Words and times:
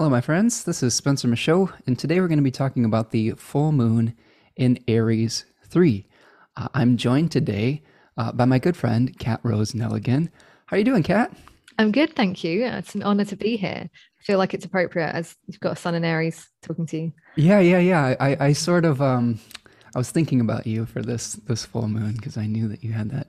Hello, 0.00 0.08
my 0.08 0.22
friends. 0.22 0.64
This 0.64 0.82
is 0.82 0.94
Spencer 0.94 1.28
Michaud, 1.28 1.74
and 1.86 1.98
today 1.98 2.20
we're 2.20 2.28
going 2.28 2.38
to 2.38 2.42
be 2.42 2.50
talking 2.50 2.86
about 2.86 3.10
the 3.10 3.32
full 3.32 3.70
moon 3.70 4.16
in 4.56 4.82
Aries 4.88 5.44
3. 5.68 6.06
Uh, 6.56 6.68
I'm 6.72 6.96
joined 6.96 7.30
today 7.30 7.82
uh, 8.16 8.32
by 8.32 8.46
my 8.46 8.58
good 8.58 8.78
friend, 8.78 9.14
Kat 9.18 9.40
Rose 9.42 9.72
Nelligan. 9.72 10.30
How 10.64 10.76
are 10.76 10.78
you 10.78 10.86
doing, 10.86 11.02
Kat? 11.02 11.36
I'm 11.78 11.92
good, 11.92 12.16
thank 12.16 12.42
you. 12.42 12.64
It's 12.64 12.94
an 12.94 13.02
honor 13.02 13.26
to 13.26 13.36
be 13.36 13.58
here. 13.58 13.90
I 13.92 14.22
feel 14.24 14.38
like 14.38 14.54
it's 14.54 14.64
appropriate 14.64 15.14
as 15.14 15.36
you've 15.46 15.60
got 15.60 15.74
a 15.74 15.76
sun 15.76 15.94
in 15.94 16.02
Aries 16.02 16.48
talking 16.62 16.86
to 16.86 16.98
you. 16.98 17.12
Yeah, 17.36 17.60
yeah, 17.60 17.80
yeah. 17.80 18.16
I, 18.18 18.36
I 18.40 18.52
sort 18.54 18.86
of, 18.86 19.02
um, 19.02 19.38
I 19.94 19.98
was 19.98 20.10
thinking 20.10 20.40
about 20.40 20.66
you 20.66 20.86
for 20.86 21.02
this 21.02 21.34
this 21.34 21.66
full 21.66 21.88
moon 21.88 22.12
because 22.12 22.38
I 22.38 22.46
knew 22.46 22.68
that 22.68 22.82
you 22.82 22.92
had 22.92 23.10
that 23.10 23.26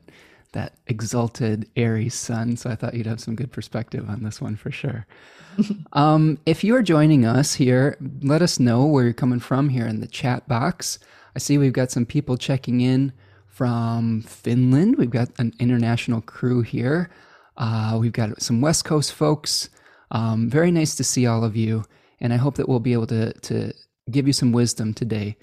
that 0.54 0.74
exalted 0.88 1.70
Aries 1.76 2.14
sun, 2.14 2.58
so 2.58 2.70
I 2.70 2.76
thought 2.76 2.94
you'd 2.94 3.08
have 3.08 3.22
some 3.22 3.36
good 3.36 3.52
perspective 3.52 4.10
on 4.10 4.24
this 4.24 4.42
one 4.42 4.56
for 4.56 4.72
sure. 4.72 5.06
um, 5.94 6.38
if 6.46 6.64
you 6.64 6.76
are 6.76 6.82
joining 6.82 7.26
us 7.26 7.56
here, 7.56 7.98
let 8.22 8.42
us 8.42 8.60
know 8.60 8.86
where 8.86 9.04
you're 9.04 9.14
coming 9.14 9.40
from 9.40 9.70
here 9.70 9.88
in 9.88 10.00
the 10.02 10.08
chat 10.08 10.48
box. 10.48 11.00
I 11.36 11.40
see 11.40 11.58
we've 11.58 11.74
got 11.74 11.92
some 11.92 12.06
people 12.06 12.38
checking 12.38 12.82
in 12.82 13.14
from 13.48 14.22
Finland. 14.24 14.98
We've 14.98 15.10
got 15.10 15.30
an 15.38 15.54
international 15.60 16.22
crew 16.22 16.62
here. 16.62 17.10
Uh, 17.58 17.98
we've 18.00 18.12
got 18.12 18.42
some 18.42 18.62
West 18.62 18.86
Coast 18.86 19.14
folks. 19.14 19.70
Um, 20.12 20.50
very 20.50 20.72
nice 20.72 20.96
to 20.96 21.04
see 21.04 21.26
all 21.26 21.44
of 21.44 21.56
you, 21.56 21.86
and 22.20 22.34
I 22.34 22.38
hope 22.38 22.56
that 22.56 22.68
we'll 22.68 22.80
be 22.80 22.94
able 22.94 23.08
to 23.08 23.34
to 23.34 23.74
give 24.10 24.28
you 24.28 24.34
some 24.34 24.52
wisdom 24.52 24.94
today. 24.94 25.38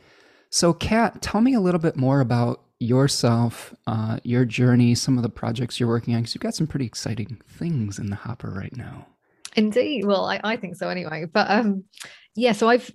So, 0.50 0.72
Kat, 0.72 1.22
tell 1.22 1.41
me 1.41 1.55
a 1.55 1.61
little 1.61 1.80
bit 1.80 1.97
more 1.97 2.20
about 2.20 2.62
yourself, 2.80 3.74
uh, 3.87 4.18
your 4.23 4.45
journey, 4.45 4.95
some 4.95 5.16
of 5.16 5.23
the 5.23 5.28
projects 5.28 5.78
you're 5.78 5.88
working 5.88 6.14
on, 6.14 6.20
because 6.20 6.34
you've 6.34 6.42
got 6.42 6.55
some 6.55 6.66
pretty 6.66 6.86
exciting 6.86 7.41
things 7.48 7.98
in 7.98 8.10
the 8.10 8.16
hopper 8.16 8.50
right 8.50 8.77
now. 8.77 9.06
Indeed. 9.56 10.05
Well, 10.05 10.27
I, 10.27 10.41
I 10.45 10.56
think 10.56 10.77
so 10.77 10.88
anyway. 10.88 11.27
But 11.33 11.50
um, 11.50 11.84
yeah, 12.36 12.52
so 12.52 12.69
I've 12.69 12.91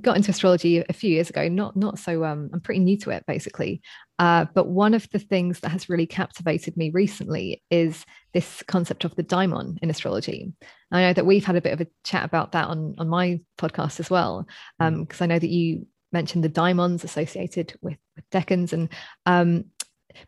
got 0.00 0.16
into 0.16 0.30
astrology 0.30 0.84
a 0.88 0.92
few 0.92 1.10
years 1.10 1.30
ago. 1.30 1.48
Not 1.48 1.76
not 1.76 1.98
so. 1.98 2.24
Um, 2.24 2.50
I'm 2.52 2.60
pretty 2.60 2.80
new 2.80 2.96
to 2.98 3.10
it 3.10 3.24
basically. 3.26 3.82
Uh, 4.18 4.46
but 4.54 4.68
one 4.68 4.94
of 4.94 5.08
the 5.10 5.18
things 5.18 5.60
that 5.60 5.70
has 5.70 5.88
really 5.88 6.06
captivated 6.06 6.76
me 6.76 6.90
recently 6.90 7.62
is 7.70 8.04
this 8.32 8.62
concept 8.68 9.04
of 9.04 9.14
the 9.16 9.24
daimon 9.24 9.76
in 9.82 9.90
astrology. 9.90 10.52
I 10.92 11.00
know 11.02 11.12
that 11.12 11.26
we've 11.26 11.44
had 11.44 11.56
a 11.56 11.60
bit 11.60 11.72
of 11.72 11.80
a 11.80 11.88
chat 12.04 12.24
about 12.24 12.52
that 12.52 12.68
on 12.68 12.94
on 12.98 13.08
my 13.08 13.40
podcast 13.58 14.00
as 14.00 14.10
well, 14.10 14.46
Um 14.80 15.04
because 15.04 15.20
um, 15.20 15.24
I 15.24 15.34
know 15.34 15.38
that 15.38 15.50
you 15.50 15.86
mentioned 16.14 16.42
the 16.42 16.48
daimons 16.48 17.04
associated 17.04 17.74
with, 17.82 17.98
with 18.16 18.28
decans 18.30 18.72
and 18.72 18.88
um, 19.26 19.64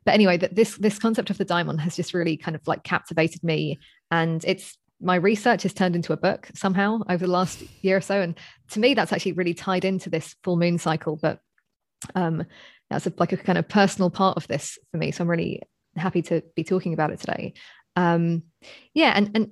but 0.04 0.12
anyway 0.12 0.36
that 0.36 0.54
this 0.54 0.76
this 0.76 0.98
concept 0.98 1.30
of 1.30 1.38
the 1.38 1.44
daimon 1.44 1.78
has 1.78 1.96
just 1.96 2.12
really 2.12 2.36
kind 2.36 2.54
of 2.54 2.66
like 2.66 2.82
captivated 2.82 3.42
me 3.42 3.78
and 4.10 4.44
it's 4.44 4.76
my 5.00 5.14
research 5.14 5.62
has 5.62 5.72
turned 5.72 5.96
into 5.96 6.12
a 6.12 6.16
book 6.16 6.50
somehow 6.54 7.00
over 7.08 7.26
the 7.26 7.32
last 7.32 7.62
year 7.82 7.96
or 7.96 8.00
so 8.00 8.20
and 8.20 8.38
to 8.70 8.80
me 8.80 8.92
that's 8.92 9.12
actually 9.12 9.32
really 9.32 9.54
tied 9.54 9.84
into 9.84 10.10
this 10.10 10.34
full 10.42 10.56
moon 10.56 10.76
cycle 10.76 11.16
but 11.16 11.38
um 12.14 12.44
that's 12.90 13.06
a, 13.06 13.12
like 13.18 13.32
a 13.32 13.36
kind 13.36 13.58
of 13.58 13.68
personal 13.68 14.10
part 14.10 14.36
of 14.36 14.46
this 14.48 14.78
for 14.90 14.98
me. 14.98 15.10
So 15.10 15.22
I'm 15.22 15.30
really 15.30 15.62
happy 15.96 16.22
to 16.22 16.42
be 16.54 16.64
talking 16.64 16.92
about 16.92 17.10
it 17.10 17.20
today. 17.20 17.54
Um, 17.96 18.44
yeah, 18.94 19.12
and 19.14 19.30
and 19.34 19.50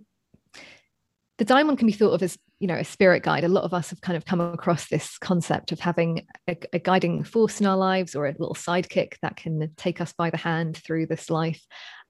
the 1.38 1.44
daimon 1.44 1.76
can 1.76 1.86
be 1.86 1.92
thought 1.92 2.12
of 2.12 2.22
as 2.22 2.38
you 2.60 2.66
know 2.66 2.76
a 2.76 2.84
spirit 2.84 3.22
guide. 3.22 3.44
A 3.44 3.48
lot 3.48 3.64
of 3.64 3.74
us 3.74 3.90
have 3.90 4.00
kind 4.00 4.16
of 4.16 4.24
come 4.24 4.40
across 4.40 4.88
this 4.88 5.18
concept 5.18 5.72
of 5.72 5.80
having 5.80 6.26
a, 6.48 6.56
a 6.72 6.78
guiding 6.78 7.24
force 7.24 7.60
in 7.60 7.66
our 7.66 7.76
lives 7.76 8.14
or 8.14 8.26
a 8.26 8.32
little 8.32 8.54
sidekick 8.54 9.14
that 9.22 9.36
can 9.36 9.72
take 9.76 10.00
us 10.00 10.12
by 10.12 10.30
the 10.30 10.36
hand 10.36 10.76
through 10.76 11.06
this 11.06 11.30
life. 11.30 11.62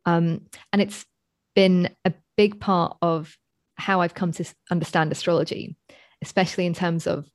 Um, 0.06 0.42
and 0.72 0.82
it's 0.82 1.04
been 1.54 1.90
a 2.04 2.12
big 2.36 2.60
part 2.60 2.96
of 3.00 3.36
how 3.76 4.00
I've 4.00 4.14
come 4.14 4.32
to 4.32 4.44
understand 4.70 5.12
astrology, 5.12 5.76
especially 6.22 6.66
in 6.66 6.74
terms 6.74 7.06
of 7.06 7.26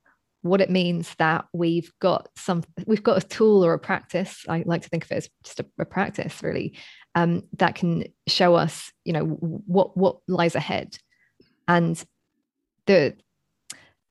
what 0.42 0.62
it 0.62 0.70
means 0.70 1.14
that 1.20 1.46
we've 1.54 1.92
got 2.00 2.30
some 2.38 2.64
we've 2.86 3.04
got 3.04 3.22
a 3.22 3.28
tool 3.28 3.66
or 3.66 3.74
a 3.74 3.80
practice 3.80 4.46
i 4.48 4.64
like 4.66 4.82
to 4.82 4.90
think 4.90 5.04
of 5.04 5.12
it 5.12 5.18
as 5.18 5.30
just 5.44 5.60
a, 5.60 5.66
a 5.80 5.86
practice 5.86 6.42
really 6.42 6.78
um, 7.16 7.44
that 7.58 7.76
can 7.76 8.06
show 8.28 8.56
us 8.56 8.92
you 9.04 9.12
know 9.12 9.26
what 9.26 9.98
what 9.98 10.20
lies 10.28 10.56
ahead 10.56 10.98
and 11.68 12.04
the 12.90 13.16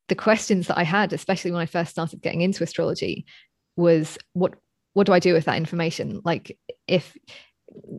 the 0.09 0.15
questions 0.15 0.69
that 0.69 0.78
i 0.78 0.84
had 0.84 1.12
especially 1.12 1.50
when 1.50 1.61
i 1.61 1.66
first 1.66 1.91
started 1.91 2.22
getting 2.22 2.41
into 2.41 2.62
astrology 2.62 3.27
was 3.77 4.16
what 4.33 4.55
what 4.94 5.06
do 5.06 5.12
i 5.12 5.19
do 5.19 5.34
with 5.34 5.44
that 5.44 5.56
information 5.56 6.21
like 6.25 6.56
if 6.87 7.16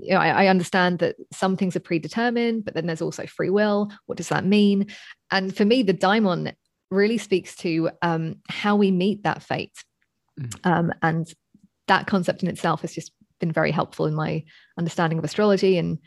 you 0.01 0.13
know, 0.13 0.19
I, 0.19 0.45
I 0.45 0.47
understand 0.47 0.99
that 0.99 1.15
some 1.31 1.55
things 1.55 1.75
are 1.75 1.81
predetermined, 1.81 2.65
but 2.65 2.73
then 2.73 2.87
there's 2.87 3.01
also 3.01 3.25
free 3.25 3.49
will. 3.49 3.91
What 4.05 4.17
does 4.17 4.29
that 4.29 4.45
mean? 4.45 4.87
And 5.31 5.55
for 5.55 5.65
me, 5.65 5.83
the 5.83 5.93
daimon 5.93 6.53
really 6.89 7.17
speaks 7.17 7.55
to 7.57 7.91
um, 8.01 8.37
how 8.49 8.75
we 8.75 8.91
meet 8.91 9.23
that 9.23 9.43
fate. 9.43 9.83
Mm. 10.39 10.65
Um, 10.65 10.93
and 11.01 11.27
that 11.87 12.07
concept 12.07 12.43
in 12.43 12.49
itself 12.49 12.81
has 12.81 12.93
just 12.93 13.11
been 13.39 13.51
very 13.51 13.71
helpful 13.71 14.05
in 14.05 14.15
my 14.15 14.43
understanding 14.77 15.19
of 15.19 15.23
astrology. 15.23 15.77
And 15.77 15.99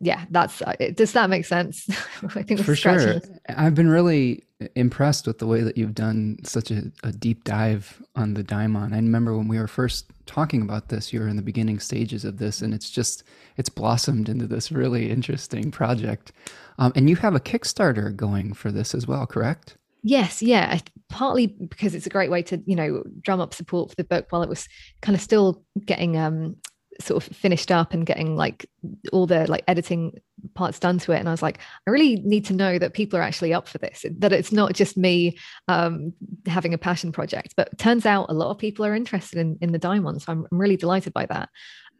yeah, 0.00 0.24
that's 0.30 0.62
uh, 0.62 0.74
does 0.94 1.12
that 1.12 1.30
make 1.30 1.44
sense? 1.44 1.88
I 2.34 2.42
think 2.42 2.62
for 2.62 2.76
sure. 2.76 3.20
I've 3.48 3.74
been 3.74 3.88
really 3.88 4.44
impressed 4.74 5.26
with 5.26 5.38
the 5.38 5.46
way 5.46 5.60
that 5.62 5.76
you've 5.76 5.94
done 5.94 6.38
such 6.42 6.70
a, 6.70 6.90
a, 7.04 7.12
deep 7.12 7.44
dive 7.44 8.02
on 8.16 8.34
the 8.34 8.42
daimon. 8.42 8.92
I 8.92 8.96
remember 8.96 9.36
when 9.36 9.46
we 9.46 9.58
were 9.58 9.68
first 9.68 10.06
talking 10.26 10.62
about 10.62 10.88
this, 10.88 11.12
you 11.12 11.20
were 11.20 11.28
in 11.28 11.36
the 11.36 11.42
beginning 11.42 11.78
stages 11.78 12.24
of 12.24 12.38
this, 12.38 12.60
and 12.60 12.74
it's 12.74 12.90
just 12.90 13.22
it's 13.56 13.68
blossomed 13.68 14.28
into 14.28 14.46
this 14.46 14.72
really 14.72 15.10
interesting 15.10 15.70
project. 15.70 16.32
Um, 16.78 16.92
and 16.96 17.08
you 17.08 17.16
have 17.16 17.34
a 17.34 17.40
Kickstarter 17.40 18.14
going 18.14 18.52
for 18.52 18.70
this 18.72 18.94
as 18.94 19.06
well, 19.06 19.26
correct? 19.26 19.76
Yes, 20.02 20.42
yeah, 20.42 20.78
partly 21.08 21.48
because 21.48 21.94
it's 21.94 22.06
a 22.06 22.10
great 22.10 22.30
way 22.30 22.42
to 22.42 22.62
you 22.66 22.76
know 22.76 23.02
drum 23.20 23.40
up 23.40 23.54
support 23.54 23.90
for 23.90 23.96
the 23.96 24.04
book 24.04 24.26
while 24.30 24.42
it 24.42 24.48
was 24.48 24.68
kind 25.02 25.16
of 25.16 25.22
still 25.22 25.64
getting 25.84 26.16
um 26.16 26.56
sort 27.00 27.22
of 27.22 27.36
finished 27.36 27.70
up 27.70 27.92
and 27.92 28.06
getting 28.06 28.36
like 28.36 28.68
all 29.12 29.26
the 29.26 29.46
like 29.46 29.64
editing 29.68 30.18
parts 30.54 30.78
done 30.78 30.98
to 30.98 31.12
it. 31.12 31.18
And 31.18 31.28
i 31.28 31.32
was 31.32 31.42
like 31.42 31.58
i 31.86 31.90
really 31.90 32.16
need 32.16 32.44
to 32.46 32.52
know 32.52 32.78
that 32.78 32.94
people 32.94 33.18
are 33.18 33.22
actually 33.22 33.54
up 33.54 33.68
for 33.68 33.78
this 33.78 34.04
that 34.18 34.32
it's 34.32 34.52
not 34.52 34.72
just 34.72 34.96
me 34.96 35.38
um, 35.68 36.12
having 36.46 36.74
a 36.74 36.78
passion 36.78 37.12
project. 37.12 37.54
But 37.56 37.76
turns 37.78 38.06
out 38.06 38.30
a 38.30 38.34
lot 38.34 38.50
of 38.50 38.58
people 38.58 38.84
are 38.84 38.94
interested 38.94 39.38
in, 39.38 39.58
in 39.60 39.72
the 39.72 39.78
daimon 39.78 40.20
so 40.20 40.32
I'm, 40.32 40.46
I'm 40.50 40.58
really 40.58 40.76
delighted 40.76 41.12
by 41.12 41.26
that. 41.26 41.48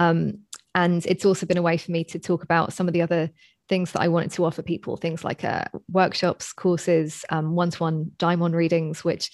Um, 0.00 0.40
and 0.74 1.04
it's 1.06 1.24
also 1.24 1.46
been 1.46 1.58
a 1.58 1.62
way 1.62 1.76
for 1.76 1.90
me 1.90 2.04
to 2.04 2.18
talk 2.18 2.42
about 2.42 2.72
some 2.72 2.86
of 2.86 2.94
the 2.94 3.02
other 3.02 3.30
things 3.68 3.92
that 3.92 4.00
I 4.00 4.08
wanted 4.08 4.32
to 4.32 4.44
offer 4.44 4.62
people, 4.62 4.96
things 4.96 5.24
like 5.24 5.44
uh, 5.44 5.64
workshops, 5.90 6.52
courses, 6.52 7.24
um, 7.30 7.54
one-to-one 7.54 8.12
daimon 8.18 8.54
readings, 8.54 9.04
which 9.04 9.30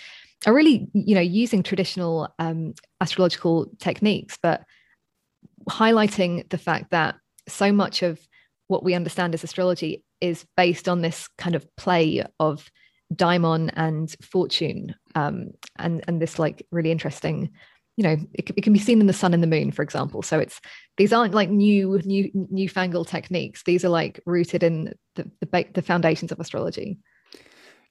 are 0.47 0.55
really, 0.55 0.89
you 0.93 1.15
know, 1.15 1.21
using 1.21 1.63
traditional 1.63 2.29
um, 2.39 2.75
astrological 3.01 3.71
techniques, 3.79 4.39
but 4.43 4.65
highlighting 5.69 6.49
the 6.51 6.59
fact 6.59 6.91
that 6.91 7.17
so 7.49 7.73
much 7.73 8.03
of 8.03 8.21
what 8.69 8.85
we 8.85 8.95
understand 8.95 9.35
as 9.35 9.45
astrology 9.45 10.05
is 10.21 10.45
based 10.57 10.89
on 10.89 11.03
this 11.03 11.29
kind 11.39 11.55
of 11.55 11.67
play 11.77 12.25
of 12.41 12.71
daimon 13.15 13.71
and 13.71 14.15
fortune, 14.23 14.95
um, 15.15 15.51
and 15.79 16.03
and 16.09 16.21
this 16.21 16.39
like 16.39 16.67
really 16.71 16.91
interesting 16.91 17.51
you 17.97 18.03
know 18.03 18.17
it, 18.33 18.51
it, 18.57 18.63
can 18.63 18.73
be 18.73 18.79
seen 18.79 19.01
in 19.01 19.07
the 19.07 19.13
sun 19.13 19.35
and 19.35 19.43
the 19.43 19.47
moon 19.47 19.71
for 19.71 19.83
example. 19.83 20.23
So 20.23 20.39
it's 20.39 20.61
these 20.97 21.13
aren't 21.13 21.35
like 21.35 21.51
new 21.51 22.01
new 22.05 22.31
newfangled 22.35 23.09
techniques. 23.09 23.63
These 23.65 23.85
are 23.85 23.89
like 23.91 24.21
rooted 24.27 24.63
in 24.63 24.95
the 25.15 25.31
the, 25.41 25.67
the 25.75 25.83
foundations 25.83 26.33
of 26.33 26.41
astrology 26.41 26.99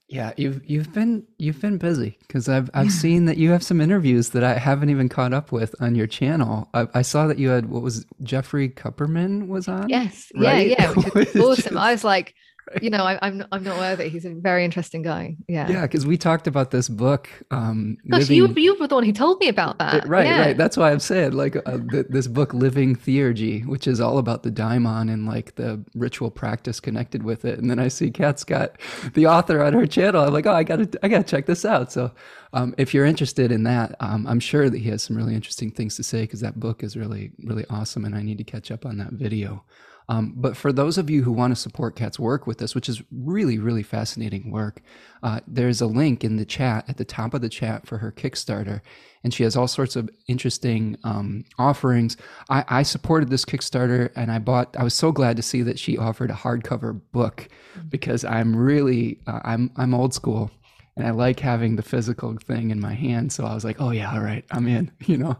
yeah 0.07 0.33
you've 0.37 0.61
you've 0.69 0.93
been 0.93 1.25
you've 1.37 1.61
been 1.61 1.77
busy 1.77 2.17
because 2.27 2.49
i've 2.49 2.69
i've 2.73 2.85
yeah. 2.85 2.91
seen 2.91 3.25
that 3.25 3.37
you 3.37 3.51
have 3.51 3.63
some 3.63 3.79
interviews 3.79 4.29
that 4.29 4.43
i 4.43 4.53
haven't 4.53 4.89
even 4.89 5.07
caught 5.07 5.33
up 5.33 5.51
with 5.51 5.73
on 5.79 5.95
your 5.95 6.07
channel 6.07 6.69
i, 6.73 6.87
I 6.93 7.01
saw 7.01 7.27
that 7.27 7.39
you 7.39 7.49
had 7.49 7.69
what 7.69 7.81
was 7.81 8.05
jeffrey 8.21 8.69
kupperman 8.69 9.47
was 9.47 9.67
on 9.67 9.89
yes 9.89 10.31
right? 10.35 10.69
yeah 10.69 10.93
yeah 10.95 11.01
awesome 11.41 11.55
just... 11.55 11.75
i 11.75 11.91
was 11.91 12.03
like 12.03 12.35
you 12.81 12.89
know, 12.89 13.03
I, 13.03 13.13
am 13.13 13.41
I'm, 13.41 13.47
I'm 13.51 13.63
not 13.63 13.77
worthy. 13.77 14.09
He's 14.09 14.25
a 14.25 14.33
very 14.33 14.63
interesting 14.65 15.01
guy. 15.01 15.35
Yeah. 15.47 15.69
Yeah, 15.69 15.81
because 15.83 16.05
we 16.05 16.17
talked 16.17 16.47
about 16.47 16.71
this 16.71 16.89
book. 16.89 17.29
Um, 17.51 17.97
Gosh, 18.09 18.29
living... 18.29 18.37
you 18.37 18.53
you 18.55 18.79
were 18.79 18.87
the 18.87 18.95
one 18.95 19.03
who 19.03 19.11
told 19.11 19.39
me 19.39 19.47
about 19.47 19.79
that. 19.79 20.07
right, 20.07 20.25
yeah. 20.25 20.41
right. 20.41 20.57
That's 20.57 20.77
why 20.77 20.91
I'm 20.91 20.99
saying 20.99 21.33
like 21.33 21.55
uh, 21.55 21.77
th- 21.91 22.07
this 22.09 22.27
book, 22.27 22.53
Living 22.53 22.95
Theurgy, 22.95 23.65
which 23.65 23.87
is 23.87 23.99
all 23.99 24.17
about 24.17 24.43
the 24.43 24.51
daimon 24.51 25.09
and 25.09 25.25
like 25.25 25.55
the 25.55 25.83
ritual 25.95 26.31
practice 26.31 26.79
connected 26.79 27.23
with 27.23 27.45
it. 27.45 27.59
And 27.59 27.69
then 27.69 27.79
I 27.79 27.87
see 27.87 28.11
Kat's 28.11 28.43
got 28.43 28.77
the 29.13 29.27
author 29.27 29.61
on 29.61 29.73
her 29.73 29.87
channel. 29.87 30.23
I'm 30.23 30.33
like, 30.33 30.45
oh, 30.45 30.53
I 30.53 30.63
gotta 30.63 30.89
I 31.03 31.07
gotta 31.07 31.23
check 31.23 31.45
this 31.45 31.65
out. 31.65 31.91
So 31.91 32.11
um, 32.53 32.75
if 32.77 32.93
you're 32.93 33.05
interested 33.05 33.51
in 33.51 33.63
that, 33.63 33.95
um, 33.99 34.27
I'm 34.27 34.39
sure 34.39 34.69
that 34.69 34.77
he 34.77 34.89
has 34.89 35.03
some 35.03 35.17
really 35.17 35.35
interesting 35.35 35.71
things 35.71 35.95
to 35.97 36.03
say 36.03 36.21
because 36.21 36.41
that 36.41 36.59
book 36.59 36.83
is 36.83 36.95
really 36.95 37.31
really 37.43 37.65
awesome, 37.69 38.05
and 38.05 38.15
I 38.15 38.21
need 38.21 38.37
to 38.37 38.43
catch 38.43 38.71
up 38.71 38.85
on 38.85 38.97
that 38.97 39.13
video. 39.13 39.63
Um, 40.09 40.33
but 40.35 40.57
for 40.57 40.73
those 40.73 40.97
of 40.97 41.09
you 41.09 41.23
who 41.23 41.31
want 41.31 41.51
to 41.51 41.61
support 41.61 41.95
Kat's 41.95 42.19
work 42.19 42.45
with 42.45 42.57
this, 42.57 42.75
which 42.75 42.89
is 42.89 43.01
really, 43.11 43.57
really 43.57 43.83
fascinating 43.83 44.51
work, 44.51 44.81
uh, 45.21 45.39
there's 45.47 45.81
a 45.81 45.87
link 45.87 46.23
in 46.23 46.35
the 46.35 46.45
chat 46.45 46.85
at 46.87 46.97
the 46.97 47.05
top 47.05 47.33
of 47.33 47.41
the 47.41 47.49
chat 47.49 47.87
for 47.87 47.99
her 47.99 48.11
Kickstarter. 48.11 48.81
And 49.23 49.33
she 49.33 49.43
has 49.43 49.55
all 49.55 49.69
sorts 49.69 49.95
of 49.95 50.09
interesting 50.27 50.97
um, 51.05 51.45
offerings. 51.57 52.17
I, 52.49 52.65
I, 52.67 52.83
supported 52.83 53.29
this 53.29 53.45
Kickstarter 53.45 54.11
and 54.17 54.29
I 54.29 54.39
bought, 54.39 54.75
I 54.77 54.83
was 54.83 54.93
so 54.93 55.13
glad 55.13 55.37
to 55.37 55.41
see 55.41 55.61
that 55.61 55.79
she 55.79 55.97
offered 55.97 56.29
a 56.29 56.33
hardcover 56.33 56.99
book 57.13 57.47
mm. 57.77 57.89
because 57.89 58.25
I'm 58.25 58.53
really, 58.53 59.19
uh, 59.25 59.39
I'm, 59.45 59.71
I'm 59.77 59.93
old 59.93 60.13
school 60.13 60.51
and 60.95 61.07
I 61.07 61.11
like 61.11 61.39
having 61.39 61.75
the 61.75 61.81
physical 61.81 62.35
thing 62.37 62.69
in 62.69 62.79
my 62.79 62.93
hand. 62.93 63.31
So 63.31 63.45
I 63.45 63.53
was 63.53 63.65
like, 63.65 63.77
oh 63.79 63.89
yeah, 63.89 64.13
all 64.13 64.21
right, 64.21 64.45
I'm 64.51 64.67
in, 64.67 64.91
you 65.05 65.17
know. 65.17 65.37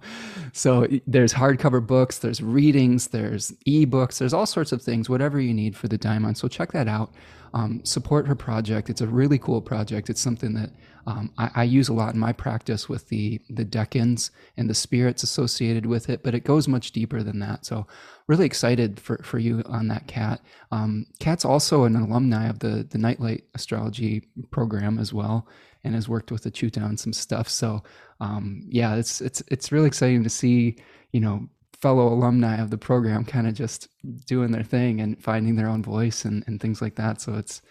So 0.52 0.88
there's 1.06 1.34
hardcover 1.34 1.86
books, 1.86 2.20
there's 2.20 2.42
readings, 2.42 3.08
there's 3.08 3.52
ebooks, 3.68 4.18
there's 4.18 4.34
all 4.34 4.46
sorts 4.46 4.72
of 4.72 4.82
things, 4.82 5.10
whatever 5.10 5.40
you 5.40 5.54
need 5.54 5.76
for 5.76 5.88
the 5.88 5.98
daimon. 5.98 6.36
So 6.36 6.48
check 6.48 6.72
that 6.72 6.88
out. 6.88 7.14
Um, 7.54 7.86
support 7.86 8.28
her 8.28 8.34
project. 8.34 8.90
It's 8.90 9.02
a 9.02 9.08
really 9.08 9.38
cool 9.38 9.62
project. 9.62 10.10
It's 10.10 10.22
something 10.22 10.56
that 10.56 10.72
um, 11.06 11.32
I, 11.38 11.50
I, 11.56 11.64
use 11.64 11.90
a 11.90 11.94
lot 11.94 12.14
in 12.14 12.20
my 12.20 12.32
practice 12.32 12.88
with 12.88 13.10
the 13.10 13.42
the 13.50 13.66
decans 13.66 14.32
and 14.56 14.70
the 14.70 14.74
spirits 14.74 15.24
associated 15.24 15.86
with 15.86 16.10
it, 16.10 16.24
but 16.24 16.34
it 16.34 16.46
goes 16.46 16.68
much 16.68 16.92
deeper 16.92 17.22
than 17.22 17.40
that. 17.40 17.66
So 17.66 17.86
really 18.28 18.46
excited 18.46 19.00
for, 19.00 19.18
for 19.18 19.38
you 19.38 19.64
on 19.66 19.90
that, 19.90 20.08
Kat. 20.08 20.42
Um, 20.72 21.06
Kat's 21.20 21.44
also 21.44 21.84
an 21.84 21.96
alumni 21.96 22.48
of 22.48 22.60
the 22.60 22.88
the 22.90 22.98
Nightlight 22.98 23.44
Astrology 23.54 24.22
program 24.52 24.98
as 24.98 25.14
well, 25.14 25.48
and 25.84 25.94
has 25.94 26.08
worked 26.08 26.32
with 26.32 26.44
the 26.44 26.52
Chuta 26.52 26.82
on 26.82 26.96
some 26.96 27.14
stuff. 27.14 27.50
So 27.50 27.84
um, 28.22 28.64
yeah, 28.70 28.96
it's 28.96 29.20
it's 29.20 29.44
it's 29.50 29.72
really 29.72 29.88
exciting 29.88 30.24
to 30.24 30.30
see 30.30 30.78
you 31.12 31.20
know 31.20 31.50
fellow 31.82 32.08
alumni 32.08 32.62
of 32.62 32.70
the 32.70 32.78
program 32.78 33.26
kind 33.26 33.46
of 33.46 33.54
just 33.54 33.90
doing 34.26 34.52
their 34.52 34.64
thing 34.64 35.02
and 35.02 35.22
finding 35.22 35.58
their 35.58 35.68
own 35.68 35.84
voice 35.84 36.24
and, 36.24 36.42
and 36.48 36.62
things 36.62 36.82
like 36.82 36.96
that. 36.96 37.20
So 37.20 37.34
it's 37.34 37.62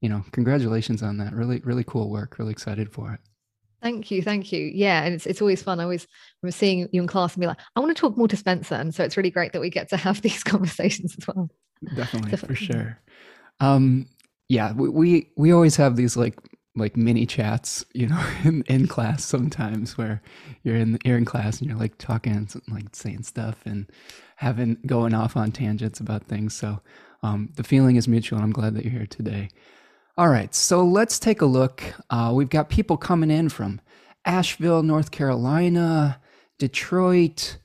you 0.00 0.08
know, 0.08 0.24
congratulations 0.32 1.02
on 1.02 1.18
that. 1.18 1.32
Really, 1.32 1.60
really 1.60 1.84
cool 1.84 2.10
work. 2.10 2.38
Really 2.38 2.52
excited 2.52 2.92
for 2.92 3.12
it. 3.12 3.20
Thank 3.82 4.10
you, 4.10 4.22
thank 4.22 4.52
you. 4.52 4.70
Yeah, 4.74 5.02
and 5.02 5.14
it's 5.14 5.26
it's 5.26 5.40
always 5.40 5.62
fun. 5.62 5.80
I 5.80 5.84
always 5.84 6.06
remember 6.42 6.56
seeing 6.56 6.88
you 6.92 7.00
in 7.00 7.06
class 7.06 7.34
and 7.34 7.40
be 7.40 7.46
like, 7.46 7.58
I 7.76 7.80
want 7.80 7.96
to 7.96 8.00
talk 8.00 8.16
more 8.16 8.28
to 8.28 8.36
Spencer, 8.36 8.74
and 8.74 8.94
so 8.94 9.04
it's 9.04 9.16
really 9.16 9.30
great 9.30 9.52
that 9.52 9.60
we 9.60 9.70
get 9.70 9.88
to 9.90 9.96
have 9.96 10.20
these 10.22 10.42
conversations 10.42 11.16
as 11.18 11.26
well. 11.26 11.50
Definitely, 11.96 12.36
for 12.36 12.54
sure. 12.54 12.98
Um, 13.60 14.06
yeah, 14.48 14.72
we, 14.72 14.88
we 14.88 15.30
we 15.36 15.52
always 15.52 15.76
have 15.76 15.96
these 15.96 16.16
like 16.16 16.36
like 16.76 16.96
mini 16.96 17.26
chats, 17.26 17.84
you 17.94 18.06
know, 18.06 18.24
in, 18.44 18.62
in 18.68 18.86
class 18.86 19.24
sometimes 19.24 19.96
where 19.96 20.22
you're 20.62 20.76
in 20.76 20.98
you're 21.04 21.18
in 21.18 21.24
class 21.24 21.60
and 21.60 21.68
you're 21.68 21.78
like 21.78 21.96
talking 21.98 22.32
and 22.32 22.54
like 22.68 22.94
saying 22.94 23.22
stuff 23.22 23.60
and 23.64 23.90
having 24.36 24.76
going 24.86 25.14
off 25.14 25.36
on 25.36 25.52
tangents 25.52 26.00
about 26.00 26.24
things. 26.24 26.54
So 26.54 26.80
um, 27.22 27.50
the 27.56 27.64
feeling 27.64 27.96
is 27.96 28.08
mutual. 28.08 28.38
And 28.38 28.44
I'm 28.44 28.52
glad 28.52 28.74
that 28.74 28.84
you're 28.84 28.92
here 28.92 29.06
today. 29.06 29.50
All 30.18 30.28
right, 30.28 30.54
so 30.54 30.84
let's 30.84 31.18
take 31.18 31.40
a 31.40 31.46
look. 31.46 31.82
Uh, 32.10 32.32
we've 32.34 32.50
got 32.50 32.68
people 32.68 32.96
coming 32.96 33.30
in 33.30 33.48
from 33.48 33.80
Asheville, 34.24 34.82
North 34.82 35.10
Carolina, 35.10 36.20
Detroit. 36.58 37.58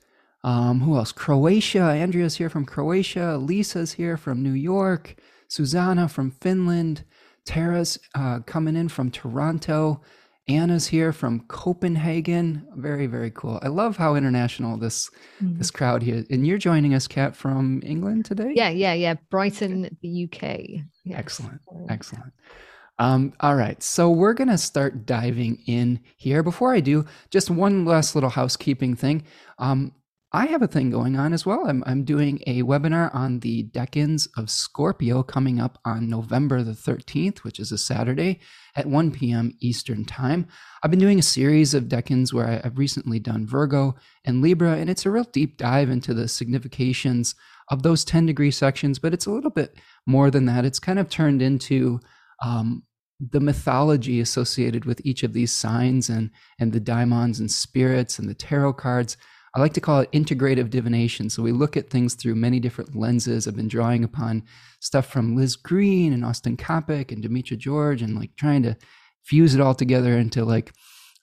Um, 0.44 0.80
who 0.80 0.96
else? 0.96 1.12
Croatia. 1.12 1.82
Andrea's 1.82 2.36
here 2.36 2.48
from 2.48 2.64
Croatia. 2.64 3.36
Lisa's 3.36 3.92
here 3.92 4.16
from 4.16 4.42
New 4.42 4.52
York. 4.52 5.16
Susanna 5.48 6.08
from 6.08 6.30
Finland. 6.30 7.04
Tara's 7.44 7.98
uh, 8.14 8.40
coming 8.40 8.76
in 8.76 8.88
from 8.88 9.10
Toronto. 9.10 10.02
Anna's 10.48 10.86
here 10.86 11.12
from 11.12 11.40
Copenhagen. 11.48 12.66
Very, 12.76 13.06
very 13.06 13.32
cool. 13.32 13.58
I 13.62 13.68
love 13.68 13.96
how 13.96 14.14
international 14.14 14.76
this 14.76 15.10
mm-hmm. 15.42 15.58
this 15.58 15.72
crowd 15.72 16.02
here. 16.02 16.24
And 16.30 16.46
you're 16.46 16.58
joining 16.58 16.94
us, 16.94 17.08
Kat, 17.08 17.34
from 17.34 17.82
England 17.84 18.24
today. 18.26 18.52
Yeah, 18.54 18.68
yeah, 18.68 18.92
yeah. 18.92 19.14
Brighton, 19.30 19.96
the 20.02 20.28
UK. 20.30 20.84
Excellent, 21.10 21.60
excellent. 21.88 22.32
Um, 22.98 23.34
all 23.40 23.54
right, 23.54 23.82
so 23.82 24.10
we're 24.10 24.32
gonna 24.32 24.58
start 24.58 25.04
diving 25.04 25.62
in 25.66 26.00
here. 26.16 26.42
Before 26.42 26.74
I 26.74 26.80
do, 26.80 27.04
just 27.30 27.50
one 27.50 27.84
last 27.84 28.14
little 28.14 28.30
housekeeping 28.30 28.96
thing. 28.96 29.24
Um, 29.58 29.92
I 30.32 30.46
have 30.46 30.60
a 30.60 30.66
thing 30.66 30.90
going 30.90 31.16
on 31.16 31.32
as 31.32 31.46
well. 31.46 31.66
I'm, 31.66 31.84
I'm 31.86 32.04
doing 32.04 32.40
a 32.46 32.62
webinar 32.62 33.14
on 33.14 33.40
the 33.40 33.64
decans 33.70 34.28
of 34.36 34.50
Scorpio 34.50 35.22
coming 35.22 35.60
up 35.60 35.78
on 35.84 36.10
November 36.10 36.62
the 36.62 36.72
13th, 36.72 37.38
which 37.38 37.60
is 37.60 37.70
a 37.70 37.78
Saturday 37.78 38.40
at 38.74 38.86
1 38.86 39.12
p.m. 39.12 39.56
Eastern 39.60 40.04
Time. 40.04 40.46
I've 40.82 40.90
been 40.90 41.00
doing 41.00 41.20
a 41.20 41.22
series 41.22 41.74
of 41.74 41.84
decans 41.84 42.32
where 42.32 42.60
I've 42.64 42.76
recently 42.76 43.20
done 43.20 43.46
Virgo 43.46 43.94
and 44.24 44.42
Libra, 44.42 44.72
and 44.72 44.90
it's 44.90 45.06
a 45.06 45.10
real 45.10 45.24
deep 45.24 45.56
dive 45.56 45.88
into 45.88 46.12
the 46.12 46.28
significations 46.28 47.34
of 47.70 47.82
those 47.82 48.04
10 48.04 48.26
degree 48.26 48.50
sections, 48.50 48.98
but 48.98 49.12
it's 49.12 49.26
a 49.26 49.30
little 49.30 49.50
bit 49.50 49.76
more 50.06 50.30
than 50.30 50.46
that. 50.46 50.64
It's 50.64 50.78
kind 50.78 50.98
of 50.98 51.08
turned 51.08 51.42
into 51.42 52.00
um, 52.44 52.82
the 53.18 53.40
mythology 53.40 54.20
associated 54.20 54.84
with 54.84 55.00
each 55.04 55.22
of 55.22 55.32
these 55.32 55.52
signs 55.52 56.08
and, 56.08 56.30
and 56.58 56.72
the 56.72 56.80
daimons 56.80 57.40
and 57.40 57.50
spirits 57.50 58.18
and 58.18 58.28
the 58.28 58.34
tarot 58.34 58.74
cards. 58.74 59.16
I 59.54 59.60
like 59.60 59.72
to 59.72 59.80
call 59.80 60.00
it 60.00 60.12
integrative 60.12 60.68
divination. 60.68 61.30
So 61.30 61.42
we 61.42 61.50
look 61.50 61.78
at 61.78 61.88
things 61.88 62.14
through 62.14 62.34
many 62.34 62.60
different 62.60 62.94
lenses. 62.94 63.48
I've 63.48 63.56
been 63.56 63.68
drawing 63.68 64.04
upon 64.04 64.42
stuff 64.80 65.06
from 65.06 65.34
Liz 65.34 65.56
Greene 65.56 66.12
and 66.12 66.24
Austin 66.24 66.58
Coppock 66.58 67.10
and 67.10 67.24
Demetra 67.24 67.56
George 67.56 68.02
and 68.02 68.14
like 68.14 68.36
trying 68.36 68.62
to 68.64 68.76
fuse 69.24 69.54
it 69.54 69.60
all 69.60 69.74
together 69.74 70.12
into 70.18 70.44
like, 70.44 70.72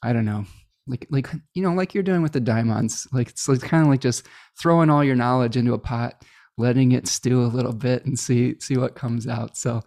I 0.01 0.13
don't 0.13 0.25
know, 0.25 0.45
like 0.87 1.07
like 1.09 1.29
you 1.53 1.63
know, 1.63 1.73
like 1.73 1.93
you're 1.93 2.03
doing 2.03 2.21
with 2.21 2.33
the 2.33 2.39
daimons 2.39 3.07
Like 3.11 3.29
it's, 3.29 3.47
it's 3.47 3.63
kind 3.63 3.83
of 3.83 3.89
like 3.89 4.01
just 4.01 4.27
throwing 4.59 4.89
all 4.89 5.03
your 5.03 5.15
knowledge 5.15 5.57
into 5.57 5.73
a 5.73 5.79
pot, 5.79 6.23
letting 6.57 6.91
it 6.91 7.07
stew 7.07 7.43
a 7.43 7.45
little 7.45 7.73
bit 7.73 8.05
and 8.05 8.17
see 8.17 8.55
see 8.59 8.77
what 8.77 8.95
comes 8.95 9.27
out. 9.27 9.57
So 9.57 9.81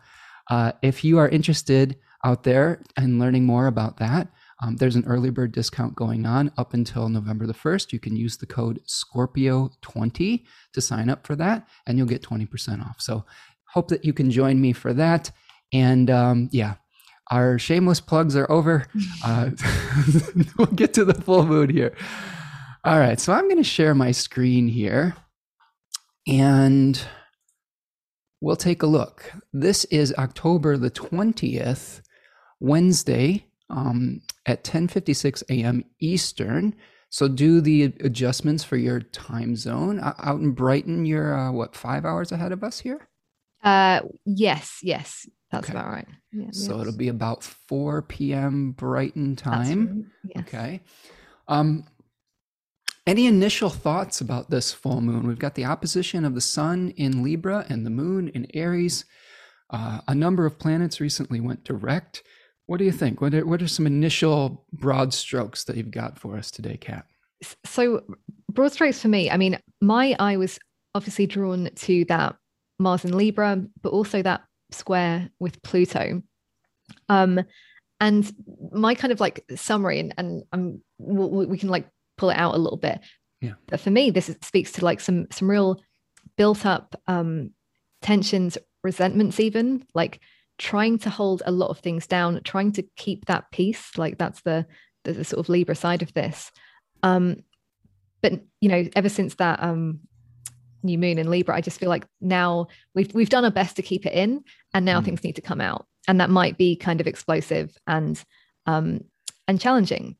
uh, 0.50 0.72
if 0.82 1.04
you 1.04 1.18
are 1.18 1.28
interested 1.28 1.96
out 2.24 2.42
there 2.42 2.82
and 2.96 3.18
learning 3.18 3.44
more 3.44 3.66
about 3.66 3.98
that, 3.98 4.28
um, 4.62 4.76
there's 4.76 4.96
an 4.96 5.06
early 5.06 5.30
bird 5.30 5.52
discount 5.52 5.94
going 5.94 6.24
on 6.24 6.50
up 6.56 6.72
until 6.72 7.08
November 7.08 7.46
the 7.46 7.52
1st. 7.52 7.92
You 7.92 8.00
can 8.00 8.16
use 8.16 8.36
the 8.36 8.46
code 8.46 8.80
Scorpio20 8.86 10.44
to 10.72 10.80
sign 10.80 11.10
up 11.10 11.26
for 11.26 11.36
that, 11.36 11.68
and 11.86 11.98
you'll 11.98 12.06
get 12.06 12.22
20% 12.22 12.86
off. 12.86 13.00
So, 13.00 13.24
hope 13.68 13.88
that 13.88 14.04
you 14.04 14.14
can 14.14 14.30
join 14.30 14.60
me 14.60 14.72
for 14.72 14.94
that. 14.94 15.30
And 15.72 16.08
um, 16.10 16.48
yeah, 16.52 16.76
our 17.30 17.58
shameless 17.58 18.00
plugs 18.00 18.36
are 18.36 18.50
over. 18.50 18.86
Uh, 19.24 19.50
we'll 20.58 20.66
get 20.68 20.94
to 20.94 21.04
the 21.04 21.14
full 21.14 21.44
mood 21.44 21.70
here. 21.70 21.92
All 22.84 22.98
right, 22.98 23.18
so 23.18 23.32
I'm 23.32 23.44
going 23.44 23.56
to 23.56 23.64
share 23.64 23.94
my 23.94 24.12
screen 24.12 24.68
here 24.68 25.16
and 26.26 27.00
we'll 28.40 28.56
take 28.56 28.82
a 28.82 28.86
look. 28.86 29.32
This 29.52 29.84
is 29.86 30.14
October 30.18 30.76
the 30.76 30.90
20th, 30.90 32.02
Wednesday, 32.60 33.46
um, 33.70 34.20
at 34.44 34.62
10:56 34.64 35.42
a.m. 35.50 35.84
Eastern. 36.00 36.74
So 37.10 37.28
do 37.28 37.60
the 37.60 37.84
adjustments 37.84 38.62
for 38.64 38.76
your 38.76 39.00
time 39.00 39.56
zone. 39.56 40.00
Out 40.02 40.40
in 40.40 40.52
Brighton, 40.52 41.06
you're 41.06 41.34
uh, 41.34 41.52
what 41.52 41.74
five 41.74 42.04
hours 42.04 42.32
ahead 42.32 42.52
of 42.52 42.62
us 42.62 42.80
here? 42.80 43.08
Uh, 43.62 44.00
yes, 44.24 44.78
yes, 44.82 45.26
that's 45.56 45.70
okay. 45.70 45.78
about 45.78 45.90
right. 45.90 46.08
Yeah, 46.32 46.50
so 46.50 46.72
yes. 46.72 46.80
it'll 46.80 46.96
be 46.96 47.08
about 47.08 47.42
4 47.42 48.02
p.m. 48.02 48.72
Brighton 48.72 49.36
time. 49.36 50.10
Right. 50.24 50.32
Yes. 50.36 50.44
Okay. 50.46 50.80
Um, 51.48 51.86
any 53.06 53.26
initial 53.26 53.70
thoughts 53.70 54.20
about 54.20 54.50
this 54.50 54.72
full 54.72 55.00
moon? 55.00 55.26
We've 55.26 55.38
got 55.38 55.54
the 55.54 55.64
opposition 55.64 56.24
of 56.24 56.34
the 56.34 56.40
sun 56.40 56.92
in 56.96 57.22
Libra 57.22 57.64
and 57.68 57.86
the 57.86 57.90
moon 57.90 58.28
in 58.28 58.48
Aries. 58.52 59.04
Uh, 59.70 60.00
a 60.08 60.14
number 60.14 60.44
of 60.44 60.58
planets 60.58 61.00
recently 61.00 61.40
went 61.40 61.64
direct. 61.64 62.22
What 62.66 62.78
do 62.78 62.84
you 62.84 62.92
think? 62.92 63.20
What 63.20 63.32
are, 63.32 63.46
what 63.46 63.62
are 63.62 63.68
some 63.68 63.86
initial 63.86 64.66
broad 64.72 65.14
strokes 65.14 65.64
that 65.64 65.76
you've 65.76 65.92
got 65.92 66.18
for 66.18 66.36
us 66.36 66.50
today, 66.50 66.76
Kat? 66.76 67.06
So, 67.64 68.02
broad 68.50 68.72
strokes 68.72 69.00
for 69.00 69.08
me, 69.08 69.30
I 69.30 69.36
mean, 69.36 69.58
my 69.80 70.16
eye 70.18 70.36
was 70.36 70.58
obviously 70.94 71.26
drawn 71.26 71.70
to 71.74 72.04
that 72.06 72.36
Mars 72.78 73.04
in 73.04 73.16
Libra, 73.16 73.62
but 73.82 73.90
also 73.90 74.22
that 74.22 74.42
square 74.70 75.30
with 75.38 75.62
Pluto. 75.62 76.22
Um, 77.08 77.44
and 78.00 78.30
my 78.72 78.94
kind 78.94 79.12
of 79.12 79.20
like 79.20 79.44
summary, 79.54 80.00
and, 80.00 80.14
and 80.18 80.44
I'm, 80.52 80.82
we, 80.98 81.46
we 81.46 81.58
can 81.58 81.68
like 81.68 81.88
pull 82.16 82.30
it 82.30 82.36
out 82.36 82.54
a 82.54 82.58
little 82.58 82.78
bit. 82.78 83.00
Yeah. 83.40 83.54
But 83.66 83.80
for 83.80 83.90
me, 83.90 84.10
this 84.10 84.34
speaks 84.42 84.72
to 84.72 84.84
like 84.84 85.00
some 85.00 85.26
some 85.30 85.50
real 85.50 85.80
built 86.36 86.66
up 86.66 87.00
um, 87.06 87.50
tensions, 88.02 88.58
resentments, 88.82 89.40
even 89.40 89.84
like 89.94 90.20
trying 90.58 90.98
to 90.98 91.10
hold 91.10 91.42
a 91.44 91.52
lot 91.52 91.68
of 91.68 91.78
things 91.78 92.06
down, 92.06 92.40
trying 92.44 92.72
to 92.72 92.82
keep 92.96 93.26
that 93.26 93.50
peace. 93.50 93.96
Like 93.96 94.18
that's 94.18 94.42
the 94.42 94.66
the, 95.04 95.12
the 95.12 95.24
sort 95.24 95.40
of 95.40 95.48
Libra 95.48 95.74
side 95.74 96.02
of 96.02 96.12
this. 96.12 96.50
Um, 97.02 97.36
but 98.22 98.40
you 98.60 98.68
know, 98.68 98.88
ever 98.94 99.08
since 99.08 99.34
that 99.36 99.62
um, 99.62 100.00
new 100.86 100.98
moon 100.98 101.18
in 101.18 101.30
Libra, 101.30 101.56
I 101.56 101.60
just 101.60 101.78
feel 101.78 101.88
like 101.88 102.06
now 102.20 102.68
we've 102.94 103.12
we've 103.14 103.28
done 103.28 103.44
our 103.44 103.50
best 103.50 103.76
to 103.76 103.82
keep 103.82 104.06
it 104.06 104.14
in, 104.14 104.42
and 104.72 104.84
now 104.84 105.00
mm. 105.00 105.04
things 105.04 105.24
need 105.24 105.36
to 105.36 105.42
come 105.42 105.60
out, 105.60 105.86
and 106.08 106.20
that 106.20 106.30
might 106.30 106.56
be 106.56 106.76
kind 106.76 107.00
of 107.00 107.06
explosive 107.06 107.76
and 107.86 108.22
um, 108.66 109.04
and 109.46 109.60
challenging. 109.60 110.16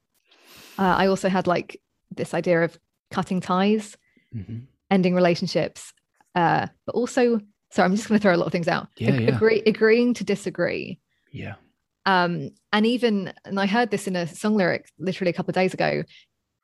Uh, 0.79 0.95
I 0.99 1.07
also 1.07 1.29
had 1.29 1.47
like 1.47 1.81
this 2.15 2.35
idea 2.35 2.63
of 2.63 2.79
cutting 3.11 3.41
ties, 3.41 3.97
mm-hmm. 4.35 4.59
ending 4.91 5.15
relationships, 5.15 5.93
uh, 6.35 6.67
but 6.85 6.95
also, 6.95 7.41
sorry, 7.71 7.87
I'm 7.87 7.97
just 7.97 8.09
going 8.09 8.19
to 8.19 8.23
throw 8.23 8.35
a 8.35 8.37
lot 8.37 8.47
of 8.47 8.53
things 8.53 8.69
out. 8.69 8.89
Yeah, 8.99 9.19
yeah. 9.19 9.35
Agree, 9.35 9.63
agreeing 9.67 10.15
to 10.15 10.25
disagree. 10.25 11.01
Yeah. 11.33 11.55
Um, 12.05 12.51
and 12.73 12.87
even, 12.87 13.33
and 13.45 13.59
I 13.59 13.67
heard 13.67 13.91
this 13.91 14.07
in 14.07 14.15
a 14.15 14.27
song 14.27 14.55
lyric 14.55 14.89
literally 14.99 15.31
a 15.31 15.33
couple 15.33 15.51
of 15.51 15.57
days 15.57 15.75
ago. 15.75 16.05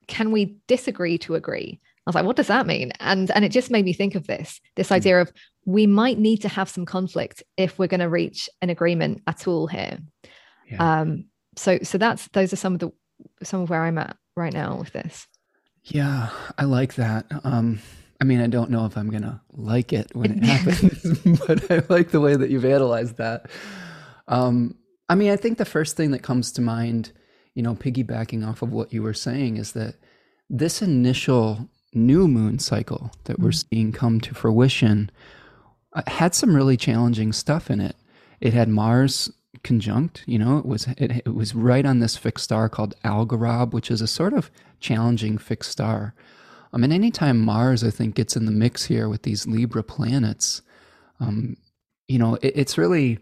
Can 0.07 0.31
we 0.31 0.57
disagree 0.69 1.19
to 1.19 1.35
agree? 1.35 1.81
I 2.07 2.09
was 2.11 2.15
like, 2.17 2.25
what 2.25 2.37
does 2.37 2.49
that 2.49 2.67
mean? 2.67 2.93
And 3.01 3.31
and 3.31 3.45
it 3.45 3.51
just 3.53 3.71
made 3.71 3.85
me 3.85 3.93
think 3.93 4.15
of 4.15 4.27
this 4.27 4.61
this 4.77 4.89
Hmm. 4.89 4.95
idea 4.95 5.21
of 5.21 5.33
we 5.65 5.87
might 5.87 6.19
need 6.19 6.39
to 6.43 6.49
have 6.49 6.69
some 6.69 6.85
conflict 6.85 7.43
if 7.57 7.79
we're 7.79 7.87
going 7.87 8.01
to 8.01 8.09
reach 8.09 8.49
an 8.61 8.71
agreement 8.71 9.23
at 9.29 9.47
all 9.47 9.69
here. 9.69 9.99
Yeah. 10.69 11.01
Um, 11.01 11.27
so 11.57 11.79
so 11.83 11.99
that's 11.99 12.27
those 12.29 12.53
are 12.53 12.57
some 12.57 12.75
of 12.75 12.81
the 12.81 12.91
some 13.45 13.61
of 13.63 13.71
where 13.71 13.83
I'm 13.83 13.99
at 13.99 14.17
right 14.37 14.53
now 14.53 14.77
with 14.79 14.93
this. 14.93 15.29
Yeah, 15.85 16.31
I 16.59 16.65
like 16.65 16.95
that. 16.95 17.27
Um, 17.45 17.81
I 18.21 18.25
mean, 18.25 18.41
I 18.41 18.47
don't 18.47 18.71
know 18.71 18.87
if 18.87 18.97
I'm 18.97 19.11
gonna 19.11 19.41
like 19.53 19.93
it 19.93 20.11
when 20.15 20.39
it 20.39 20.45
happens, 20.45 21.19
but 21.47 21.71
I 21.71 21.83
like 21.89 22.11
the 22.11 22.21
way 22.21 22.35
that 22.37 22.51
you've 22.51 22.65
analyzed 22.65 23.17
that. 23.19 23.49
Um, 24.29 24.77
I 25.09 25.15
mean, 25.15 25.31
I 25.31 25.37
think 25.37 25.59
the 25.59 25.65
first 25.65 25.97
thing 25.97 26.11
that 26.13 26.23
comes 26.23 26.53
to 26.53 26.61
mind, 26.63 27.13
you 27.55 27.63
know, 27.63 27.75
piggybacking 27.75 28.47
off 28.49 28.63
of 28.63 28.73
what 28.73 28.93
you 28.93 29.03
were 29.03 29.15
saying, 29.15 29.57
is 29.57 29.73
that 29.73 29.97
this 30.49 30.83
initial 30.83 31.69
new 31.95 32.27
moon 32.29 32.59
cycle 32.59 33.13
that 33.25 33.39
we're 33.39 33.53
seeing 33.53 33.93
come 33.93 34.21
to 34.21 34.35
fruition 34.35 35.11
uh, 35.93 36.03
had 36.07 36.35
some 36.35 36.55
really 36.55 36.77
challenging 36.77 37.33
stuff 37.33 37.71
in 37.71 37.81
it. 37.81 37.97
It 38.41 38.55
had 38.55 38.69
Mars 38.69 39.31
conjunct, 39.63 40.25
you 40.27 40.39
know, 40.39 40.59
it 40.59 40.67
was 40.67 40.87
it, 40.97 41.23
it 41.27 41.35
was 41.35 41.55
right 41.55 41.85
on 41.85 42.01
this 42.01 42.17
fixed 42.17 42.45
star 42.45 42.69
called 42.69 42.95
Algorab, 43.05 43.73
which 43.73 43.91
is 43.91 44.01
a 44.01 44.07
sort 44.07 44.33
of 44.33 44.51
challenging 44.81 45.39
fixed 45.39 45.71
star. 45.71 46.15
I 46.73 46.79
mean, 46.79 46.93
anytime 46.93 47.39
Mars, 47.39 47.85
I 47.85 47.91
think, 47.91 48.15
gets 48.15 48.35
in 48.35 48.47
the 48.47 48.53
mix 48.53 48.87
here 48.87 49.09
with 49.09 49.23
these 49.23 49.47
Libra 49.47 49.83
planets, 49.83 50.63
um, 51.21 51.57
you 52.09 52.19
know, 52.19 52.37
it, 52.37 52.53
it's 52.57 52.79
really 52.79 53.19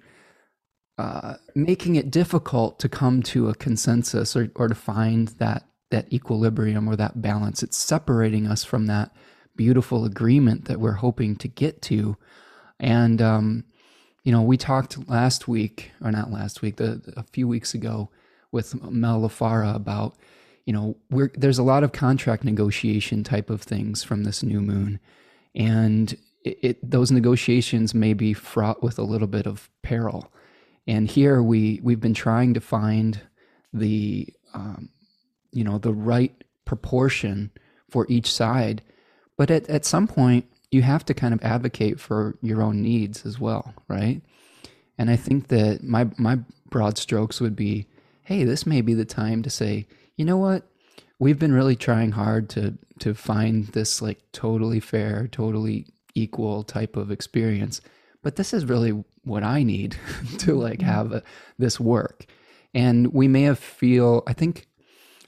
uh, 0.98 1.34
making 1.54 1.96
it 1.96 2.10
difficult 2.10 2.78
to 2.78 2.88
come 2.88 3.22
to 3.22 3.48
a 3.48 3.54
consensus 3.54 4.36
or, 4.36 4.52
or 4.54 4.68
to 4.68 4.74
find 4.74 5.28
that 5.38 5.64
that 5.90 6.12
equilibrium 6.12 6.88
or 6.88 6.96
that 6.96 7.20
balance. 7.20 7.62
It's 7.62 7.76
separating 7.76 8.46
us 8.46 8.64
from 8.64 8.86
that 8.86 9.10
beautiful 9.56 10.04
agreement 10.04 10.64
that 10.66 10.80
we're 10.80 10.92
hoping 10.92 11.36
to 11.36 11.48
get 11.48 11.82
to. 11.82 12.16
And 12.78 13.20
um, 13.20 13.64
you 14.24 14.32
know, 14.32 14.42
we 14.42 14.56
talked 14.56 15.08
last 15.08 15.48
week, 15.48 15.92
or 16.02 16.10
not 16.10 16.30
last 16.30 16.62
week, 16.62 16.76
the, 16.76 17.00
a 17.16 17.22
few 17.22 17.48
weeks 17.48 17.74
ago, 17.74 18.10
with 18.52 18.80
Mel 18.82 19.20
Lafara 19.22 19.74
about, 19.74 20.16
you 20.66 20.72
know, 20.72 20.96
there's 21.34 21.58
a 21.58 21.62
lot 21.62 21.82
of 21.82 21.92
contract 21.92 22.44
negotiation 22.44 23.24
type 23.24 23.48
of 23.48 23.62
things 23.62 24.02
from 24.02 24.24
this 24.24 24.42
new 24.42 24.60
moon, 24.60 25.00
and 25.54 26.16
it, 26.44 26.58
it 26.62 26.90
those 26.90 27.10
negotiations 27.10 27.94
may 27.94 28.12
be 28.12 28.32
fraught 28.32 28.82
with 28.82 28.98
a 28.98 29.02
little 29.02 29.28
bit 29.28 29.46
of 29.46 29.70
peril. 29.82 30.32
And 30.86 31.10
here 31.10 31.42
we 31.42 31.80
we've 31.82 32.00
been 32.00 32.14
trying 32.14 32.54
to 32.54 32.60
find 32.60 33.20
the 33.72 34.28
um, 34.52 34.90
you 35.52 35.64
know 35.64 35.78
the 35.78 35.92
right 35.92 36.44
proportion 36.64 37.50
for 37.88 38.06
each 38.08 38.32
side, 38.32 38.82
but 39.36 39.50
at, 39.50 39.68
at 39.68 39.84
some 39.84 40.06
point 40.06 40.46
you 40.70 40.82
have 40.82 41.04
to 41.04 41.14
kind 41.14 41.34
of 41.34 41.42
advocate 41.42 41.98
for 41.98 42.38
your 42.40 42.62
own 42.62 42.80
needs 42.80 43.26
as 43.26 43.40
well, 43.40 43.74
right? 43.88 44.22
And 44.96 45.10
I 45.10 45.16
think 45.16 45.48
that 45.48 45.82
my 45.82 46.08
my 46.16 46.38
broad 46.68 46.98
strokes 46.98 47.40
would 47.40 47.56
be, 47.56 47.86
hey, 48.22 48.44
this 48.44 48.66
may 48.66 48.80
be 48.80 48.94
the 48.94 49.04
time 49.04 49.42
to 49.42 49.50
say, 49.50 49.86
you 50.16 50.24
know 50.24 50.36
what? 50.36 50.64
We've 51.18 51.38
been 51.38 51.52
really 51.52 51.76
trying 51.76 52.12
hard 52.12 52.48
to 52.50 52.78
to 53.00 53.14
find 53.14 53.66
this 53.68 54.00
like 54.00 54.20
totally 54.32 54.80
fair, 54.80 55.26
totally 55.28 55.86
equal 56.14 56.62
type 56.62 56.96
of 56.96 57.10
experience, 57.10 57.80
but 58.22 58.36
this 58.36 58.52
is 58.52 58.66
really 58.66 59.04
what 59.24 59.42
I 59.42 59.62
need 59.62 59.96
to 60.38 60.54
like 60.54 60.80
mm-hmm. 60.80 60.88
have 60.88 61.12
a, 61.12 61.22
this 61.58 61.80
work. 61.80 62.26
And 62.72 63.12
we 63.12 63.26
may 63.26 63.42
have 63.42 63.58
feel, 63.58 64.22
I 64.26 64.32
think 64.32 64.66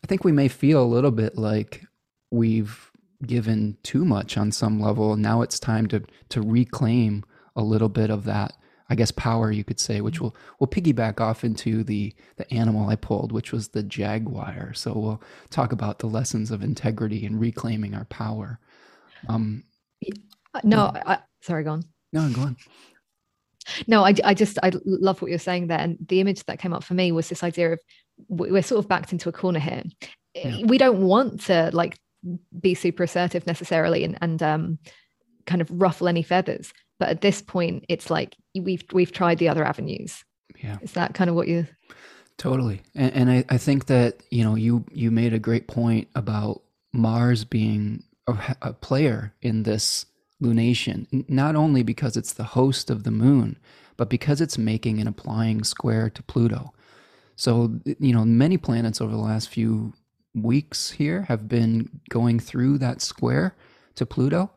I 0.04 0.06
think 0.06 0.24
we 0.24 0.32
may 0.32 0.48
feel 0.48 0.82
a 0.82 0.84
little 0.84 1.10
bit 1.10 1.36
like 1.38 1.84
we've 2.30 2.90
given 3.26 3.76
too 3.82 4.04
much 4.04 4.36
on 4.36 4.50
some 4.50 4.80
level. 4.80 5.16
Now 5.16 5.42
it's 5.42 5.60
time 5.60 5.86
to 5.88 6.02
to 6.30 6.42
reclaim 6.42 7.24
a 7.54 7.62
little 7.62 7.88
bit 7.88 8.10
of 8.10 8.24
that, 8.24 8.54
I 8.88 8.94
guess, 8.94 9.12
power 9.12 9.52
you 9.52 9.62
could 9.62 9.78
say, 9.78 10.00
which 10.00 10.20
will 10.20 10.34
will 10.58 10.66
piggyback 10.66 11.20
off 11.20 11.44
into 11.44 11.84
the 11.84 12.12
the 12.36 12.52
animal 12.52 12.88
I 12.88 12.96
pulled, 12.96 13.30
which 13.32 13.52
was 13.52 13.68
the 13.68 13.82
jaguar. 13.82 14.72
So 14.74 14.92
we'll 14.92 15.22
talk 15.50 15.72
about 15.72 15.98
the 16.00 16.08
lessons 16.08 16.50
of 16.50 16.62
integrity 16.62 17.24
and 17.24 17.40
reclaiming 17.40 17.94
our 17.94 18.06
power. 18.06 18.58
Um, 19.28 19.64
No, 20.64 20.92
I, 21.06 21.18
sorry, 21.40 21.64
go 21.64 21.72
on. 21.72 21.84
no, 22.12 22.28
go 22.30 22.42
on. 22.42 22.56
No, 23.86 24.04
I, 24.04 24.12
I 24.24 24.34
just 24.34 24.58
I 24.62 24.72
love 24.84 25.22
what 25.22 25.30
you're 25.30 25.38
saying 25.38 25.68
there, 25.68 25.78
and 25.78 25.96
the 26.08 26.20
image 26.20 26.42
that 26.46 26.58
came 26.58 26.72
up 26.72 26.82
for 26.82 26.94
me 26.94 27.12
was 27.12 27.28
this 27.28 27.44
idea 27.44 27.72
of 27.72 27.80
we're 28.28 28.62
sort 28.62 28.78
of 28.78 28.88
backed 28.88 29.12
into 29.12 29.28
a 29.28 29.32
corner 29.32 29.60
here. 29.60 29.82
Yeah. 30.34 30.62
We 30.64 30.78
don't 30.78 31.02
want 31.02 31.40
to 31.42 31.70
like 31.72 31.98
be 32.60 32.74
super 32.74 33.02
assertive 33.02 33.46
necessarily, 33.46 34.04
and 34.04 34.18
and 34.20 34.42
um, 34.42 34.78
kind 35.46 35.60
of 35.60 35.68
ruffle 35.70 36.08
any 36.08 36.22
feathers. 36.22 36.72
But 36.98 37.08
at 37.08 37.20
this 37.20 37.42
point, 37.42 37.84
it's 37.88 38.10
like 38.10 38.36
we've 38.54 38.84
we've 38.92 39.12
tried 39.12 39.38
the 39.38 39.48
other 39.48 39.64
avenues. 39.64 40.24
Yeah. 40.62 40.78
Is 40.82 40.92
that 40.92 41.14
kind 41.14 41.28
of 41.28 41.36
what 41.36 41.48
you? 41.48 41.66
Totally. 42.38 42.82
And, 42.94 43.12
and 43.12 43.30
I, 43.30 43.44
I 43.50 43.58
think 43.58 43.86
that, 43.86 44.22
you 44.30 44.42
know, 44.42 44.54
you, 44.54 44.84
you 44.92 45.10
made 45.10 45.34
a 45.34 45.38
great 45.38 45.68
point 45.68 46.08
about 46.14 46.62
Mars 46.92 47.44
being 47.44 48.04
a, 48.26 48.56
a 48.62 48.72
player 48.72 49.34
in 49.42 49.64
this 49.64 50.06
lunation, 50.42 51.28
not 51.28 51.54
only 51.56 51.82
because 51.82 52.16
it's 52.16 52.32
the 52.32 52.44
host 52.44 52.90
of 52.90 53.04
the 53.04 53.10
moon, 53.10 53.58
but 53.96 54.08
because 54.08 54.40
it's 54.40 54.58
making 54.58 54.98
and 54.98 55.08
applying 55.08 55.62
square 55.62 56.10
to 56.10 56.22
Pluto. 56.22 56.72
So, 57.36 57.80
you 57.98 58.12
know, 58.12 58.24
many 58.24 58.56
planets 58.56 59.00
over 59.00 59.10
the 59.10 59.18
last 59.18 59.48
few 59.48 59.94
weeks 60.34 60.90
here 60.90 61.22
have 61.22 61.48
been 61.48 61.88
going 62.08 62.40
through 62.40 62.78
that 62.78 63.00
square 63.00 63.54
to 63.96 64.06
Pluto. 64.06 64.50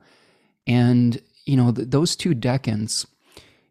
And, 0.67 1.21
you 1.45 1.57
know, 1.57 1.71
th- 1.71 1.89
those 1.89 2.15
two 2.15 2.33
decans, 2.33 3.05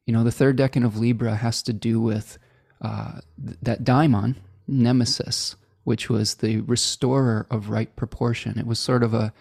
you 0.06 0.12
know, 0.12 0.24
the 0.24 0.32
third 0.32 0.58
decan 0.58 0.84
of 0.84 0.98
Libra 0.98 1.36
has 1.36 1.62
to 1.62 1.72
do 1.72 2.00
with 2.00 2.38
uh, 2.82 3.20
th- 3.44 3.58
that 3.62 3.84
daimon, 3.84 4.36
Nemesis, 4.66 5.56
which 5.84 6.08
was 6.08 6.36
the 6.36 6.60
restorer 6.62 7.46
of 7.50 7.70
right 7.70 7.94
proportion. 7.96 8.58
It 8.58 8.66
was 8.66 8.78
sort 8.78 9.02
of 9.02 9.14
a 9.14 9.32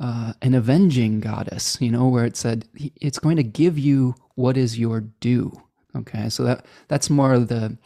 uh, 0.00 0.32
an 0.42 0.54
avenging 0.54 1.18
goddess, 1.18 1.76
you 1.80 1.90
know, 1.90 2.06
where 2.06 2.24
it 2.24 2.36
said 2.36 2.68
it's 3.00 3.18
going 3.18 3.36
to 3.36 3.42
give 3.42 3.76
you 3.76 4.14
what 4.36 4.56
is 4.56 4.78
your 4.78 5.00
due. 5.00 5.60
Okay, 5.96 6.28
so 6.28 6.44
that 6.44 6.64
that's 6.86 7.10
more 7.10 7.32
of 7.32 7.48
the 7.48 7.76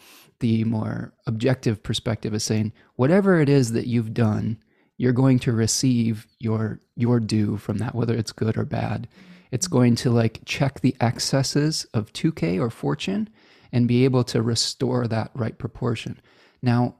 the 0.42 0.64
more 0.64 1.14
objective 1.26 1.82
perspective 1.82 2.34
is 2.34 2.42
saying 2.42 2.72
whatever 2.96 3.40
it 3.40 3.48
is 3.48 3.72
that 3.72 3.86
you've 3.86 4.12
done, 4.12 4.58
you're 4.98 5.12
going 5.12 5.38
to 5.38 5.52
receive 5.52 6.26
your 6.40 6.80
your 6.96 7.20
due 7.20 7.56
from 7.56 7.78
that, 7.78 7.94
whether 7.94 8.14
it's 8.14 8.32
good 8.32 8.58
or 8.58 8.64
bad. 8.64 9.08
It's 9.52 9.68
going 9.68 9.94
to 9.96 10.10
like 10.10 10.40
check 10.44 10.80
the 10.80 10.96
excesses 11.00 11.86
of 11.94 12.12
Tyche 12.12 12.58
or 12.58 12.70
fortune 12.70 13.30
and 13.70 13.86
be 13.86 14.04
able 14.04 14.24
to 14.24 14.42
restore 14.42 15.06
that 15.06 15.30
right 15.34 15.56
proportion. 15.56 16.20
Now, 16.60 16.96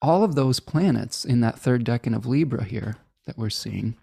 all 0.00 0.24
of 0.24 0.34
those 0.34 0.58
planets 0.58 1.24
in 1.24 1.40
that 1.40 1.58
third 1.58 1.84
decan 1.84 2.16
of 2.16 2.26
Libra 2.26 2.64
here 2.64 2.96
that 3.26 3.36
we're 3.36 3.50
seeing 3.50 3.96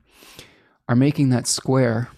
are 0.88 0.96
making 0.96 1.30
that 1.30 1.48
square 1.48 2.10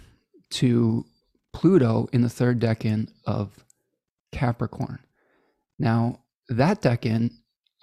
to 0.50 1.05
Pluto 1.53 2.09
in 2.12 2.21
the 2.21 2.29
third 2.29 2.59
decan 2.59 3.09
of 3.25 3.63
Capricorn. 4.33 5.00
Now, 5.79 6.19
that 6.50 6.82
decan, 6.82 7.32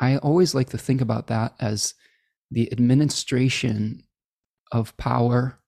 I 0.00 0.16
always 0.18 0.54
like 0.54 0.70
to 0.70 0.78
think 0.78 1.00
about 1.00 1.28
that 1.28 1.54
as 1.60 1.94
the 2.50 2.70
administration 2.72 4.02
of 4.72 4.96
power, 4.96 5.58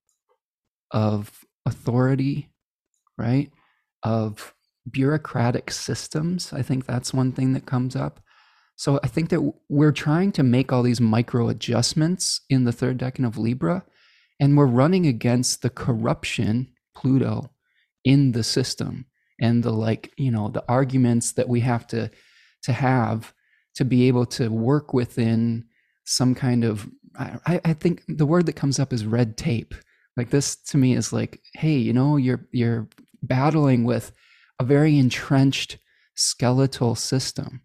of 0.91 1.45
authority, 1.65 2.50
right? 3.19 3.50
Of 4.03 4.55
bureaucratic 4.91 5.71
systems. 5.71 6.53
I 6.53 6.62
think 6.62 6.87
that's 6.87 7.15
one 7.15 7.33
thing 7.33 7.53
that 7.55 7.67
comes 7.67 7.97
up. 7.97 8.21
So 8.76 9.00
I 9.03 9.09
think 9.09 9.31
that 9.31 9.55
we're 9.69 9.93
trying 9.93 10.33
to 10.33 10.43
make 10.43 10.73
all 10.73 10.83
these 10.83 11.00
micro 11.00 11.49
adjustments 11.49 12.43
in 12.50 12.65
the 12.65 12.73
third 12.73 12.99
decan 12.99 13.26
of 13.26 13.38
Libra, 13.38 13.85
and 14.38 14.57
we're 14.57 14.67
running 14.67 15.07
against 15.07 15.62
the 15.62 15.71
corruption, 15.71 16.69
Pluto, 16.95 17.50
in 18.05 18.33
the 18.33 18.45
system 18.45 19.07
and 19.41 19.62
the 19.62 19.73
like, 19.73 20.12
you 20.17 20.31
know, 20.31 20.49
the 20.49 20.65
arguments 20.69 21.33
that 21.33 21.49
we 21.49 21.61
have 21.61 21.87
to 21.88 22.11
to 22.66 22.73
have 22.73 23.32
to 23.75 23.85
be 23.85 24.06
able 24.08 24.26
to 24.26 24.49
work 24.49 24.92
within 24.92 25.64
some 26.04 26.35
kind 26.35 26.64
of 26.64 26.88
I, 27.18 27.61
I 27.64 27.73
think 27.73 28.02
the 28.08 28.26
word 28.26 28.46
that 28.46 28.56
comes 28.56 28.78
up 28.78 28.92
is 28.92 29.06
red 29.06 29.37
tape. 29.37 29.75
Like 30.16 30.30
this 30.30 30.56
to 30.56 30.76
me 30.76 30.94
is 30.94 31.12
like, 31.12 31.40
hey, 31.54 31.76
you 31.76 31.92
know, 31.92 32.16
you're 32.16 32.46
you're 32.52 32.88
battling 33.23 33.85
with 33.85 34.12
a 34.58 34.64
very 34.64 34.99
entrenched 34.99 35.78
skeletal 36.14 36.94
system. 36.94 37.62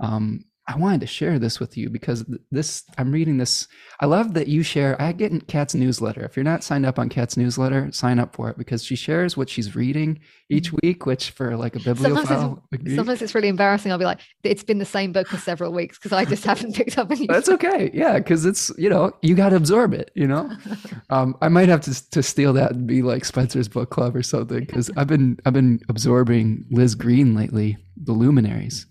Um, 0.00 0.44
I 0.68 0.76
wanted 0.76 1.00
to 1.00 1.08
share 1.08 1.40
this 1.40 1.58
with 1.58 1.76
you 1.76 1.90
because 1.90 2.24
this 2.52 2.84
I'm 2.96 3.10
reading 3.10 3.36
this. 3.36 3.66
I 3.98 4.06
love 4.06 4.34
that 4.34 4.46
you 4.46 4.62
share. 4.62 5.00
I 5.02 5.10
get 5.10 5.32
in 5.32 5.40
Kat's 5.40 5.74
newsletter. 5.74 6.24
If 6.24 6.36
you're 6.36 6.44
not 6.44 6.62
signed 6.62 6.86
up 6.86 7.00
on 7.00 7.08
Kat's 7.08 7.36
newsletter, 7.36 7.90
sign 7.90 8.20
up 8.20 8.36
for 8.36 8.48
it 8.48 8.56
because 8.56 8.84
she 8.84 8.94
shares 8.94 9.36
what 9.36 9.50
she's 9.50 9.74
reading 9.74 10.20
each 10.48 10.68
mm-hmm. 10.68 10.86
week, 10.86 11.04
which 11.04 11.30
for 11.30 11.56
like 11.56 11.74
a 11.74 11.80
bibliophile. 11.80 12.26
Sometimes 12.26 12.60
it's, 12.72 12.94
sometimes 12.94 13.22
it's 13.22 13.34
really 13.34 13.48
embarrassing. 13.48 13.90
I'll 13.90 13.98
be 13.98 14.04
like, 14.04 14.20
it's 14.44 14.62
been 14.62 14.78
the 14.78 14.84
same 14.84 15.10
book 15.10 15.26
for 15.26 15.36
several 15.36 15.72
weeks 15.72 15.98
because 15.98 16.12
I 16.12 16.24
just 16.24 16.44
haven't 16.44 16.76
picked 16.76 16.96
up 16.96 17.10
any. 17.10 17.26
That's 17.26 17.48
okay. 17.48 17.90
Yeah, 17.92 18.18
because 18.18 18.44
it's 18.44 18.70
you 18.78 18.88
know 18.88 19.12
you 19.20 19.34
got 19.34 19.48
to 19.48 19.56
absorb 19.56 19.94
it. 19.94 20.12
You 20.14 20.28
know, 20.28 20.48
um, 21.10 21.36
I 21.42 21.48
might 21.48 21.68
have 21.70 21.80
to 21.82 22.10
to 22.10 22.22
steal 22.22 22.52
that 22.52 22.72
and 22.72 22.86
be 22.86 23.02
like 23.02 23.24
Spencer's 23.24 23.66
book 23.66 23.90
club 23.90 24.14
or 24.14 24.22
something 24.22 24.60
because 24.60 24.92
I've 24.96 25.08
been 25.08 25.40
I've 25.44 25.54
been 25.54 25.80
absorbing 25.88 26.66
Liz 26.70 26.94
Greene 26.94 27.34
lately, 27.34 27.78
The 27.96 28.12
Luminaries 28.12 28.86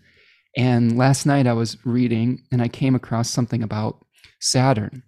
and 0.57 0.97
last 0.97 1.25
night 1.25 1.47
I 1.47 1.53
was 1.53 1.77
reading 1.85 2.43
and 2.51 2.61
I 2.61 2.67
came 2.67 2.95
across 2.95 3.29
something 3.29 3.63
about 3.63 4.05
Saturn. 4.39 5.03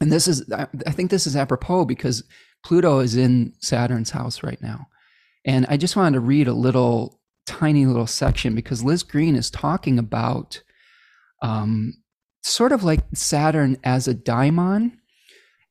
And 0.00 0.12
this 0.12 0.28
is, 0.28 0.50
I 0.52 0.90
think 0.90 1.10
this 1.10 1.26
is 1.26 1.36
apropos 1.36 1.86
because 1.86 2.22
Pluto 2.64 3.00
is 3.00 3.16
in 3.16 3.54
Saturn's 3.60 4.10
house 4.10 4.42
right 4.42 4.60
now. 4.60 4.88
And 5.44 5.66
I 5.68 5.76
just 5.76 5.96
wanted 5.96 6.14
to 6.14 6.20
read 6.20 6.48
a 6.48 6.52
little 6.52 7.20
tiny 7.46 7.86
little 7.86 8.06
section 8.06 8.54
because 8.54 8.84
Liz 8.84 9.02
Greene 9.02 9.36
is 9.36 9.50
talking 9.50 9.98
about 9.98 10.60
um, 11.42 11.94
sort 12.42 12.72
of 12.72 12.84
like 12.84 13.00
Saturn 13.14 13.76
as 13.84 14.08
a 14.08 14.14
daimon, 14.14 14.98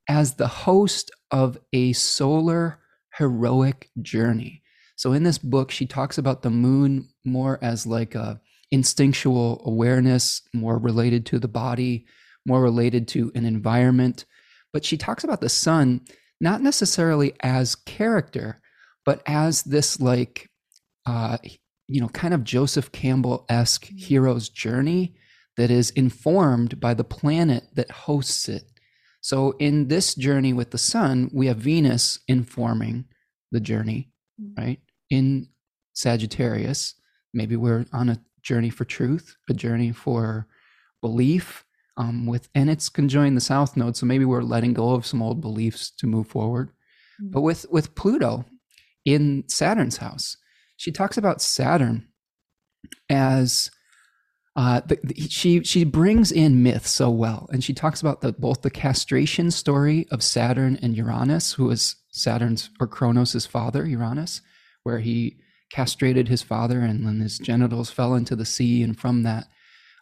as 0.07 0.35
the 0.35 0.47
host 0.47 1.11
of 1.31 1.57
a 1.73 1.93
solar 1.93 2.79
heroic 3.17 3.89
journey. 4.01 4.61
So 4.95 5.11
in 5.11 5.23
this 5.23 5.37
book, 5.37 5.71
she 5.71 5.85
talks 5.85 6.17
about 6.17 6.41
the 6.41 6.49
moon 6.49 7.09
more 7.25 7.59
as 7.61 7.85
like 7.85 8.15
a 8.15 8.39
instinctual 8.71 9.61
awareness, 9.65 10.41
more 10.53 10.77
related 10.77 11.25
to 11.27 11.39
the 11.39 11.47
body, 11.47 12.05
more 12.45 12.61
related 12.61 13.07
to 13.09 13.31
an 13.35 13.45
environment. 13.45 14.25
But 14.73 14.85
she 14.85 14.97
talks 14.97 15.23
about 15.23 15.41
the 15.41 15.49
sun 15.49 16.01
not 16.41 16.61
necessarily 16.61 17.33
as 17.41 17.75
character, 17.75 18.61
but 19.05 19.21
as 19.25 19.63
this 19.63 19.99
like, 19.99 20.49
uh, 21.05 21.37
you 21.87 22.01
know, 22.01 22.09
kind 22.09 22.33
of 22.33 22.43
Joseph 22.43 22.91
Campbell 22.91 23.45
esque 23.49 23.85
mm-hmm. 23.85 23.97
hero's 23.97 24.49
journey 24.49 25.15
that 25.57 25.71
is 25.71 25.91
informed 25.91 26.79
by 26.79 26.93
the 26.93 27.03
planet 27.03 27.63
that 27.75 27.89
hosts 27.91 28.49
it. 28.49 28.63
So 29.21 29.51
in 29.59 29.87
this 29.87 30.13
journey 30.13 30.53
with 30.53 30.71
the 30.71 30.77
sun, 30.77 31.29
we 31.33 31.47
have 31.47 31.57
Venus 31.57 32.19
informing 32.27 33.05
the 33.51 33.59
journey, 33.59 34.11
mm-hmm. 34.41 34.61
right? 34.61 34.79
In 35.09 35.47
Sagittarius, 35.93 36.95
maybe 37.33 37.55
we're 37.55 37.85
on 37.93 38.09
a 38.09 38.19
journey 38.45 38.69
for 38.69 38.85
truth, 38.85 39.35
a 39.49 39.53
journey 39.53 39.91
for 39.91 40.47
belief. 41.01 41.65
Um, 41.97 42.25
with 42.25 42.49
and 42.53 42.69
it's 42.69 42.89
conjoined 42.89 43.37
the 43.37 43.41
South 43.41 43.77
Node, 43.77 43.95
so 43.95 44.05
maybe 44.05 44.25
we're 44.25 44.41
letting 44.41 44.73
go 44.73 44.91
of 44.91 45.05
some 45.05 45.21
old 45.21 45.39
beliefs 45.39 45.89
to 45.91 46.07
move 46.07 46.27
forward. 46.27 46.69
Mm-hmm. 47.21 47.31
But 47.31 47.41
with 47.41 47.65
with 47.69 47.95
Pluto 47.95 48.43
in 49.05 49.45
Saturn's 49.47 49.97
house, 49.97 50.35
she 50.75 50.91
talks 50.91 51.17
about 51.17 51.41
Saturn 51.41 52.09
as 53.09 53.71
uh, 54.57 54.81
the, 54.85 54.99
the, 55.03 55.21
she 55.29 55.63
she 55.63 55.85
brings 55.85 56.33
in 56.33 56.63
myth 56.63 56.85
so 56.85 57.09
well, 57.09 57.47
and 57.51 57.63
she 57.63 57.73
talks 57.73 58.01
about 58.01 58.19
the, 58.19 58.33
both 58.33 58.61
the 58.61 58.69
castration 58.69 59.49
story 59.51 60.05
of 60.11 60.21
Saturn 60.21 60.77
and 60.81 60.97
Uranus, 60.97 61.53
who 61.53 61.69
is 61.69 61.95
Saturn's 62.11 62.69
or 62.79 62.87
Kronos' 62.87 63.45
father, 63.45 63.85
Uranus, 63.85 64.41
where 64.83 64.99
he 64.99 65.37
castrated 65.75 66.27
his 66.27 66.41
father, 66.41 66.79
and 66.79 67.05
then 67.05 67.19
his 67.19 67.37
genitals 67.37 67.89
fell 67.91 68.15
into 68.15 68.35
the 68.35 68.45
sea. 68.45 68.83
And 68.83 68.97
from 68.97 69.23
that 69.23 69.45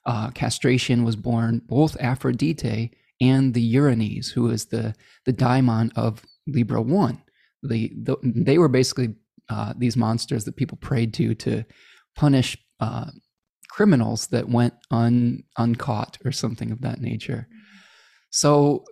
uh, 0.05 0.29
castration 0.31 1.03
was 1.03 1.15
born 1.15 1.61
both 1.65 1.97
Aphrodite 1.99 2.91
and 3.19 3.53
the 3.53 3.75
Erinyes, 3.75 4.31
who 4.31 4.49
is 4.49 4.65
the 4.65 4.93
the 5.25 5.33
daimon 5.33 5.91
of 5.95 6.25
Libra 6.45 6.81
One. 6.81 7.21
The, 7.63 7.91
the 7.95 8.17
they 8.23 8.57
were 8.57 8.69
basically 8.69 9.15
uh, 9.49 9.73
these 9.77 9.97
monsters 9.97 10.43
that 10.45 10.55
people 10.55 10.77
prayed 10.77 11.13
to 11.15 11.33
to 11.35 11.63
punish 12.15 12.57
uh, 12.79 13.09
criminals 13.69 14.27
that 14.27 14.49
went 14.49 14.73
un, 14.91 15.43
uncaught 15.57 16.17
or 16.25 16.31
something 16.31 16.71
of 16.71 16.81
that 16.81 17.01
nature. 17.01 17.47
So 18.29 18.83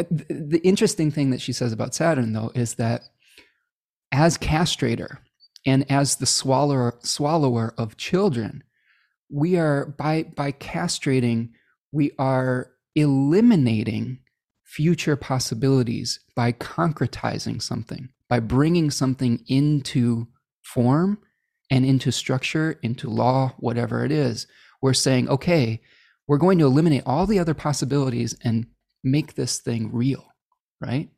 uh, 0.00 0.04
the 0.10 0.60
interesting 0.64 1.12
thing 1.12 1.30
that 1.30 1.40
she 1.40 1.52
says 1.52 1.72
about 1.72 1.94
Saturn, 1.94 2.32
though, 2.32 2.50
is 2.54 2.74
that 2.74 3.02
as 4.10 4.38
castrator, 4.38 5.18
and 5.66 5.90
as 5.90 6.16
the 6.16 6.26
swallower, 6.26 6.98
swallower 7.02 7.74
of 7.78 7.96
children, 7.96 8.62
we 9.30 9.56
are 9.56 9.86
by 9.86 10.24
by 10.24 10.52
castrating, 10.52 11.50
we 11.92 12.12
are 12.18 12.70
eliminating 12.94 14.20
future 14.64 15.16
possibilities 15.16 16.20
by 16.34 16.52
concretizing 16.52 17.62
something, 17.62 18.08
by 18.28 18.40
bringing 18.40 18.90
something 18.90 19.42
into 19.46 20.26
form 20.62 21.18
and 21.70 21.84
into 21.84 22.10
structure, 22.10 22.78
into 22.82 23.08
law, 23.08 23.54
whatever 23.58 24.04
it 24.04 24.12
is. 24.12 24.46
We're 24.82 24.94
saying, 24.94 25.28
okay, 25.28 25.80
we're 26.26 26.38
going 26.38 26.58
to 26.58 26.66
eliminate 26.66 27.02
all 27.06 27.26
the 27.26 27.38
other 27.38 27.54
possibilities 27.54 28.36
and 28.42 28.66
make 29.02 29.34
this 29.34 29.58
thing 29.58 29.90
real, 29.92 30.26
right? 30.80 31.08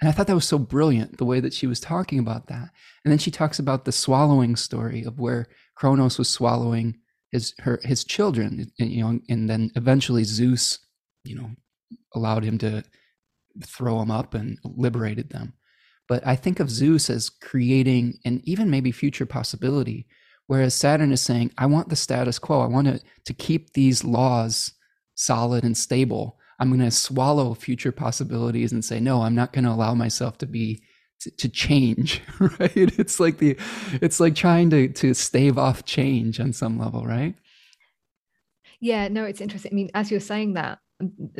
And 0.00 0.08
I 0.08 0.12
thought 0.12 0.26
that 0.26 0.34
was 0.34 0.48
so 0.48 0.58
brilliant, 0.58 1.18
the 1.18 1.24
way 1.24 1.40
that 1.40 1.54
she 1.54 1.66
was 1.66 1.80
talking 1.80 2.18
about 2.18 2.48
that. 2.48 2.70
And 3.04 3.10
then 3.10 3.18
she 3.18 3.30
talks 3.30 3.58
about 3.58 3.84
the 3.84 3.92
swallowing 3.92 4.56
story 4.56 5.04
of 5.04 5.18
where 5.18 5.46
Kronos 5.74 6.18
was 6.18 6.28
swallowing 6.28 6.98
his 7.30 7.54
her 7.60 7.80
his 7.82 8.04
children, 8.04 8.70
and, 8.78 8.90
you 8.90 9.02
know, 9.02 9.18
and 9.28 9.48
then 9.48 9.70
eventually 9.74 10.24
Zeus, 10.24 10.78
you 11.24 11.34
know, 11.34 11.50
allowed 12.14 12.44
him 12.44 12.58
to 12.58 12.84
throw 13.64 13.98
them 13.98 14.10
up 14.10 14.34
and 14.34 14.58
liberated 14.64 15.30
them. 15.30 15.54
But 16.08 16.26
I 16.26 16.36
think 16.36 16.60
of 16.60 16.70
Zeus 16.70 17.10
as 17.10 17.30
creating 17.30 18.18
and 18.24 18.40
even 18.44 18.70
maybe 18.70 18.92
future 18.92 19.26
possibility, 19.26 20.06
whereas 20.46 20.74
Saturn 20.74 21.10
is 21.10 21.20
saying, 21.20 21.52
I 21.58 21.66
want 21.66 21.88
the 21.88 21.96
status 21.96 22.38
quo. 22.38 22.60
I 22.60 22.66
want 22.66 22.86
to, 22.86 23.00
to 23.24 23.34
keep 23.34 23.72
these 23.72 24.04
laws 24.04 24.72
solid 25.14 25.64
and 25.64 25.76
stable 25.76 26.35
I'm 26.58 26.68
going 26.68 26.80
to 26.80 26.90
swallow 26.90 27.54
future 27.54 27.92
possibilities 27.92 28.72
and 28.72 28.84
say, 28.84 29.00
no, 29.00 29.22
I'm 29.22 29.34
not 29.34 29.52
going 29.52 29.64
to 29.64 29.70
allow 29.70 29.94
myself 29.94 30.38
to 30.38 30.46
be 30.46 30.82
to, 31.20 31.30
to, 31.30 31.48
change, 31.48 32.22
right? 32.38 32.72
It's 32.74 33.20
like 33.20 33.38
the, 33.38 33.56
it's 34.02 34.20
like 34.20 34.34
trying 34.34 34.70
to 34.70 34.88
to 34.88 35.14
stave 35.14 35.58
off 35.58 35.84
change 35.84 36.40
on 36.40 36.52
some 36.52 36.78
level, 36.78 37.06
right? 37.06 37.34
Yeah, 38.80 39.08
no, 39.08 39.24
it's 39.24 39.40
interesting. 39.40 39.72
I 39.72 39.74
mean, 39.74 39.90
as 39.94 40.10
you're 40.10 40.20
saying 40.20 40.54
that, 40.54 40.78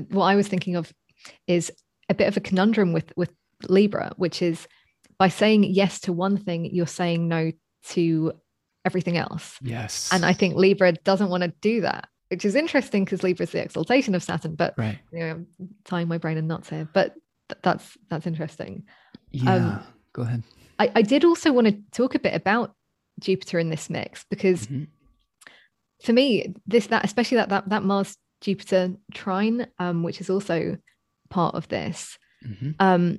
what 0.08 0.24
I 0.24 0.36
was 0.36 0.48
thinking 0.48 0.76
of 0.76 0.92
is 1.46 1.70
a 2.08 2.14
bit 2.14 2.28
of 2.28 2.36
a 2.36 2.40
conundrum 2.40 2.92
with 2.92 3.12
with 3.16 3.30
Libra, 3.68 4.12
which 4.16 4.42
is 4.42 4.66
by 5.18 5.28
saying 5.28 5.64
yes 5.64 6.00
to 6.00 6.12
one 6.12 6.36
thing, 6.36 6.64
you're 6.66 6.86
saying 6.86 7.28
no 7.28 7.52
to 7.88 8.32
everything 8.84 9.16
else. 9.16 9.56
Yes. 9.60 10.10
And 10.12 10.24
I 10.24 10.32
think 10.32 10.54
Libra 10.54 10.92
doesn't 10.92 11.28
want 11.28 11.42
to 11.42 11.52
do 11.60 11.82
that 11.82 12.08
which 12.28 12.44
is 12.44 12.54
interesting 12.54 13.04
because 13.04 13.22
Libra 13.22 13.44
is 13.44 13.52
the 13.52 13.62
exaltation 13.62 14.14
of 14.14 14.22
Saturn. 14.22 14.54
But 14.54 14.74
right. 14.76 14.98
you 15.12 15.20
know, 15.20 15.30
I'm 15.30 15.46
tying 15.84 16.08
my 16.08 16.18
brain 16.18 16.36
in 16.36 16.46
knots 16.46 16.70
here. 16.70 16.88
But 16.92 17.14
th- 17.48 17.60
that's 17.62 17.96
that's 18.08 18.26
interesting. 18.26 18.84
Yeah. 19.30 19.54
Um, 19.54 19.82
Go 20.12 20.22
ahead. 20.22 20.42
I, 20.78 20.92
I 20.96 21.02
did 21.02 21.24
also 21.24 21.52
want 21.52 21.66
to 21.68 21.78
talk 21.92 22.14
a 22.14 22.18
bit 22.18 22.34
about 22.34 22.74
Jupiter 23.20 23.58
in 23.58 23.70
this 23.70 23.88
mix 23.88 24.24
because 24.28 24.66
mm-hmm. 24.66 24.84
for 26.02 26.12
me, 26.12 26.54
this 26.66 26.88
that 26.88 27.04
especially 27.04 27.38
that 27.38 27.48
that 27.50 27.68
that 27.68 27.82
Mars 27.82 28.16
Jupiter 28.40 28.94
trine, 29.14 29.66
um, 29.78 30.02
which 30.02 30.20
is 30.20 30.30
also 30.30 30.76
part 31.30 31.54
of 31.54 31.68
this, 31.68 32.18
mm-hmm. 32.46 32.72
um, 32.78 33.18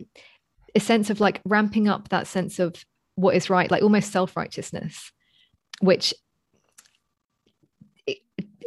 a 0.75 0.79
sense 0.79 1.09
of 1.09 1.19
like 1.19 1.41
ramping 1.45 1.87
up 1.87 2.09
that 2.09 2.27
sense 2.27 2.59
of 2.59 2.75
what 3.15 3.35
is 3.35 3.49
right, 3.49 3.71
like 3.71 3.83
almost 3.83 4.11
self 4.11 4.37
righteousness, 4.37 5.11
which 5.81 6.13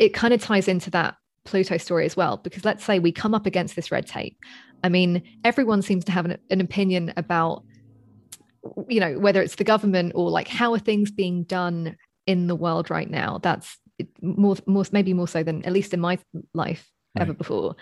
it 0.01 0.15
kind 0.15 0.33
of 0.33 0.41
ties 0.41 0.67
into 0.67 0.91
that 0.91 1.15
Pluto 1.45 1.77
story 1.77 2.07
as 2.07 2.17
well, 2.17 2.39
because 2.39 2.65
let's 2.65 2.83
say 2.83 2.99
we 2.99 3.13
come 3.13 3.35
up 3.35 3.45
against 3.47 3.77
this 3.77 3.93
red 3.93 4.07
tape. 4.07 4.37
I 4.83 4.89
mean, 4.89 5.23
everyone 5.45 5.83
seems 5.83 6.07
to 6.07 6.13
have 6.13 6.25
an, 6.25 6.39
an 6.49 6.63
opinion 6.63 7.13
about, 7.19 7.65
you 8.89 8.99
know, 8.99 9.19
whether 9.19 9.43
it's 9.43 9.57
the 9.57 9.65
government 9.65 10.13
or 10.15 10.31
like 10.31 10.49
how 10.49 10.73
are 10.73 10.79
things 10.79 11.11
being 11.11 11.45
done 11.45 11.97
in 12.27 12.47
the 12.47 12.57
world 12.57 12.91
right 12.91 13.11
now. 13.11 13.39
That's 13.43 13.77
more, 14.23 14.57
more 14.67 14.85
maybe 14.91 15.13
more 15.13 15.29
so 15.29 15.43
than 15.43 15.63
at 15.67 15.73
least 15.73 15.93
in 15.93 16.01
my 16.01 16.19
life 16.55 16.89
right. 17.15 17.23
ever 17.23 17.35
before. 17.35 17.77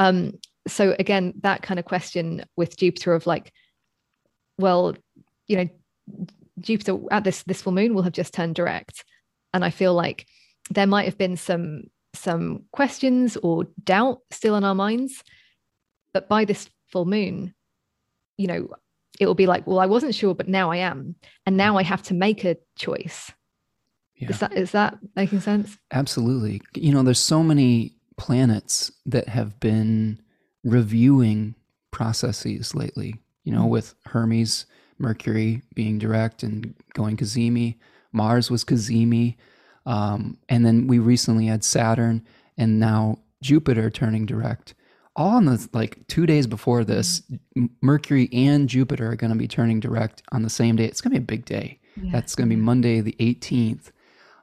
Um, 0.00 0.32
so 0.66 0.96
again, 0.98 1.34
that 1.42 1.62
kind 1.62 1.78
of 1.78 1.84
question 1.84 2.44
with 2.56 2.76
Jupiter 2.76 3.14
of 3.14 3.28
like, 3.28 3.52
well, 4.58 4.96
you 5.46 5.56
know, 5.56 5.68
Jupiter 6.58 6.98
at 7.12 7.22
this 7.22 7.44
this 7.44 7.62
full 7.62 7.72
moon 7.72 7.94
will 7.94 8.02
have 8.02 8.12
just 8.12 8.34
turned 8.34 8.56
direct, 8.56 9.04
and 9.54 9.64
I 9.64 9.70
feel 9.70 9.94
like 9.94 10.26
there 10.70 10.86
might 10.86 11.04
have 11.04 11.18
been 11.18 11.36
some 11.36 11.84
some 12.14 12.64
questions 12.72 13.36
or 13.42 13.66
doubt 13.84 14.20
still 14.30 14.56
in 14.56 14.64
our 14.64 14.74
minds 14.74 15.22
but 16.12 16.28
by 16.28 16.44
this 16.44 16.68
full 16.88 17.04
moon 17.04 17.54
you 18.36 18.46
know 18.46 18.68
it 19.20 19.26
will 19.26 19.34
be 19.34 19.46
like 19.46 19.66
well 19.66 19.78
i 19.78 19.86
wasn't 19.86 20.14
sure 20.14 20.34
but 20.34 20.48
now 20.48 20.70
i 20.70 20.76
am 20.76 21.14
and 21.46 21.56
now 21.56 21.76
i 21.76 21.82
have 21.82 22.02
to 22.02 22.14
make 22.14 22.44
a 22.44 22.56
choice 22.76 23.30
Yeah. 24.16 24.30
Is 24.30 24.38
that 24.40 24.52
is 24.52 24.70
that 24.72 24.98
making 25.16 25.40
sense? 25.40 25.78
Absolutely. 25.92 26.60
You 26.74 26.92
know, 26.92 27.02
there's 27.02 27.18
so 27.18 27.42
many 27.42 27.96
planets 28.18 28.92
that 29.06 29.28
have 29.28 29.58
been 29.60 30.20
reviewing 30.62 31.54
processes 31.90 32.74
lately. 32.74 33.14
You 33.44 33.52
know, 33.52 33.64
with 33.64 33.94
Hermes, 34.04 34.66
Mercury 34.98 35.62
being 35.74 35.98
direct 35.98 36.42
and 36.42 36.74
going 36.92 37.16
cazimi, 37.16 37.78
Mars 38.12 38.50
was 38.50 38.62
cazimi, 38.62 39.36
um, 39.90 40.38
and 40.48 40.64
then 40.64 40.86
we 40.86 41.00
recently 41.00 41.46
had 41.46 41.64
Saturn, 41.64 42.24
and 42.56 42.78
now 42.78 43.18
Jupiter 43.42 43.90
turning 43.90 44.24
direct. 44.24 44.74
All 45.16 45.30
on 45.30 45.46
the 45.46 45.68
like 45.72 46.06
two 46.06 46.26
days 46.26 46.46
before 46.46 46.84
this. 46.84 47.22
Mercury 47.82 48.28
and 48.32 48.68
Jupiter 48.68 49.10
are 49.10 49.16
going 49.16 49.32
to 49.32 49.38
be 49.38 49.48
turning 49.48 49.80
direct 49.80 50.22
on 50.30 50.42
the 50.42 50.48
same 50.48 50.76
day. 50.76 50.84
It's 50.84 51.00
going 51.00 51.12
to 51.12 51.18
be 51.18 51.24
a 51.24 51.26
big 51.26 51.44
day. 51.44 51.80
Yeah. 52.00 52.12
That's 52.12 52.36
going 52.36 52.48
to 52.48 52.54
be 52.54 52.60
Monday, 52.60 53.00
the 53.00 53.16
18th. 53.18 53.90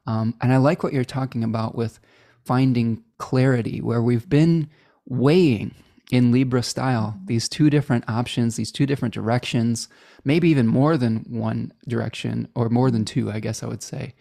Um, 0.05 0.35
and 0.41 0.51
I 0.51 0.57
like 0.57 0.83
what 0.83 0.91
you're 0.91 1.05
talking 1.05 1.45
about 1.45 1.75
with 1.75 2.01
finding 2.43 3.01
clarity, 3.17 3.79
where 3.79 4.01
we've 4.01 4.27
been 4.27 4.69
weighing 5.05 5.73
in 6.11 6.33
Libra 6.33 6.61
style 6.61 7.17
these 7.23 7.47
two 7.47 7.69
different 7.69 8.03
options, 8.09 8.57
these 8.57 8.71
two 8.73 8.85
different 8.85 9.13
directions, 9.13 9.87
maybe 10.25 10.49
even 10.49 10.67
more 10.67 10.97
than 10.97 11.19
one 11.29 11.71
direction 11.87 12.49
or 12.53 12.67
more 12.67 12.91
than 12.91 13.05
two, 13.05 13.31
I 13.31 13.39
guess 13.39 13.63
I 13.63 13.67
would 13.67 13.81
say. 13.81 14.13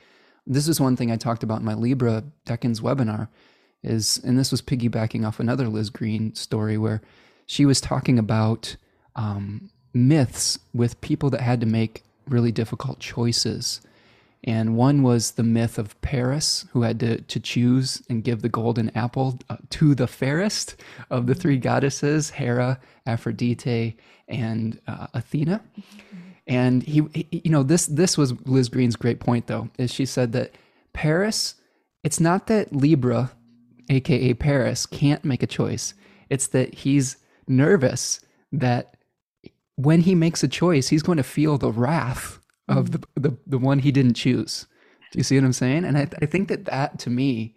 This 0.46 0.68
is 0.68 0.80
one 0.80 0.96
thing 0.96 1.10
I 1.10 1.16
talked 1.16 1.42
about 1.42 1.60
in 1.60 1.64
my 1.64 1.74
Libra 1.74 2.24
Decans 2.44 2.80
webinar 2.80 3.28
is, 3.82 4.20
and 4.24 4.38
this 4.38 4.50
was 4.50 4.62
piggybacking 4.62 5.26
off 5.26 5.40
another 5.40 5.68
Liz 5.68 5.90
Greene 5.90 6.34
story 6.34 6.78
where 6.78 7.02
she 7.46 7.64
was 7.66 7.80
talking 7.80 8.18
about 8.18 8.76
um, 9.14 9.70
myths 9.92 10.58
with 10.72 11.00
people 11.00 11.30
that 11.30 11.40
had 11.40 11.60
to 11.60 11.66
make 11.66 12.04
really 12.28 12.52
difficult 12.52 12.98
choices 12.98 13.80
and 14.46 14.76
one 14.76 15.02
was 15.02 15.32
the 15.32 15.42
myth 15.42 15.76
of 15.76 16.00
Paris, 16.02 16.66
who 16.72 16.82
had 16.82 17.00
to, 17.00 17.20
to 17.20 17.40
choose 17.40 18.00
and 18.08 18.22
give 18.22 18.42
the 18.42 18.48
golden 18.48 18.96
apple 18.96 19.40
uh, 19.50 19.56
to 19.70 19.94
the 19.94 20.06
fairest 20.06 20.76
of 21.10 21.26
the 21.26 21.34
three 21.34 21.58
goddesses, 21.58 22.30
Hera, 22.30 22.78
Aphrodite, 23.06 23.96
and 24.28 24.80
uh, 24.86 25.08
Athena. 25.14 25.62
And 26.46 26.82
he, 26.82 27.02
he, 27.12 27.42
you 27.44 27.50
know, 27.50 27.62
this 27.62 27.86
this 27.86 28.16
was 28.16 28.32
Liz 28.46 28.68
Greene's 28.68 28.96
great 28.96 29.20
point, 29.20 29.46
though, 29.46 29.68
is 29.78 29.92
she 29.92 30.06
said 30.06 30.32
that 30.32 30.54
Paris, 30.92 31.56
it's 32.04 32.20
not 32.20 32.46
that 32.46 32.72
Libra, 32.72 33.32
aka 33.88 34.34
Paris, 34.34 34.86
can't 34.86 35.24
make 35.24 35.42
a 35.42 35.48
choice. 35.48 35.94
It's 36.30 36.46
that 36.48 36.74
he's 36.74 37.16
nervous 37.48 38.20
that 38.52 38.96
when 39.76 40.00
he 40.00 40.14
makes 40.14 40.42
a 40.42 40.48
choice, 40.48 40.88
he's 40.88 41.02
going 41.02 41.18
to 41.18 41.22
feel 41.22 41.58
the 41.58 41.70
wrath 41.70 42.38
of 42.68 42.90
mm-hmm. 42.90 43.02
the, 43.14 43.28
the, 43.28 43.36
the 43.46 43.58
one 43.58 43.80
he 43.80 43.92
didn't 43.92 44.14
choose. 44.14 44.66
Do 45.12 45.18
you 45.18 45.24
see 45.24 45.36
what 45.36 45.44
I'm 45.44 45.52
saying? 45.52 45.84
And 45.84 45.98
I, 45.98 46.08
I 46.20 46.26
think 46.26 46.48
that 46.48 46.64
that 46.66 46.98
to 47.00 47.10
me 47.10 47.54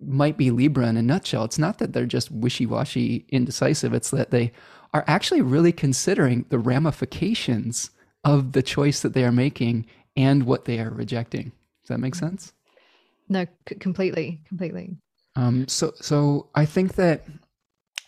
might 0.00 0.36
be 0.36 0.50
Libra 0.50 0.88
in 0.88 0.96
a 0.96 1.02
nutshell. 1.02 1.44
It's 1.44 1.58
not 1.58 1.78
that 1.78 1.92
they're 1.92 2.06
just 2.06 2.30
wishy 2.30 2.66
washy, 2.66 3.26
indecisive. 3.28 3.92
It's 3.92 4.10
that 4.10 4.30
they 4.30 4.52
are 4.92 5.04
actually 5.06 5.42
really 5.42 5.72
considering 5.72 6.46
the 6.48 6.58
ramifications 6.58 7.90
of 8.24 8.52
the 8.52 8.62
choice 8.62 9.00
that 9.00 9.14
they 9.14 9.24
are 9.24 9.32
making 9.32 9.86
and 10.16 10.44
what 10.44 10.64
they 10.64 10.78
are 10.80 10.90
rejecting. 10.90 11.52
Does 11.82 11.88
that 11.88 11.98
make 11.98 12.14
sense? 12.14 12.52
No, 13.28 13.46
c- 13.68 13.76
completely, 13.76 14.40
completely. 14.48 14.96
Um, 15.36 15.68
so, 15.68 15.92
so 16.00 16.48
I 16.54 16.66
think 16.66 16.96
that 16.96 17.24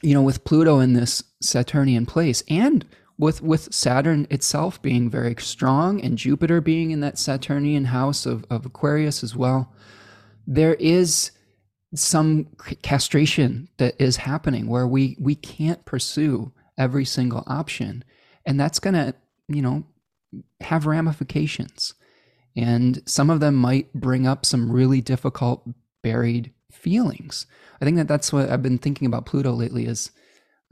you 0.02 0.14
know, 0.14 0.22
with 0.22 0.44
Pluto 0.44 0.80
in 0.80 0.92
this 0.92 1.22
Saturnian 1.40 2.06
place, 2.06 2.42
and 2.48 2.84
with 3.18 3.40
with 3.40 3.72
Saturn 3.72 4.26
itself 4.30 4.82
being 4.82 5.08
very 5.08 5.36
strong 5.38 6.00
and 6.00 6.18
Jupiter 6.18 6.60
being 6.60 6.90
in 6.90 7.00
that 7.00 7.18
Saturnian 7.18 7.86
house 7.86 8.26
of, 8.26 8.44
of 8.50 8.66
Aquarius 8.66 9.22
as 9.22 9.36
well, 9.36 9.72
there 10.46 10.74
is 10.74 11.30
some 11.94 12.48
castration 12.82 13.68
that 13.76 13.94
is 14.00 14.16
happening 14.16 14.66
where 14.66 14.86
we 14.86 15.16
we 15.20 15.36
can't 15.36 15.84
pursue 15.84 16.52
every 16.76 17.04
single 17.04 17.44
option, 17.46 18.02
and 18.44 18.58
that's 18.58 18.80
going 18.80 18.94
to 18.94 19.14
you 19.46 19.62
know 19.62 19.84
have 20.60 20.86
ramifications, 20.86 21.94
and 22.56 23.02
some 23.06 23.30
of 23.30 23.40
them 23.40 23.54
might 23.54 23.92
bring 23.92 24.26
up 24.26 24.44
some 24.44 24.70
really 24.70 25.00
difficult 25.00 25.66
buried 26.02 26.52
feelings. 26.70 27.46
I 27.80 27.84
think 27.84 27.96
that 27.96 28.08
that's 28.08 28.32
what 28.32 28.50
I've 28.50 28.62
been 28.62 28.78
thinking 28.78 29.06
about 29.06 29.26
Pluto 29.26 29.52
lately 29.52 29.86
is 29.86 30.10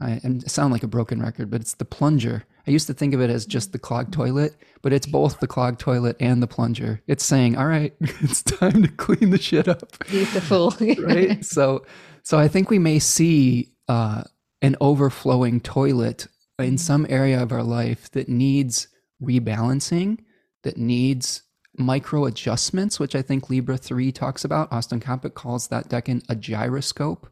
I, 0.01 0.19
I 0.23 0.39
sound 0.47 0.73
like 0.73 0.83
a 0.83 0.87
broken 0.87 1.21
record, 1.21 1.49
but 1.49 1.61
it's 1.61 1.75
the 1.75 1.85
plunger. 1.85 2.43
I 2.67 2.71
used 2.71 2.87
to 2.87 2.93
think 2.93 3.13
of 3.13 3.21
it 3.21 3.29
as 3.29 3.45
just 3.45 3.71
the 3.71 3.79
clogged 3.79 4.13
toilet, 4.13 4.55
but 4.81 4.93
it's 4.93 5.07
both 5.07 5.39
the 5.39 5.47
clogged 5.47 5.79
toilet 5.79 6.17
and 6.19 6.41
the 6.41 6.47
plunger. 6.47 7.01
It's 7.07 7.23
saying, 7.23 7.57
"All 7.57 7.67
right, 7.67 7.93
it's 8.01 8.43
time 8.43 8.83
to 8.83 8.87
clean 8.89 9.29
the 9.29 9.39
shit 9.39 9.67
up." 9.67 10.05
Beautiful, 10.07 10.73
right? 10.99 11.43
So, 11.45 11.85
so 12.23 12.37
I 12.37 12.47
think 12.47 12.69
we 12.69 12.79
may 12.79 12.99
see 12.99 13.73
uh, 13.87 14.23
an 14.61 14.75
overflowing 14.81 15.59
toilet 15.59 16.27
in 16.59 16.77
some 16.77 17.05
area 17.09 17.41
of 17.41 17.51
our 17.51 17.63
life 17.63 18.11
that 18.11 18.29
needs 18.29 18.87
rebalancing, 19.21 20.19
that 20.63 20.77
needs 20.77 21.43
micro 21.77 22.25
adjustments, 22.25 22.99
which 22.99 23.15
I 23.15 23.21
think 23.21 23.49
Libra 23.49 23.77
3 23.77 24.11
talks 24.11 24.43
about. 24.43 24.71
Austin 24.71 24.99
Coppock 24.99 25.33
calls 25.33 25.67
that 25.67 25.89
decan 25.89 26.23
a 26.29 26.35
gyroscope. 26.35 27.27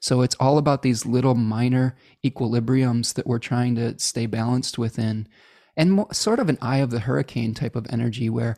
So 0.00 0.22
it's 0.22 0.36
all 0.36 0.56
about 0.58 0.82
these 0.82 1.04
little 1.04 1.34
minor 1.34 1.96
equilibriums 2.24 3.14
that 3.14 3.26
we're 3.26 3.38
trying 3.38 3.74
to 3.74 3.98
stay 3.98 4.26
balanced 4.26 4.78
within, 4.78 5.28
and 5.76 6.04
sort 6.12 6.38
of 6.38 6.48
an 6.48 6.58
eye 6.62 6.78
of 6.78 6.90
the 6.90 7.00
hurricane 7.00 7.54
type 7.54 7.76
of 7.76 7.86
energy 7.90 8.30
where 8.30 8.56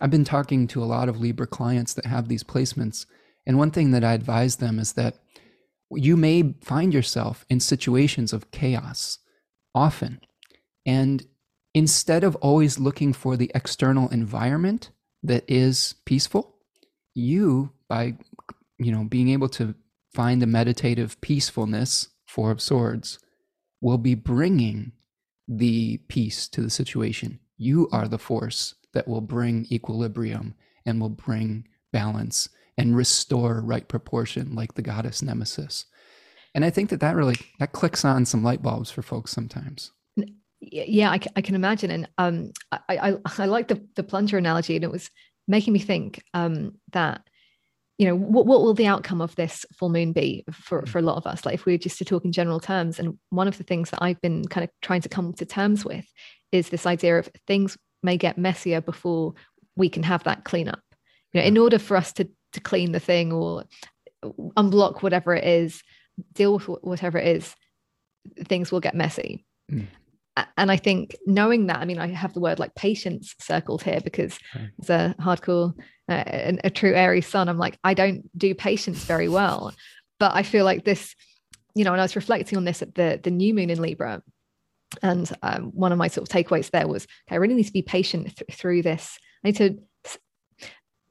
I've 0.00 0.10
been 0.10 0.24
talking 0.24 0.66
to 0.68 0.82
a 0.82 0.86
lot 0.86 1.08
of 1.08 1.20
Libra 1.20 1.46
clients 1.46 1.94
that 1.94 2.06
have 2.06 2.28
these 2.28 2.44
placements. 2.44 3.06
And 3.46 3.58
one 3.58 3.70
thing 3.70 3.92
that 3.92 4.04
I 4.04 4.12
advise 4.12 4.56
them 4.56 4.78
is 4.78 4.92
that 4.92 5.16
you 5.90 6.16
may 6.16 6.54
find 6.62 6.92
yourself 6.92 7.46
in 7.48 7.60
situations 7.60 8.32
of 8.32 8.50
chaos 8.50 9.18
often. 9.74 10.20
And 10.84 11.26
instead 11.78 12.24
of 12.24 12.34
always 12.36 12.80
looking 12.80 13.12
for 13.12 13.36
the 13.36 13.52
external 13.54 14.08
environment 14.08 14.90
that 15.22 15.44
is 15.46 15.94
peaceful, 16.04 16.56
you, 17.14 17.70
by 17.88 18.16
you 18.78 18.90
know, 18.90 19.04
being 19.04 19.28
able 19.28 19.48
to 19.48 19.76
find 20.12 20.42
the 20.42 20.46
meditative 20.46 21.20
peacefulness, 21.20 22.08
Four 22.26 22.50
of 22.50 22.60
Swords, 22.60 23.20
will 23.80 23.96
be 23.96 24.16
bringing 24.16 24.90
the 25.46 25.98
peace 26.08 26.48
to 26.48 26.62
the 26.62 26.68
situation. 26.68 27.38
You 27.56 27.88
are 27.92 28.08
the 28.08 28.18
force 28.18 28.74
that 28.92 29.06
will 29.06 29.20
bring 29.20 29.68
equilibrium 29.70 30.56
and 30.84 31.00
will 31.00 31.10
bring 31.10 31.68
balance 31.92 32.48
and 32.76 32.96
restore 32.96 33.60
right 33.60 33.86
proportion, 33.86 34.56
like 34.56 34.74
the 34.74 34.82
goddess 34.82 35.22
Nemesis. 35.22 35.86
And 36.56 36.64
I 36.64 36.70
think 36.70 36.90
that 36.90 36.98
that 36.98 37.14
really 37.14 37.36
that 37.60 37.70
clicks 37.70 38.04
on 38.04 38.26
some 38.26 38.42
light 38.42 38.62
bulbs 38.62 38.90
for 38.90 39.02
folks 39.02 39.30
sometimes. 39.30 39.92
Yeah, 40.60 41.10
I, 41.10 41.20
I 41.36 41.40
can 41.40 41.54
imagine, 41.54 41.90
and 41.90 42.08
um, 42.18 42.52
I, 42.72 42.80
I 42.88 43.16
I 43.38 43.46
like 43.46 43.68
the 43.68 43.80
the 43.94 44.02
plunger 44.02 44.38
analogy, 44.38 44.74
and 44.74 44.84
it 44.84 44.90
was 44.90 45.10
making 45.46 45.72
me 45.72 45.78
think 45.78 46.22
um, 46.34 46.74
that 46.92 47.22
you 47.98 48.06
know 48.06 48.14
what, 48.14 48.46
what 48.46 48.62
will 48.62 48.74
the 48.74 48.86
outcome 48.86 49.20
of 49.20 49.34
this 49.34 49.66
full 49.72 49.88
moon 49.88 50.12
be 50.12 50.44
for, 50.52 50.86
for 50.86 50.98
a 50.98 51.02
lot 51.02 51.16
of 51.16 51.26
us? 51.26 51.44
Like 51.44 51.54
if 51.54 51.66
we 51.66 51.72
were 51.72 51.78
just 51.78 51.98
to 51.98 52.04
talk 52.04 52.24
in 52.24 52.32
general 52.32 52.60
terms 52.60 52.98
and 52.98 53.18
one 53.30 53.48
of 53.48 53.58
the 53.58 53.64
things 53.64 53.90
that 53.90 54.00
i've 54.02 54.20
been 54.20 54.46
kind 54.46 54.64
of 54.64 54.70
trying 54.82 55.00
to 55.00 55.08
come 55.08 55.32
to 55.32 55.44
terms 55.44 55.84
with 55.84 56.06
is 56.52 56.68
this 56.68 56.86
idea 56.86 57.18
of 57.18 57.28
things 57.46 57.76
may 58.02 58.16
get 58.16 58.38
messier 58.38 58.80
before 58.80 59.34
we 59.76 59.88
can 59.88 60.04
have 60.04 60.22
that 60.24 60.44
cleanup. 60.44 60.80
You 61.32 61.40
know 61.40 61.46
in 61.46 61.58
order 61.58 61.78
for 61.78 61.96
us 61.96 62.12
to 62.14 62.28
to 62.52 62.60
clean 62.60 62.92
the 62.92 63.00
thing 63.00 63.32
or 63.32 63.64
unblock 64.56 65.02
whatever 65.02 65.34
it 65.34 65.44
is 65.44 65.82
deal 66.32 66.54
with 66.54 66.66
whatever 66.82 67.18
it 67.18 67.36
is 67.36 67.54
things 68.46 68.70
will 68.70 68.80
get 68.80 68.94
messy. 68.94 69.44
Mm 69.70 69.86
and 70.56 70.70
I 70.70 70.76
think 70.76 71.16
knowing 71.26 71.66
that, 71.66 71.78
I 71.78 71.84
mean, 71.84 71.98
I 71.98 72.08
have 72.08 72.34
the 72.34 72.40
word 72.40 72.58
like 72.58 72.74
patience 72.74 73.34
circled 73.40 73.82
here 73.82 74.00
because 74.02 74.38
okay. 74.54 74.70
as 74.80 74.90
a 74.90 75.14
hardcore, 75.20 75.74
uh, 76.08 76.24
a, 76.26 76.58
a 76.64 76.70
true 76.70 76.94
Aries 76.94 77.26
sun, 77.26 77.48
I'm 77.48 77.58
like, 77.58 77.78
I 77.84 77.94
don't 77.94 78.28
do 78.36 78.54
patience 78.54 79.04
very 79.04 79.28
well. 79.28 79.72
But 80.18 80.34
I 80.34 80.42
feel 80.42 80.64
like 80.64 80.84
this, 80.84 81.14
you 81.74 81.84
know, 81.84 81.92
and 81.92 82.00
I 82.00 82.04
was 82.04 82.16
reflecting 82.16 82.58
on 82.58 82.64
this 82.64 82.82
at 82.82 82.94
the 82.94 83.20
the 83.22 83.30
new 83.30 83.54
moon 83.54 83.70
in 83.70 83.80
Libra, 83.80 84.22
and 85.02 85.30
um, 85.42 85.70
one 85.74 85.92
of 85.92 85.98
my 85.98 86.08
sort 86.08 86.28
of 86.28 86.34
takeaways 86.34 86.70
there 86.70 86.88
was, 86.88 87.04
okay, 87.04 87.36
I 87.36 87.36
really 87.36 87.54
need 87.54 87.66
to 87.66 87.72
be 87.72 87.82
patient 87.82 88.36
th- 88.36 88.58
through 88.58 88.82
this. 88.82 89.18
I 89.44 89.48
need 89.48 89.56
to 89.56 89.78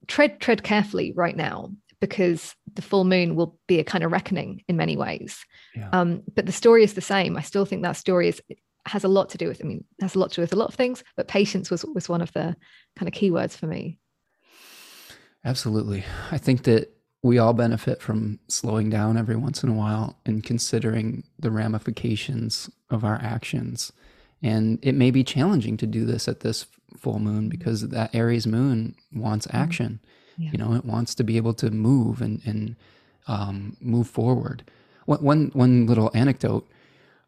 tread 0.07 0.39
tread 0.39 0.63
carefully 0.63 1.13
right 1.15 1.35
now 1.35 1.71
because 1.99 2.55
the 2.73 2.81
full 2.81 3.05
moon 3.05 3.35
will 3.35 3.57
be 3.67 3.79
a 3.79 3.83
kind 3.83 4.03
of 4.03 4.11
reckoning 4.11 4.63
in 4.67 4.77
many 4.77 4.95
ways. 4.95 5.43
Yeah. 5.75 5.89
Um, 5.91 6.23
but 6.35 6.45
the 6.45 6.51
story 6.51 6.83
is 6.83 6.93
the 6.93 7.01
same. 7.01 7.37
I 7.37 7.41
still 7.41 7.65
think 7.65 7.83
that 7.83 7.97
story 7.97 8.27
is 8.27 8.41
has 8.87 9.03
a 9.03 9.07
lot 9.07 9.29
to 9.29 9.37
do 9.37 9.47
with, 9.47 9.61
I 9.63 9.67
mean, 9.67 9.83
has 10.01 10.15
a 10.15 10.19
lot 10.19 10.31
to 10.31 10.35
do 10.37 10.41
with 10.41 10.53
a 10.53 10.57
lot 10.57 10.69
of 10.69 10.75
things, 10.75 11.03
but 11.15 11.27
patience 11.27 11.69
was 11.69 11.85
was 11.85 12.09
one 12.09 12.21
of 12.21 12.31
the 12.33 12.55
kind 12.95 13.07
of 13.07 13.13
keywords 13.13 13.55
for 13.55 13.67
me. 13.67 13.99
Absolutely. 15.45 16.03
I 16.31 16.37
think 16.37 16.63
that 16.63 16.93
we 17.23 17.37
all 17.37 17.53
benefit 17.53 18.01
from 18.01 18.39
slowing 18.47 18.89
down 18.89 19.17
every 19.17 19.35
once 19.35 19.63
in 19.63 19.69
a 19.69 19.73
while 19.73 20.19
and 20.25 20.43
considering 20.43 21.23
the 21.39 21.51
ramifications 21.51 22.69
of 22.89 23.03
our 23.03 23.19
actions. 23.21 23.91
And 24.41 24.79
it 24.81 24.93
may 24.93 25.11
be 25.11 25.23
challenging 25.23 25.77
to 25.77 25.87
do 25.87 26.05
this 26.05 26.27
at 26.27 26.41
this 26.41 26.67
full 26.95 27.19
moon 27.19 27.49
because 27.49 27.87
that 27.89 28.13
Aries 28.13 28.47
moon 28.47 28.95
wants 29.13 29.47
mm-hmm. 29.47 29.57
action. 29.57 29.99
Yeah. 30.37 30.51
You 30.51 30.57
know, 30.59 30.73
it 30.73 30.85
wants 30.85 31.15
to 31.15 31.23
be 31.23 31.37
able 31.37 31.55
to 31.55 31.71
move 31.71 32.21
and, 32.21 32.41
and 32.45 32.75
um, 33.27 33.75
move 33.81 34.07
forward. 34.07 34.63
One, 35.05 35.23
one, 35.23 35.51
one 35.53 35.87
little 35.87 36.11
anecdote 36.13 36.67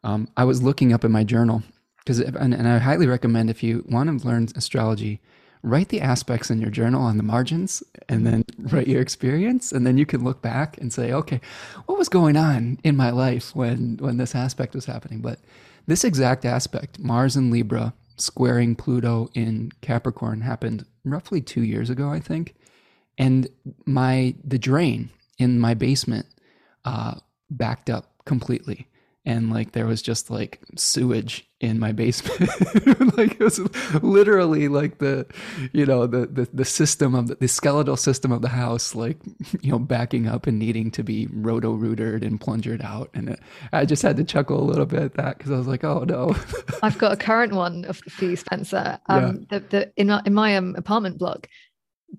um, 0.04 0.28
I 0.38 0.44
was 0.44 0.64
looking 0.64 0.94
up 0.94 1.04
in 1.04 1.12
my 1.12 1.24
journal 1.24 1.64
because, 2.00 2.20
and, 2.20 2.54
and 2.54 2.68
I 2.68 2.78
highly 2.78 3.08
recommend 3.08 3.50
if 3.50 3.64
you 3.64 3.86
want 3.90 4.22
to 4.22 4.28
learn 4.28 4.48
astrology, 4.56 5.22
write 5.62 5.90
the 5.90 6.02
aspects 6.02 6.50
in 6.50 6.62
your 6.62 6.70
journal 6.70 7.02
on 7.02 7.18
the 7.18 7.24
margins 7.24 7.84
and 8.08 8.26
then 8.26 8.46
write 8.60 8.88
your 8.88 9.02
experience 9.02 9.72
and 9.72 9.86
then 9.86 9.98
you 9.98 10.06
can 10.06 10.24
look 10.24 10.42
back 10.42 10.78
and 10.78 10.94
say 10.94 11.12
okay 11.12 11.42
what 11.86 11.98
was 11.98 12.08
going 12.08 12.38
on 12.38 12.80
in 12.84 12.96
my 12.96 13.10
life 13.10 13.54
when 13.56 13.98
when 13.98 14.18
this 14.18 14.36
aspect 14.36 14.74
was 14.74 14.86
happening? 14.86 15.20
But 15.22 15.40
this 15.86 16.04
exact 16.04 16.46
aspect 16.46 17.00
mars 17.00 17.36
in 17.36 17.52
libra 17.52 17.94
squaring 18.16 18.76
pluto 18.76 19.30
in 19.34 19.72
capricorn 19.82 20.42
happened 20.42 20.86
roughly 21.04 21.42
2 21.42 21.64
years 21.64 21.90
ago 21.90 22.10
i 22.10 22.20
think. 22.20 22.56
And 23.18 23.50
my 23.86 24.36
the 24.44 24.60
drain 24.60 25.10
in 25.38 25.60
my 25.60 25.74
basement 25.74 26.26
uh, 26.86 27.16
backed 27.50 27.90
up 27.90 28.14
completely 28.26 28.88
and 29.26 29.52
like 29.52 29.74
there 29.74 29.86
was 29.86 30.02
just 30.02 30.30
like 30.30 30.60
sewage 30.76 31.48
in 31.60 31.78
my 31.78 31.92
basement. 31.92 32.50
Like 33.18 33.34
it 33.34 33.40
was 33.42 33.60
literally 34.02 34.70
like 34.70 35.00
the 35.00 35.26
you 35.74 35.86
know 35.86 36.08
the 36.08 36.26
the, 36.26 36.48
the 36.54 36.64
system 36.64 37.16
of 37.16 37.28
the, 37.28 37.36
the, 37.36 37.50
skeletal 37.50 37.98
system 37.98 38.32
of 38.32 38.42
the 38.42 38.48
house 38.48 38.96
like 38.96 39.18
you 39.62 39.72
know 39.72 39.80
backing 39.80 40.26
up 40.26 40.48
and 40.48 40.58
needing 40.58 40.90
to 40.92 41.04
be 41.04 41.28
roto 41.34 41.74
rootered 41.74 42.24
and 42.24 42.40
plungered 42.40 42.82
out. 42.82 43.10
And 43.14 43.30
it, 43.30 43.40
i 43.74 43.84
just 43.84 44.02
had 44.04 44.16
to 44.18 44.24
chuckle 44.24 44.62
a 44.62 44.64
little 44.64 44.86
bit 44.86 45.02
at 45.02 45.14
that 45.16 45.38
because 45.38 45.52
i 45.52 45.58
was 45.58 45.68
like 45.68 45.84
oh 45.84 46.06
no. 46.06 46.36
I've 46.84 46.98
got 46.98 47.12
a 47.12 47.18
current 47.18 47.52
one 47.54 47.84
of 47.86 47.98
for 47.98 48.26
you 48.26 48.38
spencer. 48.38 49.00
Um 49.08 49.46
yeah. 49.52 49.60
the, 49.60 49.66
the 49.68 49.92
in 49.98 50.08
my, 50.08 50.22
in 50.26 50.34
my 50.34 50.56
um, 50.56 50.76
apartment 50.78 51.18
block 51.18 51.50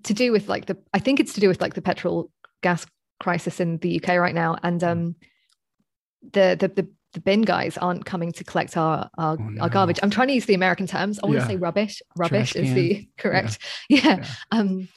to 0.03 0.13
do 0.13 0.31
with 0.31 0.47
like 0.49 0.67
the 0.67 0.77
i 0.93 0.99
think 0.99 1.19
it's 1.19 1.33
to 1.33 1.41
do 1.41 1.47
with 1.47 1.61
like 1.61 1.73
the 1.73 1.81
petrol 1.81 2.31
gas 2.61 2.85
crisis 3.19 3.59
in 3.59 3.77
the 3.77 3.99
uk 3.99 4.07
right 4.09 4.35
now. 4.35 4.57
And 4.61 4.83
um 4.83 5.15
the 6.21 6.55
the 6.59 6.67
the 6.67 6.87
the 7.13 7.19
bin 7.19 7.41
guys 7.41 7.77
aren't 7.77 8.05
coming 8.05 8.31
to 8.31 8.43
collect 8.43 8.77
our 8.77 9.09
our, 9.17 9.37
oh, 9.39 9.43
no. 9.43 9.61
our 9.63 9.69
garbage. 9.69 9.99
I'm 10.01 10.09
trying 10.09 10.29
to 10.29 10.33
use 10.33 10.45
the 10.45 10.53
American 10.53 10.87
terms. 10.87 11.19
I 11.21 11.25
want 11.25 11.37
yeah. 11.37 11.43
to 11.43 11.47
say 11.47 11.57
rubbish. 11.57 12.01
Rubbish 12.15 12.53
Trash 12.53 12.63
is 12.63 12.69
can. 12.69 12.75
the 12.75 13.09
correct. 13.17 13.59
Yeah. 13.89 13.99
yeah. 14.03 14.17
yeah. 14.17 14.27
Um, 14.51 14.87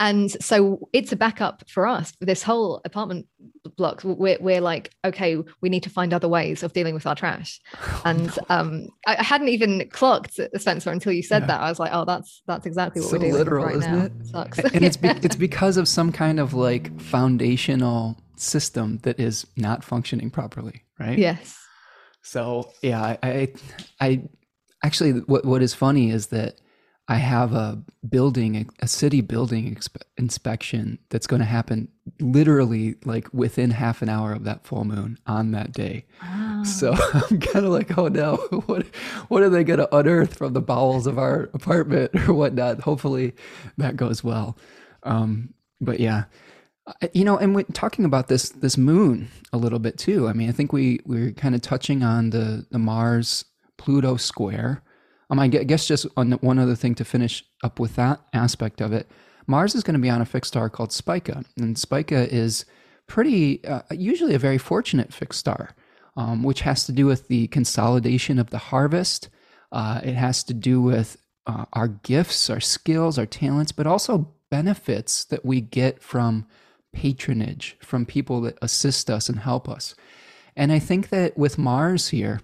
and 0.00 0.30
so 0.42 0.88
it's 0.92 1.12
a 1.12 1.16
backup 1.16 1.68
for 1.68 1.86
us 1.86 2.12
this 2.20 2.42
whole 2.42 2.80
apartment 2.84 3.26
block. 3.76 4.02
We're, 4.02 4.38
we're 4.40 4.60
like, 4.60 4.90
okay, 5.04 5.38
we 5.60 5.68
need 5.68 5.84
to 5.84 5.90
find 5.90 6.12
other 6.12 6.28
ways 6.28 6.64
of 6.64 6.72
dealing 6.72 6.94
with 6.94 7.06
our 7.06 7.14
trash. 7.14 7.60
Oh, 7.80 8.02
and 8.04 8.26
no. 8.26 8.42
um, 8.50 8.88
I 9.06 9.22
hadn't 9.22 9.48
even 9.48 9.88
clocked 9.90 10.40
Spencer 10.56 10.90
until 10.90 11.12
you 11.12 11.22
said 11.22 11.46
that. 11.46 11.60
I 11.60 11.68
was 11.68 11.78
like, 11.78 11.90
oh, 11.92 12.04
that's 12.04 12.42
that's 12.46 12.66
exactly 12.66 13.02
what 13.02 13.10
so 13.10 13.16
we're 13.16 13.20
doing 13.20 13.34
literal, 13.34 13.64
right 13.64 13.76
isn't 13.76 13.92
now. 13.92 14.04
It? 14.04 14.12
it 14.20 14.26
sucks. 14.26 14.58
And 14.58 14.84
it's 14.84 14.96
be- 14.96 15.08
it's 15.08 15.36
because 15.36 15.76
of 15.76 15.86
some 15.86 16.10
kind 16.10 16.40
of 16.40 16.54
like 16.54 17.00
foundational 17.00 18.18
system 18.36 18.98
that 18.98 19.18
is 19.18 19.46
not 19.56 19.84
functioning 19.84 20.30
properly, 20.30 20.84
right? 20.98 21.18
Yes. 21.18 21.58
So 22.22 22.72
yeah, 22.82 23.02
I, 23.02 23.18
I, 23.22 23.52
I 24.00 24.22
actually 24.82 25.12
what 25.12 25.44
what 25.44 25.62
is 25.62 25.74
funny 25.74 26.10
is 26.10 26.28
that 26.28 26.58
I 27.06 27.16
have 27.16 27.52
a 27.52 27.82
building, 28.08 28.70
a 28.80 28.88
city 28.88 29.20
building 29.20 29.74
exp- 29.74 30.02
inspection 30.16 30.98
that's 31.10 31.26
going 31.26 31.40
to 31.40 31.46
happen 31.46 31.88
literally 32.18 32.96
like 33.04 33.28
within 33.34 33.72
half 33.72 34.00
an 34.00 34.08
hour 34.08 34.32
of 34.32 34.44
that 34.44 34.66
full 34.66 34.84
moon 34.84 35.18
on 35.26 35.50
that 35.50 35.72
day. 35.72 36.06
Oh. 36.22 36.64
So 36.64 36.94
I'm 37.12 37.40
kind 37.40 37.66
of 37.66 37.72
like, 37.72 37.98
oh 37.98 38.08
no, 38.08 38.36
what 38.66 38.86
what 39.28 39.42
are 39.42 39.50
they 39.50 39.64
going 39.64 39.80
to 39.80 39.94
unearth 39.94 40.34
from 40.34 40.54
the 40.54 40.62
bowels 40.62 41.06
of 41.06 41.18
our 41.18 41.50
apartment 41.52 42.14
or 42.28 42.32
whatnot? 42.32 42.80
Hopefully 42.80 43.34
that 43.76 43.96
goes 43.96 44.24
well. 44.24 44.56
Um, 45.02 45.52
but 45.82 46.00
yeah, 46.00 46.24
you 47.12 47.24
know, 47.24 47.38
and 47.38 47.54
we're 47.54 47.64
talking 47.64 48.04
about 48.04 48.28
this 48.28 48.50
this 48.50 48.76
moon 48.76 49.28
a 49.52 49.56
little 49.56 49.78
bit 49.78 49.98
too. 49.98 50.28
I 50.28 50.32
mean, 50.32 50.48
I 50.48 50.52
think 50.52 50.72
we 50.72 51.00
we're 51.06 51.32
kind 51.32 51.54
of 51.54 51.62
touching 51.62 52.02
on 52.02 52.30
the 52.30 52.66
the 52.70 52.78
Mars 52.78 53.44
Pluto 53.78 54.16
square. 54.16 54.82
Um, 55.30 55.38
I 55.38 55.48
guess 55.48 55.86
just 55.86 56.06
on 56.16 56.32
one 56.32 56.58
other 56.58 56.74
thing 56.74 56.94
to 56.96 57.04
finish 57.04 57.44
up 57.62 57.80
with 57.80 57.96
that 57.96 58.20
aspect 58.34 58.80
of 58.80 58.92
it. 58.92 59.10
Mars 59.46 59.74
is 59.74 59.82
going 59.82 59.94
to 59.94 60.00
be 60.00 60.10
on 60.10 60.20
a 60.20 60.26
fixed 60.26 60.48
star 60.52 60.68
called 60.68 60.92
Spica, 60.92 61.44
and 61.56 61.78
Spica 61.78 62.32
is 62.32 62.64
pretty 63.06 63.64
uh, 63.64 63.82
usually 63.90 64.34
a 64.34 64.38
very 64.38 64.58
fortunate 64.58 65.12
fixed 65.12 65.40
star, 65.40 65.74
um, 66.16 66.42
which 66.42 66.60
has 66.62 66.84
to 66.86 66.92
do 66.92 67.06
with 67.06 67.28
the 67.28 67.46
consolidation 67.48 68.38
of 68.38 68.50
the 68.50 68.58
harvest. 68.58 69.28
Uh, 69.72 70.00
it 70.04 70.14
has 70.14 70.44
to 70.44 70.54
do 70.54 70.80
with 70.80 71.16
uh, 71.46 71.64
our 71.72 71.88
gifts, 71.88 72.48
our 72.48 72.60
skills, 72.60 73.18
our 73.18 73.26
talents, 73.26 73.72
but 73.72 73.86
also 73.86 74.34
benefits 74.50 75.24
that 75.24 75.44
we 75.44 75.60
get 75.60 76.02
from 76.02 76.46
patronage 76.94 77.76
from 77.80 78.06
people 78.06 78.40
that 78.42 78.58
assist 78.62 79.10
us 79.10 79.28
and 79.28 79.40
help 79.40 79.68
us. 79.68 79.94
And 80.56 80.72
I 80.72 80.78
think 80.78 81.08
that 81.08 81.36
with 81.36 81.58
Mars 81.58 82.08
here, 82.08 82.40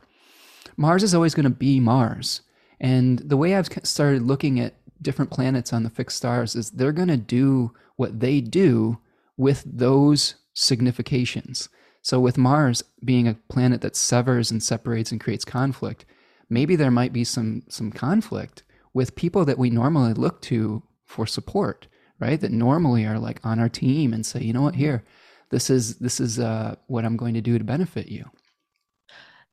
Mars 0.77 1.03
is 1.03 1.15
always 1.15 1.35
going 1.35 1.45
to 1.45 1.51
be 1.51 1.81
Mars. 1.81 2.43
And 2.81 3.19
the 3.21 3.37
way 3.37 3.55
I've 3.55 3.69
started 3.85 4.23
looking 4.23 4.59
at 4.59 4.75
different 5.03 5.31
planets 5.31 5.73
on 5.73 5.83
the 5.83 5.91
fixed 5.91 6.17
stars 6.17 6.57
is 6.57 6.71
they're 6.71 6.93
going 6.93 7.09
to 7.09 7.17
do 7.17 7.73
what 7.97 8.21
they 8.21 8.41
do 8.41 8.99
with 9.37 9.63
those 9.67 10.37
significations. 10.55 11.69
So, 12.03 12.19
with 12.19 12.39
Mars 12.39 12.83
being 13.05 13.29
a 13.29 13.37
planet 13.49 13.83
that 13.83 13.95
severs 13.95 14.51
and 14.51 14.63
separates 14.63 15.13
and 15.13 15.21
creates 15.21 15.45
conflict, 15.45 16.07
maybe 16.49 16.77
there 16.77 16.91
might 16.91 17.13
be 17.13 17.25
some, 17.25 17.63
some 17.69 17.93
conflict 17.93 18.63
with 18.95 19.17
people 19.17 19.45
that 19.45 19.59
we 19.59 19.71
normally 19.71 20.15
look 20.15 20.41
to 20.43 20.83
for 21.05 21.27
support 21.27 21.87
right? 22.21 22.41
That 22.41 22.53
normally 22.53 23.07
are 23.07 23.19
like 23.19 23.41
on 23.45 23.59
our 23.59 23.69
team 23.69 24.13
and 24.13 24.25
say, 24.25 24.41
you 24.41 24.53
know 24.53 24.63
what, 24.63 24.75
here, 24.75 25.05
this 25.51 25.71
is 25.71 25.97
this 25.97 26.21
is 26.21 26.39
uh, 26.39 26.77
what 26.87 27.05
I'm 27.05 27.17
going 27.17 27.35
to 27.35 27.41
do 27.41 27.59
to 27.59 27.65
benefit 27.65 28.09
you. 28.09 28.25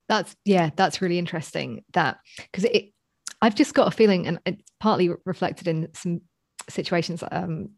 That's 0.08 0.36
yeah, 0.46 0.70
that's 0.76 1.02
really 1.02 1.18
interesting. 1.18 1.84
That 1.94 2.20
because 2.38 2.66
it, 2.66 2.94
I've 3.42 3.56
just 3.56 3.74
got 3.74 3.88
a 3.88 3.92
feeling, 3.92 4.28
and 4.28 4.40
it's 4.46 4.62
partly 4.80 5.10
reflected 5.26 5.68
in 5.68 5.90
some 5.94 6.22
situations. 6.70 7.24
Um, 7.32 7.70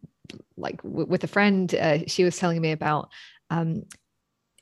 like 0.58 0.82
w- 0.84 1.08
with 1.08 1.24
a 1.24 1.28
friend, 1.28 1.74
uh, 1.74 2.00
she 2.08 2.24
was 2.24 2.38
telling 2.38 2.62
me 2.62 2.72
about 2.72 3.10
um, 3.50 3.84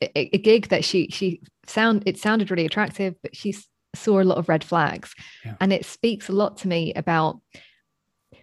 a, 0.02 0.36
a, 0.36 0.38
gig 0.38 0.70
that 0.70 0.86
she 0.86 1.10
she 1.10 1.42
sound 1.66 2.04
it 2.06 2.18
sounded 2.18 2.52
really 2.52 2.66
attractive, 2.66 3.16
but 3.22 3.36
she 3.36 3.56
saw 3.96 4.22
a 4.22 4.24
lot 4.24 4.38
of 4.38 4.48
red 4.48 4.64
flags, 4.64 5.14
yeah. 5.44 5.56
and 5.60 5.74
it 5.74 5.86
speaks 5.86 6.30
a 6.30 6.34
lot 6.34 6.58
to 6.58 6.68
me 6.68 6.94
about 6.94 7.42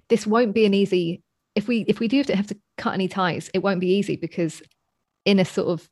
this 0.09 0.27
won't 0.27 0.55
be 0.55 0.67
an 0.67 0.75
easy 0.75 1.23
if 1.55 1.69
we 1.69 1.81
if 1.89 2.01
we 2.01 2.09
do 2.09 2.19
have 2.19 2.27
to 2.27 2.37
have 2.37 2.47
to 2.49 2.59
cut 2.77 2.95
any 2.95 3.09
ties, 3.09 3.51
it 3.55 3.63
won't 3.63 3.81
be 3.81 3.95
easy 3.95 4.17
because 4.17 4.63
in 5.25 5.39
a 5.39 5.45
sort 5.45 5.69
of 5.69 5.89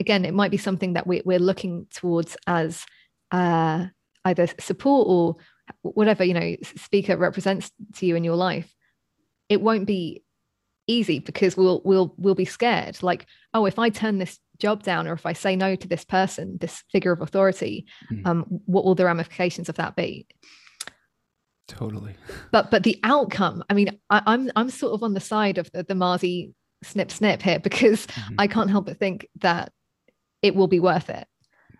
again, 0.00 0.24
it 0.24 0.34
might 0.34 0.50
be 0.50 0.56
something 0.56 0.94
that 0.94 1.06
we, 1.06 1.22
we're 1.24 1.38
looking 1.38 1.86
towards 1.94 2.36
as 2.46 2.84
uh, 3.30 3.86
either 4.24 4.48
support 4.58 5.06
or 5.08 5.36
whatever 5.82 6.24
you 6.24 6.34
know 6.34 6.56
Spica 6.62 7.16
represents 7.16 7.70
to 7.94 8.06
you 8.06 8.16
in 8.16 8.24
your 8.24 8.36
life. 8.36 8.72
It 9.48 9.60
won't 9.60 9.86
be 9.86 10.22
easy 10.86 11.18
because 11.18 11.56
we'll 11.56 11.80
we'll 11.84 12.14
we'll 12.16 12.34
be 12.34 12.44
scared. 12.44 13.02
Like, 13.02 13.26
oh, 13.54 13.66
if 13.66 13.78
I 13.78 13.88
turn 13.88 14.18
this 14.18 14.38
job 14.58 14.82
down 14.82 15.08
or 15.08 15.12
if 15.12 15.26
I 15.26 15.32
say 15.32 15.56
no 15.56 15.74
to 15.74 15.88
this 15.88 16.04
person, 16.04 16.58
this 16.60 16.84
figure 16.92 17.12
of 17.12 17.20
authority, 17.20 17.86
mm. 18.12 18.24
um, 18.26 18.44
what 18.66 18.84
will 18.84 18.94
the 18.94 19.04
ramifications 19.04 19.68
of 19.68 19.76
that 19.76 19.96
be? 19.96 20.26
Totally. 21.72 22.14
But 22.50 22.70
but 22.70 22.82
the 22.82 22.98
outcome, 23.02 23.64
I 23.70 23.74
mean, 23.74 23.98
I, 24.10 24.18
am 24.18 24.24
I'm, 24.26 24.52
I'm 24.56 24.70
sort 24.70 24.92
of 24.92 25.02
on 25.02 25.14
the 25.14 25.20
side 25.20 25.56
of 25.56 25.70
the, 25.72 25.82
the 25.82 25.94
Marzi 25.94 26.52
snip 26.82 27.10
snip 27.10 27.40
here 27.40 27.58
because 27.62 28.06
mm-hmm. 28.06 28.34
I 28.38 28.46
can't 28.46 28.70
help 28.70 28.86
but 28.86 28.98
think 28.98 29.26
that 29.40 29.72
it 30.42 30.54
will 30.54 30.68
be 30.68 30.80
worth 30.80 31.08
it. 31.08 31.26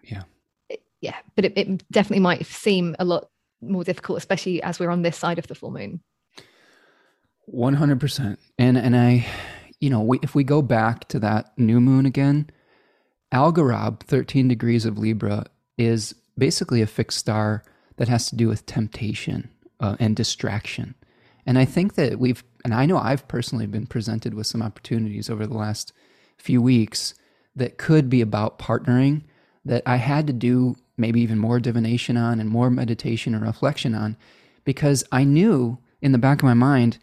Yeah. 0.03 0.23
It, 0.69 0.83
yeah, 1.01 1.17
but 1.37 1.45
it, 1.45 1.59
it 1.59 1.93
definitely 1.93 2.21
might 2.21 2.47
seem 2.47 2.97
a 2.99 3.05
lot 3.05 3.29
more 3.61 3.85
difficult, 3.85 4.19
especially 4.19 4.63
as 4.63 4.81
we're 4.81 4.91
on 4.91 5.03
this 5.03 5.17
side 5.17 5.39
of 5.39 5.47
the 5.47 5.55
full 5.55 5.71
moon. 5.71 6.01
One 7.45 7.75
hundred 7.75 8.01
percent, 8.01 8.39
and 8.59 8.79
and 8.79 8.97
I, 8.97 9.27
you 9.81 9.91
know, 9.91 10.01
we, 10.01 10.21
if 10.23 10.35
we 10.35 10.45
go 10.45 10.63
back 10.63 11.09
to 11.09 11.19
that 11.19 11.53
new 11.59 11.81
moon 11.81 12.07
again, 12.07 12.49
Algorab, 13.35 14.01
thirteen 14.01 14.49
degrees 14.49 14.87
of 14.87 14.97
Libra, 14.97 15.45
is 15.77 16.15
basically 16.39 16.81
a 16.81 16.87
fixed 16.87 17.19
star 17.19 17.63
that 17.97 18.09
has 18.09 18.31
to 18.31 18.37
do 18.37 18.49
with 18.49 18.65
temptation 18.65 19.51
uh, 19.83 19.97
and 20.01 20.17
distraction. 20.17 20.95
And 21.45 21.59
I 21.59 21.65
think 21.65 21.95
that 21.97 22.19
we've, 22.19 22.43
and 22.65 22.73
I 22.73 22.87
know 22.87 22.97
I've 22.97 23.29
personally 23.29 23.67
been 23.67 23.87
presented 23.87 24.33
with 24.33 24.47
some 24.47 24.63
opportunities 24.63 25.29
over 25.29 25.47
the 25.47 25.59
last 25.59 25.93
few 26.39 26.63
weeks 26.63 27.15
that 27.55 27.77
could 27.77 28.09
be 28.09 28.21
about 28.21 28.59
partnering 28.59 29.23
that 29.65 29.83
I 29.85 29.97
had 29.97 30.27
to 30.29 30.33
do 30.33 30.77
maybe 30.97 31.21
even 31.21 31.39
more 31.39 31.61
divination 31.61 32.17
on 32.17 32.41
and 32.41 32.49
more 32.49 32.71
meditation 32.71 33.35
and 33.35 33.45
reflection 33.45 33.95
on 33.95 34.17
because 34.65 35.05
I 35.13 35.25
knew 35.25 35.79
in 36.01 36.13
the 36.13 36.19
back 36.19 36.39
of 36.39 36.45
my 36.45 36.55
mind 36.55 36.99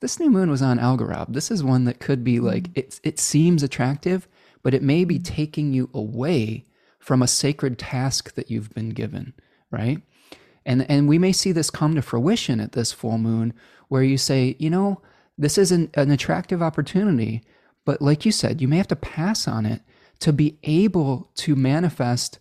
this 0.00 0.20
new 0.20 0.30
moon 0.30 0.50
was 0.50 0.62
on 0.62 0.78
Algorab. 0.78 1.32
This 1.32 1.50
is 1.50 1.64
one 1.64 1.84
that 1.84 2.00
could 2.00 2.22
be 2.22 2.38
like 2.40 2.64
mm-hmm. 2.64 2.80
it 2.80 3.00
it 3.02 3.18
seems 3.18 3.62
attractive, 3.62 4.28
but 4.62 4.74
it 4.74 4.82
may 4.82 5.04
be 5.04 5.18
taking 5.18 5.72
you 5.72 5.88
away 5.94 6.64
from 6.98 7.22
a 7.22 7.28
sacred 7.28 7.78
task 7.78 8.34
that 8.34 8.50
you've 8.50 8.74
been 8.74 8.90
given, 8.90 9.32
right? 9.70 10.02
And, 10.66 10.84
and 10.90 11.08
we 11.08 11.18
may 11.18 11.32
see 11.32 11.52
this 11.52 11.70
come 11.70 11.94
to 11.94 12.02
fruition 12.02 12.60
at 12.60 12.72
this 12.72 12.92
full 12.92 13.16
moon 13.16 13.54
where 13.88 14.02
you 14.02 14.18
say, 14.18 14.56
you 14.58 14.68
know, 14.68 15.00
this 15.38 15.56
is 15.56 15.72
an, 15.72 15.90
an 15.94 16.10
attractive 16.10 16.62
opportunity, 16.62 17.42
but 17.86 18.02
like 18.02 18.26
you 18.26 18.32
said, 18.32 18.60
you 18.60 18.68
may 18.68 18.76
have 18.76 18.88
to 18.88 18.96
pass 18.96 19.48
on 19.48 19.64
it 19.64 19.80
to 20.20 20.32
be 20.32 20.58
able 20.64 21.30
to 21.36 21.56
manifest 21.56 22.38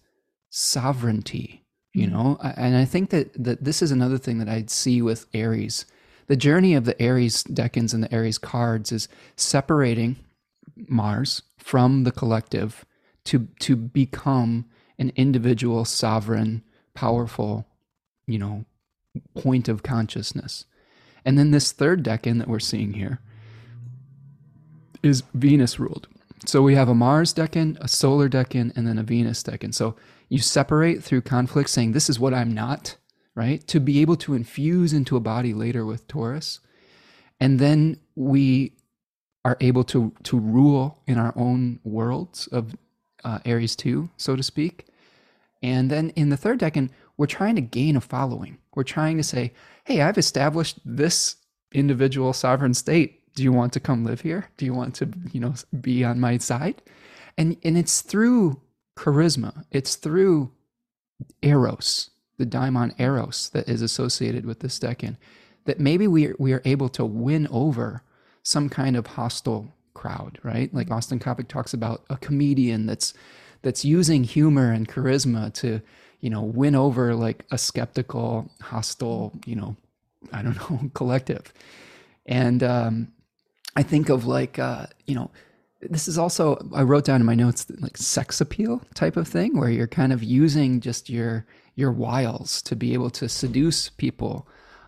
sovereignty 0.50 1.66
you 1.96 2.08
mm-hmm. 2.08 2.16
know 2.16 2.38
and 2.56 2.76
i 2.76 2.86
think 2.86 3.10
that 3.10 3.32
that 3.42 3.64
this 3.64 3.82
is 3.82 3.92
another 3.92 4.18
thing 4.18 4.38
that 4.38 4.50
i'd 4.50 4.70
see 4.70 5.02
with 5.02 5.26
aries 5.34 5.86
the 6.28 6.36
journey 6.36 6.76
of 6.76 6.86
the 6.86 7.02
aries 7.02 7.44
decans 7.44 7.94
and 7.94 8.04
the 8.04 8.14
aries 8.14 8.38
cards 8.38 8.92
is 8.92 9.08
separating 9.36 10.16
mars 10.88 11.42
from 11.58 12.04
the 12.04 12.12
collective 12.12 12.86
to 13.24 13.48
to 13.60 13.76
become 13.76 14.66
an 15.00 15.12
individual 15.16 15.84
sovereign 15.84 16.64
powerful 16.94 17.68
you 18.28 18.40
know 18.40 18.66
point 19.36 19.68
of 19.68 19.84
consciousness 19.84 20.66
and 21.24 21.38
then 21.40 21.52
this 21.52 21.72
third 21.72 22.04
decan 22.04 22.38
that 22.40 22.48
we're 22.48 22.60
seeing 22.60 22.94
here 22.94 23.20
is 25.04 25.24
venus 25.34 25.80
ruled 25.80 26.08
so 26.48 26.62
we 26.62 26.76
have 26.76 26.90
a 26.90 26.96
Mars 26.96 27.34
decan, 27.34 27.78
a 27.80 27.88
solar 27.88 28.30
decan, 28.30 28.76
and 28.76 28.88
then 28.88 28.98
a 28.98 29.04
Venus 29.04 29.42
decan. 29.42 29.74
So 29.74 29.96
you 30.30 30.40
separate 30.40 31.04
through 31.04 31.22
conflict, 31.22 31.70
saying, 31.70 31.94
This 31.94 32.10
is 32.10 32.20
what 32.20 32.34
I'm 32.34 32.54
not, 32.54 32.98
right? 33.34 33.66
To 33.68 33.80
be 33.80 34.02
able 34.02 34.16
to 34.18 34.34
infuse 34.34 34.94
into 34.94 35.16
a 35.16 35.22
body 35.22 35.54
later 35.54 35.86
with 35.86 36.08
Taurus. 36.08 36.60
And 37.40 37.60
then 37.60 38.00
we 38.16 38.74
are 39.44 39.58
able 39.60 39.84
to, 39.86 40.14
to 40.24 40.40
rule 40.40 41.02
in 41.08 41.18
our 41.18 41.34
own 41.36 41.80
worlds 41.84 42.48
of 42.48 42.76
uh, 43.24 43.40
Aries 43.46 43.76
2, 43.76 44.10
so 44.18 44.36
to 44.36 44.44
speak. 44.44 44.88
And 45.62 45.90
then 45.90 46.10
in 46.12 46.30
the 46.30 46.38
third 46.38 46.60
decan, 46.60 46.90
we're 47.17 47.25
trying 47.28 47.56
to 47.56 47.62
gain 47.62 47.95
a 47.95 48.01
following. 48.01 48.58
We're 48.75 48.84
trying 48.84 49.17
to 49.17 49.23
say, 49.23 49.54
Hey, 49.86 50.01
I've 50.01 50.17
established 50.17 50.80
this 50.84 51.38
individual 51.73 52.34
sovereign 52.34 52.73
state 52.73 53.21
do 53.36 53.43
you 53.43 53.51
want 53.51 53.73
to 53.73 53.80
come 53.80 54.06
live 54.06 54.21
here? 54.21 54.49
Do 54.58 54.65
you 54.65 54.73
want 54.73 54.95
to, 54.95 55.10
you 55.32 55.41
know, 55.41 55.54
be 55.82 56.04
on 56.04 56.19
my 56.19 56.38
side? 56.38 56.82
And 57.38 57.58
and 57.63 57.78
it's 57.78 58.01
through 58.01 58.62
charisma. 58.97 59.65
It's 59.71 59.95
through 59.97 60.51
eros, 61.41 62.10
the 62.38 62.45
daimon 62.45 62.95
eros 62.97 63.49
that 63.49 63.67
is 63.67 63.82
associated 63.82 64.45
with 64.45 64.62
this 64.62 64.80
decan, 64.80 65.17
that 65.65 65.80
maybe 65.80 66.08
we 66.08 66.28
are, 66.28 66.36
we 66.39 66.54
are 66.54 66.62
able 66.63 66.89
to 66.89 67.06
win 67.06 67.47
over 67.51 68.04
some 68.41 68.69
kind 68.69 68.95
of 68.95 69.08
hostile 69.08 69.73
crowd, 69.93 70.39
right? 70.43 70.73
Like 70.73 70.89
Austin 70.91 71.19
Coppock 71.19 71.49
talks 71.49 71.73
about 71.73 72.06
a 72.10 72.17
comedian 72.17 72.86
that's 72.86 73.13
that's 73.63 73.84
using 73.84 74.23
humor 74.23 74.71
and 74.71 74.88
charisma 74.88 75.51
to, 75.56 75.82
you 76.19 76.30
know, 76.30 76.41
win 76.41 76.75
over 76.75 77.15
like 77.15 77.45
a 77.51 77.58
skeptical, 77.58 78.49
hostile, 78.62 79.34
you 79.45 79.56
know, 79.56 79.75
I 80.32 80.41
don't 80.41 80.56
know, 80.71 80.89
collective. 80.93 81.54
And 82.25 82.63
um, 82.63 83.12
I 83.75 83.84
think 83.84 84.10
of 84.10 84.25
like, 84.25 84.58
uh, 84.58 84.88
you 85.06 85.15
know, 85.15 85.32
this 85.82 86.08
is 86.08 86.17
also, 86.17 86.58
I 86.73 86.82
wrote 86.84 87.06
down 87.06 87.21
in 87.21 87.28
my 87.28 87.36
notes, 87.36 87.67
like 87.80 87.97
sex 87.97 88.41
appeal 88.41 88.82
type 88.95 89.17
of 89.17 89.28
thing, 89.28 89.58
where 89.58 89.69
you're 89.69 89.88
kind 89.88 90.12
of 90.13 90.23
using 90.23 90.80
just 90.80 91.10
your, 91.10 91.45
your 91.75 91.91
wiles 91.91 92.62
to 92.63 92.75
be 92.75 92.93
able 92.93 93.10
to 93.12 93.30
seduce 93.30 93.89
people. 93.89 94.47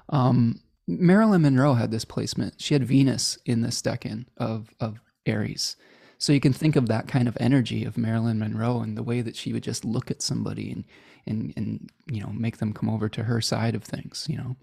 Um, 0.09 0.61
Marilyn 0.87 1.41
Monroe 1.43 1.73
had 1.73 1.91
this 1.91 2.05
placement. 2.05 2.55
She 2.57 2.73
had 2.73 2.85
Venus 2.85 3.37
in 3.45 3.61
this 3.61 3.81
decan 3.81 4.25
of, 4.37 4.73
of 4.79 4.99
Aries. 5.25 5.75
So 6.17 6.33
you 6.33 6.39
can 6.39 6.53
think 6.53 6.75
of 6.75 6.87
that 6.87 7.07
kind 7.07 7.27
of 7.27 7.37
energy 7.39 7.83
of 7.83 7.97
Marilyn 7.97 8.39
Monroe 8.39 8.79
and 8.79 8.97
the 8.97 9.03
way 9.03 9.21
that 9.21 9.35
she 9.35 9.53
would 9.53 9.63
just 9.63 9.85
look 9.85 10.09
at 10.09 10.23
somebody 10.23 10.71
and, 10.71 10.85
and, 11.27 11.53
and, 11.55 11.89
you 12.07 12.21
know, 12.21 12.29
make 12.33 12.57
them 12.57 12.73
come 12.73 12.89
over 12.89 13.09
to 13.09 13.23
her 13.23 13.41
side 13.41 13.75
of 13.75 13.83
things, 13.83 14.27
you 14.29 14.37
know? 14.37 14.55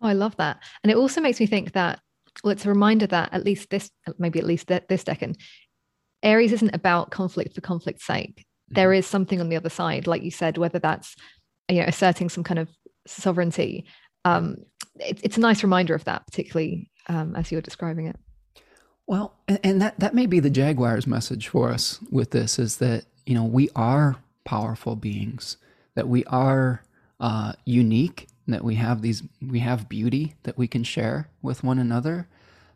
Oh, 0.00 0.08
I 0.08 0.12
love 0.12 0.36
that. 0.36 0.62
And 0.82 0.90
it 0.90 0.96
also 0.96 1.20
makes 1.20 1.40
me 1.40 1.46
think 1.46 1.72
that 1.72 2.00
well, 2.42 2.52
it's 2.52 2.64
a 2.64 2.70
reminder 2.70 3.06
that 3.08 3.32
at 3.32 3.44
least 3.44 3.70
this, 3.70 3.90
maybe 4.18 4.38
at 4.38 4.46
least 4.46 4.68
th- 4.68 4.84
this 4.88 5.04
decan, 5.04 5.36
Aries 6.22 6.52
isn't 6.52 6.74
about 6.74 7.10
conflict 7.10 7.54
for 7.54 7.60
conflict's 7.60 8.04
sake. 8.04 8.38
Mm-hmm. 8.38 8.74
There 8.74 8.92
is 8.92 9.06
something 9.06 9.40
on 9.40 9.48
the 9.48 9.56
other 9.56 9.70
side, 9.70 10.06
like 10.06 10.22
you 10.22 10.30
said, 10.30 10.58
whether 10.58 10.78
that's 10.78 11.16
you 11.68 11.80
know 11.80 11.86
asserting 11.86 12.28
some 12.28 12.44
kind 12.44 12.58
of 12.58 12.68
sovereignty. 13.06 13.86
Um, 14.24 14.56
it, 14.96 15.20
it's 15.22 15.36
a 15.36 15.40
nice 15.40 15.62
reminder 15.62 15.94
of 15.94 16.04
that, 16.04 16.26
particularly 16.26 16.90
um, 17.08 17.34
as 17.36 17.50
you're 17.50 17.60
describing 17.60 18.06
it. 18.06 18.16
Well, 19.06 19.34
and, 19.48 19.58
and 19.64 19.82
that 19.82 19.98
that 20.00 20.14
may 20.14 20.26
be 20.26 20.40
the 20.40 20.50
Jaguar's 20.50 21.06
message 21.06 21.48
for 21.48 21.70
us 21.70 21.98
with 22.10 22.30
this 22.30 22.58
is 22.58 22.78
that 22.78 23.04
you 23.26 23.34
know 23.34 23.44
we 23.44 23.68
are 23.76 24.16
powerful 24.44 24.96
beings, 24.96 25.56
that 25.94 26.08
we 26.08 26.24
are 26.24 26.82
uh, 27.18 27.52
unique 27.64 28.28
that 28.46 28.64
we 28.64 28.74
have 28.74 29.02
these 29.02 29.22
we 29.40 29.60
have 29.60 29.88
beauty 29.88 30.34
that 30.42 30.58
we 30.58 30.66
can 30.66 30.82
share 30.82 31.28
with 31.42 31.62
one 31.62 31.78
another 31.78 32.28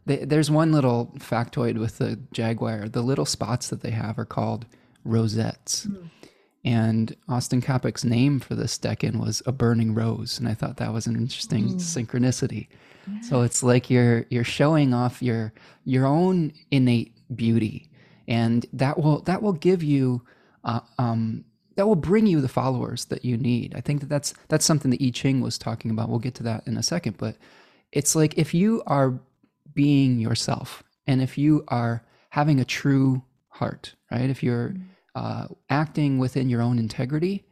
they, 0.07 0.19
there's 0.19 0.51
one 0.51 0.71
little 0.73 1.13
factoid 1.19 1.79
with 1.79 1.99
the 1.99 2.19
jaguar 2.33 2.89
the 2.89 3.03
little 3.03 3.25
spots 3.25 3.69
that 3.69 3.81
they 3.81 3.91
have 3.91 4.19
are 4.19 4.25
called 4.25 4.67
rosettes 5.05 5.87
mm. 5.87 6.09
and 6.65 7.17
austin 7.29 7.61
coppock's 7.61 8.05
name 8.05 8.39
for 8.39 8.55
this 8.55 8.79
decan 8.79 9.19
was 9.19 9.43
a 9.47 9.53
burning 9.53 9.95
rose 9.95 10.39
and 10.39 10.49
i 10.49 10.55
thought 10.55 10.77
that 10.77 10.93
was 10.93 11.07
an 11.07 11.17
interesting 11.17 11.71
mm. 11.71 11.75
synchronicity 11.77 12.69
yeah. 13.11 13.21
so 13.23 13.43
it's 13.43 13.63
like 13.63 13.91
you're 13.91 14.27
you're 14.31 14.45
showing 14.45 14.95
off 14.95 15.23
your 15.23 15.53
your 15.85 16.07
own 16.07 16.53
innate 16.71 17.13
beauty 17.35 17.91
and 18.29 18.67
that 18.73 18.99
will 18.99 19.21
that 19.23 19.43
will 19.43 19.53
give 19.53 19.83
you 19.83 20.23
uh, 20.65 20.81
um, 20.99 21.45
that 21.77 21.87
will 21.87 21.97
bring 21.97 22.27
you 22.27 22.41
the 22.41 22.49
followers 22.49 23.07
that 23.07 23.25
you 23.25 23.37
need. 23.37 23.75
I 23.77 23.81
think 23.81 24.01
that 24.01 24.09
that's 24.09 24.35
that's 24.49 24.65
something 24.65 24.91
that 24.91 25.03
I 25.03 25.11
Ching 25.11 25.41
was 25.41 25.59
talking 25.59 25.91
about. 25.91 26.09
We'll 26.09 26.19
get 26.19 26.35
to 26.37 26.43
that 26.45 26.67
in 26.67 26.77
a 26.77 26.83
second, 26.83 27.17
but 27.19 27.37
it's 27.93 28.15
like 28.15 28.39
if 28.39 28.55
you 28.55 28.83
are 28.87 29.21
being 29.75 30.19
yourself 30.19 30.83
and 31.07 31.21
if 31.21 31.37
you 31.37 31.65
are 31.69 32.05
having 32.31 32.61
a 32.61 32.65
true 32.65 33.23
heart, 33.49 33.95
right? 34.11 34.31
If 34.31 34.43
you're 34.43 34.71
mm-hmm. 34.71 34.83
uh, 35.15 35.47
acting 35.71 36.19
within 36.19 36.49
your 36.49 36.63
own 36.63 36.79
integrity, 36.79 37.45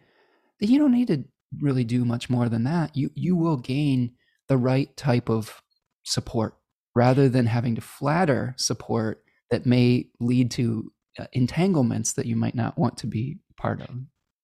then 0.60 0.70
you 0.70 0.78
don't 0.78 0.92
need 0.92 1.08
to 1.08 1.24
really 1.60 1.84
do 1.84 2.04
much 2.04 2.30
more 2.30 2.48
than 2.48 2.64
that. 2.64 2.96
You 2.96 3.10
you 3.14 3.36
will 3.36 3.56
gain 3.56 4.12
the 4.48 4.56
right 4.56 4.94
type 4.96 5.28
of 5.28 5.62
support 6.04 6.56
rather 6.94 7.28
than 7.28 7.46
having 7.46 7.74
to 7.74 7.80
flatter 7.80 8.54
support 8.58 9.22
that 9.50 9.66
may 9.66 10.06
lead 10.20 10.50
to 10.52 10.92
uh, 11.18 11.26
entanglements 11.32 12.14
that 12.14 12.26
you 12.26 12.36
might 12.36 12.54
not 12.54 12.78
want 12.78 12.96
to 12.98 13.06
be 13.06 13.38
part 13.56 13.80
of 13.82 13.90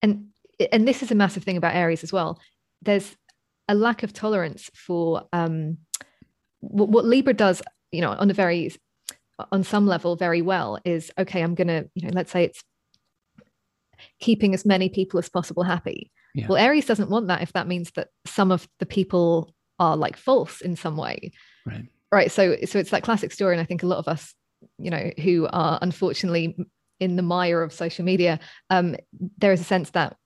and 0.03 0.27
and 0.73 0.87
this 0.87 1.03
is 1.03 1.11
a 1.11 1.15
massive 1.15 1.45
thing 1.45 1.57
about 1.57 1.75
aries 1.75 2.03
as 2.03 2.13
well. 2.13 2.41
There's 2.83 3.17
a 3.69 3.75
lack 3.75 4.03
of 4.03 4.13
tolerance 4.13 4.71
for 4.75 5.29
um, 5.33 5.79
what, 6.61 6.89
what 6.89 7.05
libra 7.05 7.35
does 7.35 7.63
you 7.93 8.01
know 8.01 8.11
on 8.11 8.31
a 8.31 8.35
very 8.35 8.73
on 9.53 9.63
some 9.63 9.87
level 9.87 10.17
very 10.17 10.43
well 10.43 10.79
is 10.85 11.13
okay 11.19 11.43
i'm 11.43 11.55
gonna 11.55 11.85
you 11.95 12.03
know 12.03 12.13
let's 12.13 12.33
say 12.33 12.45
it's 12.45 12.63
keeping 14.21 14.55
as 14.55 14.65
many 14.65 14.89
people 14.89 15.19
as 15.19 15.29
possible 15.29 15.63
happy. 15.63 16.11
Yeah. 16.35 16.47
well 16.49 16.59
aries 16.59 16.87
doesn't 16.87 17.11
want 17.11 17.29
that 17.29 17.43
if 17.43 17.53
that 17.53 17.67
means 17.67 17.91
that 17.93 18.09
some 18.27 18.53
of 18.53 18.69
the 18.79 18.87
people 18.87 19.55
are 19.81 19.97
like 19.97 20.17
false 20.17 20.61
in 20.61 20.77
some 20.77 20.97
way. 20.97 21.33
Right. 21.67 21.87
Right 22.13 22.31
so 22.31 22.57
so 22.65 22.79
it's 22.79 22.91
that 22.91 23.03
classic 23.03 23.33
story 23.33 23.55
and 23.55 23.61
i 23.61 23.65
think 23.65 23.83
a 23.83 23.87
lot 23.87 23.99
of 23.99 24.09
us 24.09 24.35
you 24.79 24.91
know 24.91 25.11
who 25.23 25.49
are 25.53 25.79
unfortunately 25.83 26.57
in 27.01 27.17
the 27.17 27.23
mire 27.23 27.63
of 27.63 27.73
social 27.73 28.05
media, 28.05 28.41
um, 28.71 28.97
there 29.39 29.53
is 29.53 29.61
a 29.61 29.65
sense 29.65 29.91
that 29.91 30.17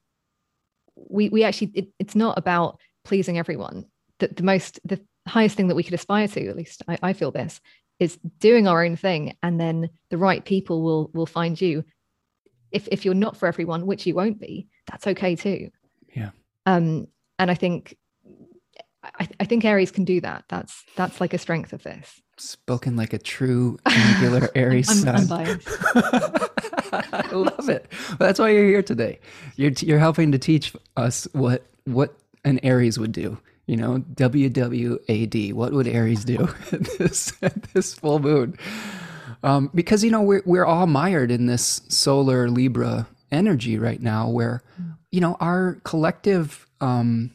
we 0.97 1.29
we 1.29 1.45
actually 1.45 1.73
it, 1.75 1.89
it's 1.99 2.15
not 2.15 2.39
about 2.39 2.79
pleasing 3.05 3.39
everyone. 3.39 3.87
That 4.19 4.37
the 4.37 4.43
most 4.43 4.81
the 4.85 5.01
highest 5.27 5.57
thing 5.57 5.69
that 5.69 5.75
we 5.75 5.83
could 5.83 5.95
aspire 5.95 6.29
to, 6.29 6.49
at 6.49 6.57
least 6.57 6.83
I, 6.89 6.99
I 7.03 7.13
feel 7.13 7.31
this, 7.31 7.61
is 7.99 8.19
doing 8.39 8.67
our 8.67 8.85
own 8.85 8.97
thing, 8.97 9.37
and 9.43 9.61
then 9.61 9.91
the 10.11 10.19
right 10.19 10.45
people 10.45 10.83
will 10.83 11.11
will 11.15 11.27
find 11.27 11.61
you. 11.61 11.85
If 12.71 12.89
if 12.91 13.05
you're 13.05 13.15
not 13.15 13.37
for 13.37 13.47
everyone, 13.47 13.87
which 13.87 14.07
you 14.07 14.15
won't 14.15 14.41
be, 14.41 14.69
that's 14.87 15.07
okay 15.07 15.37
too. 15.37 15.71
Yeah. 16.15 16.31
Um, 16.67 17.09
and 17.39 17.51
I 17.51 17.55
think 17.55 17.97
I, 19.03 19.29
I 19.41 19.45
think 19.45 19.65
Aries 19.65 19.91
can 19.91 20.05
do 20.05 20.21
that. 20.21 20.45
That's 20.49 20.85
that's 20.97 21.21
like 21.21 21.35
a 21.35 21.39
strength 21.39 21.73
of 21.73 21.83
this. 21.83 22.21
Spoken 22.43 22.97
like 22.97 23.13
a 23.13 23.19
true 23.19 23.79
angular 23.87 24.51
Aries 24.57 24.91
I'm, 25.07 25.27
sun. 25.27 25.33
I'm. 25.33 25.61
I 27.13 27.31
love 27.31 27.69
it. 27.69 27.87
Well, 28.09 28.17
that's 28.19 28.41
why 28.41 28.51
you're 28.51 28.67
here 28.67 28.83
today. 28.83 29.21
You're 29.55 29.71
you're 29.79 30.01
helping 30.01 30.33
to 30.33 30.39
teach 30.39 30.75
us 30.97 31.29
what 31.35 31.65
what 31.85 32.17
an 32.45 32.59
Aries 32.65 32.99
would 32.99 33.13
do. 33.13 33.39
You 33.67 33.77
know, 33.77 33.99
WWAD. 34.15 35.53
What 35.53 35.73
would 35.73 35.87
Aries 35.87 36.25
do 36.25 36.49
at 36.73 36.83
this 36.99 37.33
at 37.43 37.63
this 37.75 37.95
full 37.95 38.19
moon? 38.19 38.59
Um, 39.45 39.71
because 39.73 40.03
you 40.03 40.11
know 40.11 40.23
we're 40.23 40.43
we're 40.45 40.67
all 40.67 40.89
mired 40.89 41.31
in 41.31 41.47
this 41.47 41.81
solar 41.89 42.51
Libra 42.51 43.07
energy 43.31 43.79
right 43.79 44.03
now, 44.03 44.29
where 44.29 44.65
you 45.13 45.21
know 45.21 45.37
our 45.39 45.75
collective 45.85 46.67
um, 46.81 47.31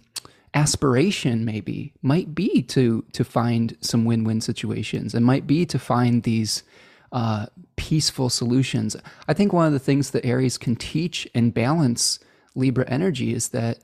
aspiration 0.58 1.46
maybe 1.46 1.94
might 2.02 2.34
be 2.34 2.64
to 2.64 3.06
to 3.14 3.24
find 3.24 3.78
some 3.80 4.06
win-win 4.06 4.42
situations 4.42 5.14
and 5.14 5.24
might 5.24 5.46
be 5.46 5.68
to 5.68 5.78
find 5.78 6.24
these 6.24 6.64
uh, 7.12 7.46
peaceful 7.76 8.28
solutions. 8.28 8.96
I 9.28 9.34
think 9.34 9.54
one 9.54 9.68
of 9.68 9.74
the 9.74 9.88
things 9.88 10.12
that 10.12 10.26
Aries 10.26 10.58
can 10.58 10.76
teach 10.76 11.28
and 11.36 11.54
balance 11.54 12.20
Libra 12.56 12.86
energy 12.88 13.36
is 13.36 13.50
that 13.50 13.78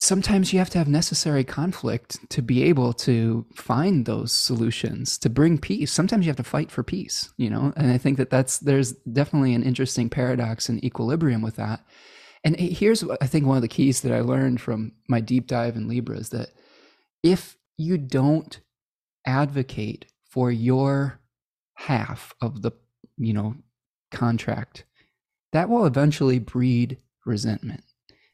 sometimes 0.00 0.52
you 0.52 0.58
have 0.58 0.70
to 0.70 0.78
have 0.78 0.88
necessary 0.88 1.44
conflict 1.44 2.18
to 2.30 2.42
be 2.42 2.64
able 2.64 2.92
to 2.92 3.46
find 3.54 4.06
those 4.06 4.32
solutions 4.32 5.18
to 5.18 5.30
bring 5.30 5.56
peace. 5.56 5.92
Sometimes 5.92 6.26
you 6.26 6.30
have 6.30 6.36
to 6.36 6.42
fight 6.56 6.70
for 6.72 6.82
peace 6.82 7.32
you 7.36 7.48
know? 7.48 7.72
And 7.76 7.92
i 7.92 7.98
think 7.98 8.16
that 8.18 8.30
that's 8.30 8.58
there's 8.58 8.90
definitely 9.20 9.54
an 9.54 9.62
interesting 9.62 10.10
paradox 10.10 10.68
and 10.68 10.82
equilibrium 10.84 11.42
with 11.42 11.56
that 11.56 11.80
and 12.44 12.58
here's 12.58 13.04
i 13.20 13.26
think 13.26 13.46
one 13.46 13.56
of 13.56 13.62
the 13.62 13.68
keys 13.68 14.00
that 14.00 14.12
i 14.12 14.20
learned 14.20 14.60
from 14.60 14.92
my 15.08 15.20
deep 15.20 15.46
dive 15.46 15.76
in 15.76 15.88
libra 15.88 16.16
is 16.16 16.30
that 16.30 16.50
if 17.22 17.56
you 17.76 17.98
don't 17.98 18.60
advocate 19.26 20.06
for 20.30 20.50
your 20.50 21.20
half 21.74 22.34
of 22.40 22.62
the 22.62 22.72
you 23.16 23.32
know 23.32 23.54
contract 24.10 24.84
that 25.52 25.68
will 25.68 25.86
eventually 25.86 26.38
breed 26.38 26.98
resentment 27.24 27.82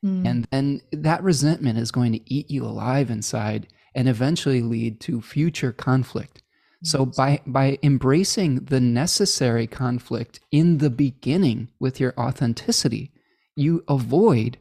Mm. 0.05 0.27
And 0.27 0.47
then 0.51 0.81
that 0.93 1.23
resentment 1.23 1.79
is 1.79 1.91
going 1.91 2.13
to 2.13 2.33
eat 2.33 2.51
you 2.51 2.65
alive 2.65 3.11
inside 3.11 3.69
and 3.95 4.09
eventually 4.09 4.61
lead 4.61 5.01
to 5.01 5.23
future 5.23 5.73
conflict. 5.73 6.43
So 6.83 7.07
by 7.07 7.41
by 7.47 7.79
embracing 7.83 8.67
the 8.67 8.81
necessary 8.81 9.67
conflict 9.67 10.41
in 10.51 10.79
the 10.79 10.91
beginning 10.91 11.69
with 11.81 11.99
your 11.99 12.13
authenticity, 12.21 13.11
you 13.57 13.85
avoid 13.89 14.59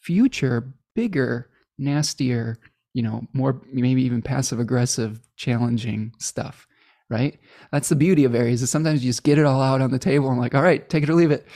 future 0.00 0.72
bigger, 0.94 1.50
nastier, 1.78 2.58
you 2.94 3.02
know, 3.02 3.26
more 3.32 3.60
maybe 3.72 4.02
even 4.02 4.22
passive 4.22 4.60
aggressive, 4.60 5.20
challenging 5.36 6.12
stuff, 6.18 6.66
right? 7.10 7.38
That's 7.72 7.88
the 7.88 7.96
beauty 7.96 8.24
of 8.24 8.34
Aries 8.34 8.62
is 8.62 8.70
sometimes 8.70 9.04
you 9.04 9.10
just 9.10 9.24
get 9.24 9.38
it 9.38 9.44
all 9.44 9.60
out 9.60 9.80
on 9.80 9.90
the 9.90 9.98
table 9.98 10.30
and 10.30 10.40
like, 10.40 10.54
all 10.54 10.62
right, 10.62 10.88
take 10.88 11.02
it 11.02 11.10
or 11.10 11.14
leave 11.14 11.30
it 11.30 11.46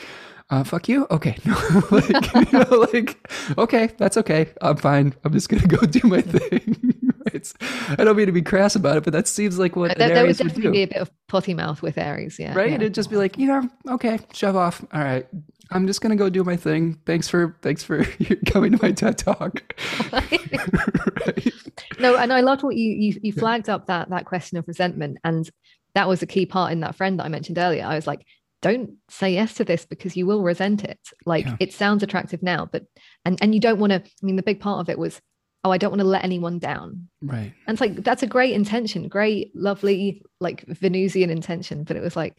uh, 0.50 0.64
fuck 0.64 0.88
you. 0.88 1.06
Okay. 1.10 1.36
like, 1.90 2.34
you 2.52 2.58
know, 2.58 2.86
like, 2.92 3.30
okay, 3.56 3.90
that's 3.96 4.16
okay. 4.16 4.48
I'm 4.60 4.76
fine. 4.76 5.14
I'm 5.24 5.32
just 5.32 5.48
going 5.48 5.62
to 5.66 5.68
go 5.68 5.86
do 5.86 6.06
my 6.06 6.20
thing. 6.20 6.94
it's, 7.26 7.54
I 7.90 8.04
don't 8.04 8.16
mean 8.16 8.26
to 8.26 8.32
be 8.32 8.42
crass 8.42 8.74
about 8.74 8.96
it, 8.96 9.04
but 9.04 9.12
that 9.12 9.28
seems 9.28 9.58
like 9.58 9.76
what 9.76 9.96
there, 9.96 10.08
there 10.08 10.26
would 10.26 10.36
definitely 10.36 10.64
would 10.64 10.72
be 10.72 10.82
a 10.82 10.86
bit 10.88 10.96
of 10.96 11.10
potty 11.28 11.54
mouth 11.54 11.82
with 11.82 11.96
Aries. 11.98 12.38
Yeah. 12.38 12.54
Right. 12.54 12.70
Yeah. 12.70 12.76
It'd 12.76 12.94
just 12.94 13.10
be 13.10 13.16
like, 13.16 13.38
you 13.38 13.46
know, 13.46 13.68
okay, 13.88 14.18
shove 14.32 14.56
off. 14.56 14.84
All 14.92 15.02
right. 15.02 15.26
I'm 15.70 15.86
just 15.86 16.00
gonna 16.00 16.16
go 16.16 16.28
do 16.28 16.44
my 16.44 16.56
thing. 16.56 16.98
Thanks 17.06 17.28
for 17.28 17.56
thanks 17.62 17.82
for 17.82 18.04
coming 18.46 18.72
to 18.72 18.82
my 18.82 18.92
TED 18.92 19.18
talk. 19.18 19.62
right. 20.12 21.52
No, 21.98 22.16
and 22.16 22.32
I 22.32 22.40
loved 22.40 22.62
what 22.62 22.76
you, 22.76 22.90
you 22.92 23.20
you 23.22 23.32
flagged 23.32 23.68
up 23.68 23.86
that 23.86 24.10
that 24.10 24.24
question 24.24 24.58
of 24.58 24.66
resentment, 24.66 25.18
and 25.24 25.48
that 25.94 26.08
was 26.08 26.22
a 26.22 26.26
key 26.26 26.46
part 26.46 26.72
in 26.72 26.80
that 26.80 26.96
friend 26.96 27.18
that 27.18 27.24
I 27.24 27.28
mentioned 27.28 27.58
earlier. 27.58 27.84
I 27.84 27.94
was 27.94 28.06
like, 28.06 28.24
don't 28.62 28.90
say 29.08 29.32
yes 29.32 29.54
to 29.54 29.64
this 29.64 29.86
because 29.86 30.16
you 30.16 30.26
will 30.26 30.42
resent 30.42 30.84
it 30.84 30.98
like 31.24 31.46
yeah. 31.46 31.56
it 31.60 31.72
sounds 31.72 32.02
attractive 32.02 32.42
now 32.42 32.68
but 32.70 32.84
and 33.24 33.38
and 33.40 33.54
you 33.54 33.60
don't 33.60 33.78
want 33.78 33.90
to 33.90 33.98
i 33.98 34.22
mean 34.22 34.36
the 34.36 34.42
big 34.42 34.60
part 34.60 34.80
of 34.80 34.88
it 34.88 34.98
was 34.98 35.20
oh 35.64 35.70
i 35.70 35.78
don't 35.78 35.90
want 35.90 36.00
to 36.00 36.06
let 36.06 36.24
anyone 36.24 36.58
down 36.58 37.08
right 37.22 37.52
and 37.66 37.74
it's 37.74 37.80
like 37.80 37.96
that's 38.04 38.22
a 38.22 38.26
great 38.26 38.52
intention 38.52 39.08
great 39.08 39.54
lovely 39.54 40.22
like 40.40 40.64
venusian 40.66 41.30
intention 41.30 41.84
but 41.84 41.96
it 41.96 42.02
was 42.02 42.16
like 42.16 42.36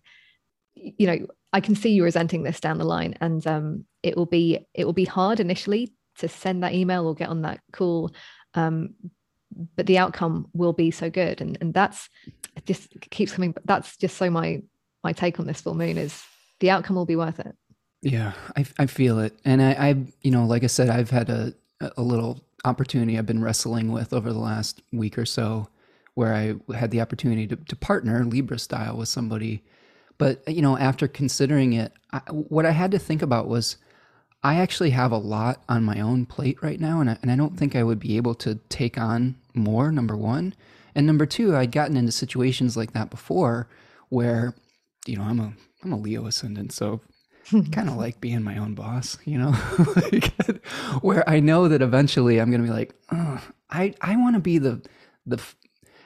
you 0.76 1.08
know 1.08 1.28
i 1.54 1.60
can 1.60 1.76
see 1.76 1.90
you 1.90 2.04
resenting 2.04 2.44
this 2.44 2.60
down 2.60 2.78
the 2.78 2.86
line 2.86 3.16
and 3.22 3.46
um 3.48 3.86
it 4.04 4.16
will 4.18 4.26
be 4.26 4.60
it 4.74 4.86
will 4.86 4.94
be 4.94 5.06
hard 5.06 5.40
initially 5.40 5.92
to 6.18 6.28
send 6.28 6.64
that 6.64 6.74
email 6.74 7.08
or 7.08 7.16
get 7.16 7.30
on 7.30 7.42
that 7.42 7.60
call 7.72 8.12
um 8.54 8.94
but 9.76 9.86
the 9.86 9.98
outcome 9.98 10.48
will 10.54 10.74
be 10.74 10.92
so 10.92 11.10
good 11.10 11.42
and 11.42 11.58
and 11.62 11.74
that's 11.74 12.10
just 12.66 12.90
keeps 13.10 13.32
coming 13.32 13.54
that's 13.66 13.98
just 13.98 14.18
so 14.18 14.30
my 14.30 14.62
my 15.04 15.14
take 15.14 15.40
on 15.40 15.48
this 15.48 15.62
full 15.62 15.74
moon 15.74 15.98
is 15.98 16.24
the 16.60 16.70
outcome 16.70 16.96
will 16.96 17.06
be 17.06 17.16
worth 17.16 17.40
it. 17.40 17.56
Yeah, 18.02 18.34
I, 18.56 18.66
I 18.80 18.86
feel 18.86 19.20
it. 19.20 19.38
And 19.46 19.62
I, 19.62 19.72
I, 19.72 19.96
you 20.22 20.32
know, 20.32 20.46
like 20.46 20.64
I 20.64 20.68
said, 20.68 20.90
I've 20.90 21.10
had 21.10 21.30
a, 21.30 21.54
a 21.98 22.02
little 22.02 22.40
opportunity 22.64 23.18
I've 23.18 23.26
been 23.26 23.44
wrestling 23.44 23.92
with 23.92 24.14
over 24.14 24.32
the 24.32 24.40
last 24.40 24.82
week 24.92 25.18
or 25.18 25.26
so 25.26 25.68
where 26.14 26.34
I 26.34 26.56
had 26.76 26.92
the 26.92 27.02
opportunity 27.02 27.48
to, 27.48 27.56
to 27.56 27.76
partner 27.76 28.24
Libra 28.24 28.60
style 28.60 28.98
with 28.98 29.10
somebody. 29.10 29.64
But, 30.18 30.44
uh, 30.48 30.52
you 30.52 30.62
know, 30.62 30.78
after 30.78 31.08
considering 31.08 31.74
it, 31.74 31.94
I, 32.12 32.20
what 32.30 32.66
I 32.66 32.72
had 32.72 32.92
to 32.92 33.00
think 33.00 33.22
about 33.22 33.48
was 33.48 33.78
I 34.44 34.56
actually 34.56 34.92
have 34.92 35.12
a 35.12 35.18
lot 35.18 35.64
on 35.70 35.84
my 35.84 36.00
own 36.00 36.26
plate 36.26 36.62
right 36.62 36.80
now. 36.80 37.00
And 37.00 37.10
I, 37.10 37.18
and 37.22 37.32
I 37.32 37.36
don't 37.36 37.58
think 37.58 37.76
I 37.76 37.84
would 37.84 38.00
be 38.00 38.18
able 38.18 38.36
to 38.36 38.56
take 38.70 38.98
on 38.98 39.36
more, 39.54 39.92
number 39.92 40.18
one. 40.18 40.56
And 40.96 41.08
number 41.08 41.26
two, 41.26 41.56
I'd 41.56 41.72
gotten 41.72 41.96
into 41.96 42.12
situations 42.12 42.76
like 42.76 42.94
that 42.94 43.10
before 43.10 43.68
where 44.10 44.54
you 45.06 45.18
know, 45.18 45.24
I'm 45.24 45.40
a 45.40 45.54
I'm 45.84 45.92
a 45.92 45.98
Leo 45.98 46.28
ascendant, 46.28 46.72
so 46.72 47.02
kind 47.72 47.90
of 47.90 47.96
like 47.96 48.22
being 48.22 48.44
my 48.44 48.58
own 48.58 48.76
boss, 48.76 49.18
you 49.26 49.38
know, 49.38 49.56
like, 49.96 50.32
where 51.02 51.28
I 51.30 51.40
know 51.40 51.68
that 51.68 51.82
eventually 51.82 52.40
I'm 52.40 52.52
going 52.52 52.62
to 52.62 52.68
be 52.68 52.74
like, 52.74 52.94
oh, 53.12 53.44
I 53.70 53.94
I 54.02 54.16
want 54.16 54.36
to 54.36 54.42
be 54.42 54.58
the 54.58 54.82
the. 55.26 55.42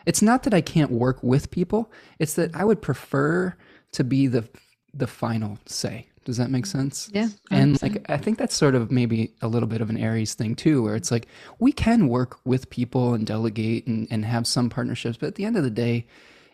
It's 0.05 0.21
not 0.21 0.43
that 0.43 0.53
I 0.53 0.61
can't 0.61 0.91
work 0.91 1.21
with 1.23 1.51
people; 1.51 1.91
it's 2.19 2.35
that 2.35 2.55
I 2.55 2.63
would 2.63 2.81
prefer 2.81 3.55
to 3.95 4.03
be 4.03 4.27
the 4.27 4.47
the 4.93 5.07
final 5.07 5.57
say. 5.65 6.07
Does 6.23 6.37
that 6.37 6.49
make 6.49 6.65
sense? 6.65 7.09
Yeah. 7.13 7.27
And 7.51 7.79
like 7.83 8.09
I 8.09 8.17
think 8.17 8.39
that's 8.39 8.55
sort 8.55 8.73
of 8.73 8.91
maybe 8.91 9.33
a 9.41 9.47
little 9.47 9.67
bit 9.67 9.81
of 9.81 9.89
an 9.91 9.97
Aries 9.97 10.33
thing 10.33 10.55
too, 10.55 10.81
where 10.81 10.95
it's 10.95 11.11
like 11.11 11.27
we 11.59 11.71
can 11.71 12.07
work 12.07 12.39
with 12.45 12.69
people 12.69 13.13
and 13.13 13.27
delegate 13.27 13.85
and, 13.85 14.07
and 14.09 14.25
have 14.25 14.47
some 14.47 14.69
partnerships, 14.69 15.17
but 15.17 15.27
at 15.27 15.35
the 15.35 15.45
end 15.45 15.55
of 15.55 15.63
the 15.63 15.69
day, 15.69 16.07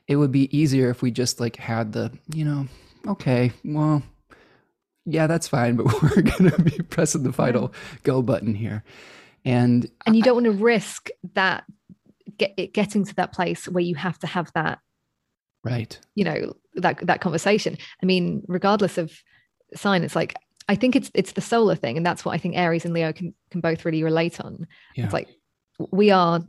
it 0.08 0.18
would 0.18 0.32
be 0.32 0.56
easier 0.56 0.90
if 0.90 1.02
we 1.02 1.10
just 1.10 1.40
like 1.40 1.56
had 1.56 1.94
the, 1.94 2.12
you 2.34 2.44
know, 2.44 2.68
okay, 3.08 3.54
well, 3.64 4.04
yeah, 5.06 5.26
that's 5.26 5.48
fine, 5.48 5.76
but 5.78 5.86
we're 6.02 6.22
going 6.22 6.52
to 6.52 6.62
be 6.62 6.78
pressing 6.90 7.24
the 7.24 7.32
final 7.32 7.74
go 8.04 8.22
button 8.22 8.54
here. 8.54 8.84
And 9.46 9.90
and 10.06 10.18
you 10.18 10.22
don't 10.22 10.36
want 10.36 10.46
to 10.46 10.52
risk 10.52 11.10
that 11.34 11.64
get 12.38 12.54
it 12.58 12.74
getting 12.74 13.06
to 13.06 13.16
that 13.16 13.32
place 13.32 13.68
where 13.68 13.84
you 13.84 13.96
have 13.96 14.18
to 14.20 14.28
have 14.28 14.52
that 14.54 14.80
right 15.64 16.00
you 16.16 16.24
know 16.24 16.54
that 16.76 16.98
that 17.06 17.22
conversation 17.22 17.78
i 18.02 18.06
mean 18.06 18.44
regardless 18.48 18.98
of 18.98 19.12
sign 19.76 20.04
it's 20.04 20.16
like 20.16 20.36
i 20.70 20.76
think 20.76 20.96
it's 20.96 21.12
it's 21.14 21.34
the 21.34 21.42
solar 21.42 21.76
thing 21.76 21.98
and 21.98 22.06
that's 22.06 22.24
what 22.24 22.34
i 22.34 22.38
think 22.38 22.56
aries 22.56 22.86
and 22.86 22.94
leo 22.94 23.12
can 23.12 23.34
can 23.50 23.62
both 23.62 23.86
really 23.86 24.04
relate 24.04 24.40
on 24.40 24.68
yeah. 24.96 25.06
it's 25.06 25.14
like 25.14 25.30
we 25.92 26.12
are 26.12 26.42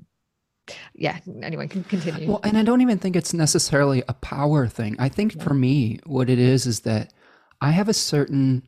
yeah 0.95 1.19
anyway 1.43 1.67
can 1.67 1.83
continue 1.85 2.29
well 2.29 2.41
and 2.45 2.57
i 2.57 2.63
don't 2.63 2.81
even 2.81 2.99
think 2.99 3.17
it's 3.17 3.35
necessarily 3.35 4.03
a 4.09 4.15
power 4.15 4.67
thing 4.69 4.95
i 4.99 5.09
think 5.09 5.35
yeah. 5.35 5.43
for 5.43 5.55
me 5.55 5.99
what 6.07 6.31
it 6.31 6.39
is 6.39 6.67
is 6.67 6.81
that 6.81 7.13
i 7.61 7.71
have 7.71 7.89
a 7.89 7.95
certain 7.95 8.63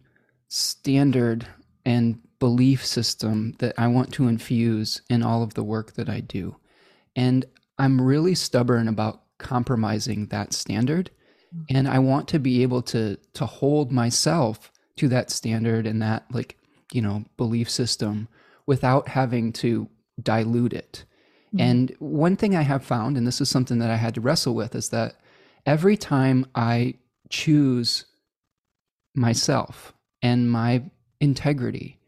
standard 0.49 1.47
and 1.85 2.19
belief 2.41 2.85
system 2.85 3.55
that 3.61 3.75
i 3.79 3.87
want 3.87 4.13
to 4.13 4.27
infuse 4.27 5.03
in 5.09 5.23
all 5.23 5.43
of 5.43 5.55
the 5.55 5.63
work 5.63 5.93
that 5.93 6.09
i 6.09 6.19
do 6.19 6.57
and 7.15 7.45
i'm 7.79 8.01
really 8.01 8.35
stubborn 8.35 8.89
about 8.89 9.25
compromising 9.39 10.27
that 10.27 10.53
standard. 10.53 11.11
And 11.69 11.89
i 11.89 11.99
want 11.99 12.29
to 12.29 12.39
be 12.39 12.63
able 12.63 12.83
to 12.83 13.17
to 13.33 13.47
hold 13.47 13.93
myself 13.93 14.73
to 14.97 15.09
that 15.09 15.31
standard 15.31 15.87
and 15.87 16.03
that 16.03 16.25
like 16.33 16.57
you 16.93 17.03
know 17.03 17.25
belief 17.37 17.71
system 17.71 18.29
without 18.67 19.09
having 19.09 19.53
to 19.53 19.89
dilute 20.23 20.73
it 20.73 21.05
Mm-hmm. 21.55 21.61
And 21.61 21.97
one 21.99 22.37
thing 22.37 22.57
I 22.57 22.63
have 22.63 22.85
found, 22.85 23.17
and 23.17 23.27
this 23.27 23.41
is 23.41 23.49
something 23.49 23.79
that 23.79 23.91
I 23.91 23.97
had 23.97 24.15
to 24.15 24.21
wrestle 24.21 24.55
with, 24.55 24.75
is 24.75 24.89
that 24.89 25.15
every 25.65 25.97
time 25.97 26.47
I 26.55 26.95
choose 27.31 28.07
myself 29.15 29.93
and 30.21 30.51
my 30.51 30.83
integrity, 31.21 32.01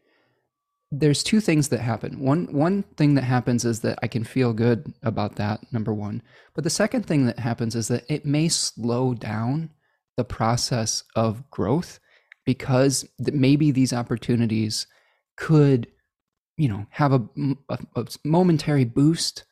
there's 0.93 1.23
two 1.23 1.41
things 1.41 1.69
that 1.69 1.81
happen. 1.81 2.21
One 2.21 2.47
one 2.53 2.85
thing 2.97 3.15
that 3.15 3.25
happens 3.25 3.65
is 3.65 3.81
that 3.81 3.99
I 4.03 4.07
can 4.07 4.25
feel 4.25 4.53
good 4.53 4.93
about 5.03 5.37
that, 5.37 5.61
number 5.73 5.93
one. 5.93 6.23
But 6.55 6.65
the 6.65 6.71
second 6.71 7.07
thing 7.07 7.27
that 7.27 7.39
happens 7.39 7.75
is 7.75 7.89
that 7.89 8.05
it 8.09 8.25
may 8.25 8.49
slow 8.49 9.15
down 9.15 9.71
the 10.17 10.25
process 10.25 11.03
of 11.15 11.51
growth 11.51 11.99
because 12.45 13.07
maybe 13.19 13.71
these 13.71 13.93
opportunities 13.93 14.87
could 15.37 15.89
you 16.57 16.69
know 16.69 16.87
have 16.91 17.13
a, 17.13 17.23
a, 17.69 17.79
a, 17.97 18.07
momentary 18.25 18.85
boost 18.85 19.45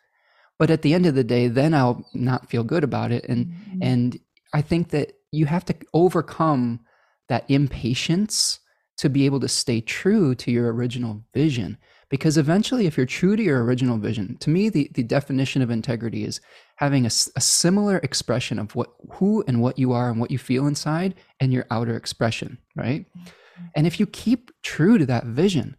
but 0.59 0.71
at 0.71 0.83
the 0.83 0.95
end 0.95 1.05
of 1.05 1.15
the 1.15 1.25
day 1.25 1.49
then 1.49 1.75
i'll 1.75 2.07
not 2.15 2.49
feel 2.49 2.65
good 2.65 2.83
about 2.83 3.13
it 3.13 3.25
and 3.29 3.47
mm-hmm. 3.47 3.83
and 3.83 4.19
i 4.55 4.63
think 4.63 4.89
that 4.89 5.13
you 5.31 5.45
have 5.45 5.65
to 5.65 5.75
overcome 5.93 6.81
that 7.29 7.45
impatience 7.49 8.61
to 8.99 9.09
be 9.09 9.27
able 9.27 9.41
to 9.41 9.49
stay 9.49 9.81
true 9.81 10.35
to 10.35 10.51
your 10.51 10.73
original 10.73 11.25
vision 11.35 11.77
because 12.11 12.39
eventually 12.39 12.87
if 12.87 12.97
you're 12.97 13.07
true 13.07 13.35
to 13.35 13.43
your 13.43 13.65
original 13.65 13.99
vision 13.99 14.37
to 14.39 14.51
me 14.51 14.69
the, 14.69 14.91
the 14.95 15.03
definition 15.03 15.63
of 15.63 15.71
integrity 15.71 16.25
is 16.25 16.41
having 16.77 17.05
a, 17.05 17.11
a 17.37 17.41
similar 17.41 17.99
expression 17.99 18.59
of 18.59 18.75
what 18.77 18.91
who 19.13 19.43
and 19.49 19.61
what 19.61 19.79
you 19.79 19.93
are 19.93 20.11
and 20.11 20.21
what 20.21 20.31
you 20.31 20.39
feel 20.39 20.67
inside 20.67 21.15
and 21.41 21.53
your 21.53 21.67
outer 21.71 21.97
expression 21.97 22.59
right 22.77 23.07
mm-hmm. 23.17 23.65
and 23.75 23.87
if 23.87 23.99
you 23.99 24.07
keep 24.07 24.51
true 24.63 24.99
to 24.99 25.07
that 25.07 25.25
vision 25.25 25.77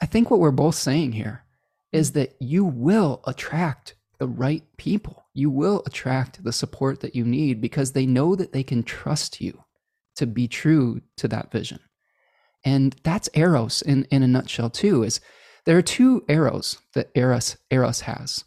I 0.00 0.06
think 0.06 0.30
what 0.30 0.40
we're 0.40 0.50
both 0.50 0.74
saying 0.74 1.12
here 1.12 1.44
is 1.92 2.10
mm. 2.10 2.14
that 2.14 2.36
you 2.40 2.64
will 2.64 3.20
attract 3.26 3.94
the 4.18 4.28
right 4.28 4.64
people. 4.76 5.24
You 5.34 5.50
will 5.50 5.82
attract 5.86 6.44
the 6.44 6.52
support 6.52 7.00
that 7.00 7.14
you 7.14 7.24
need 7.24 7.60
because 7.60 7.92
they 7.92 8.06
know 8.06 8.36
that 8.36 8.52
they 8.52 8.62
can 8.62 8.82
trust 8.82 9.40
you 9.40 9.64
to 10.16 10.26
be 10.26 10.46
true 10.46 11.00
to 11.16 11.28
that 11.28 11.50
vision. 11.50 11.80
And 12.64 12.94
that's 13.02 13.28
Eros 13.34 13.82
in, 13.82 14.04
in 14.10 14.22
a 14.22 14.28
nutshell, 14.28 14.70
too, 14.70 15.02
is 15.02 15.20
There 15.64 15.78
are 15.78 15.82
two 15.82 16.24
arrows 16.28 16.78
that 16.94 17.10
Eros, 17.14 17.56
Eros 17.70 18.02
has. 18.02 18.44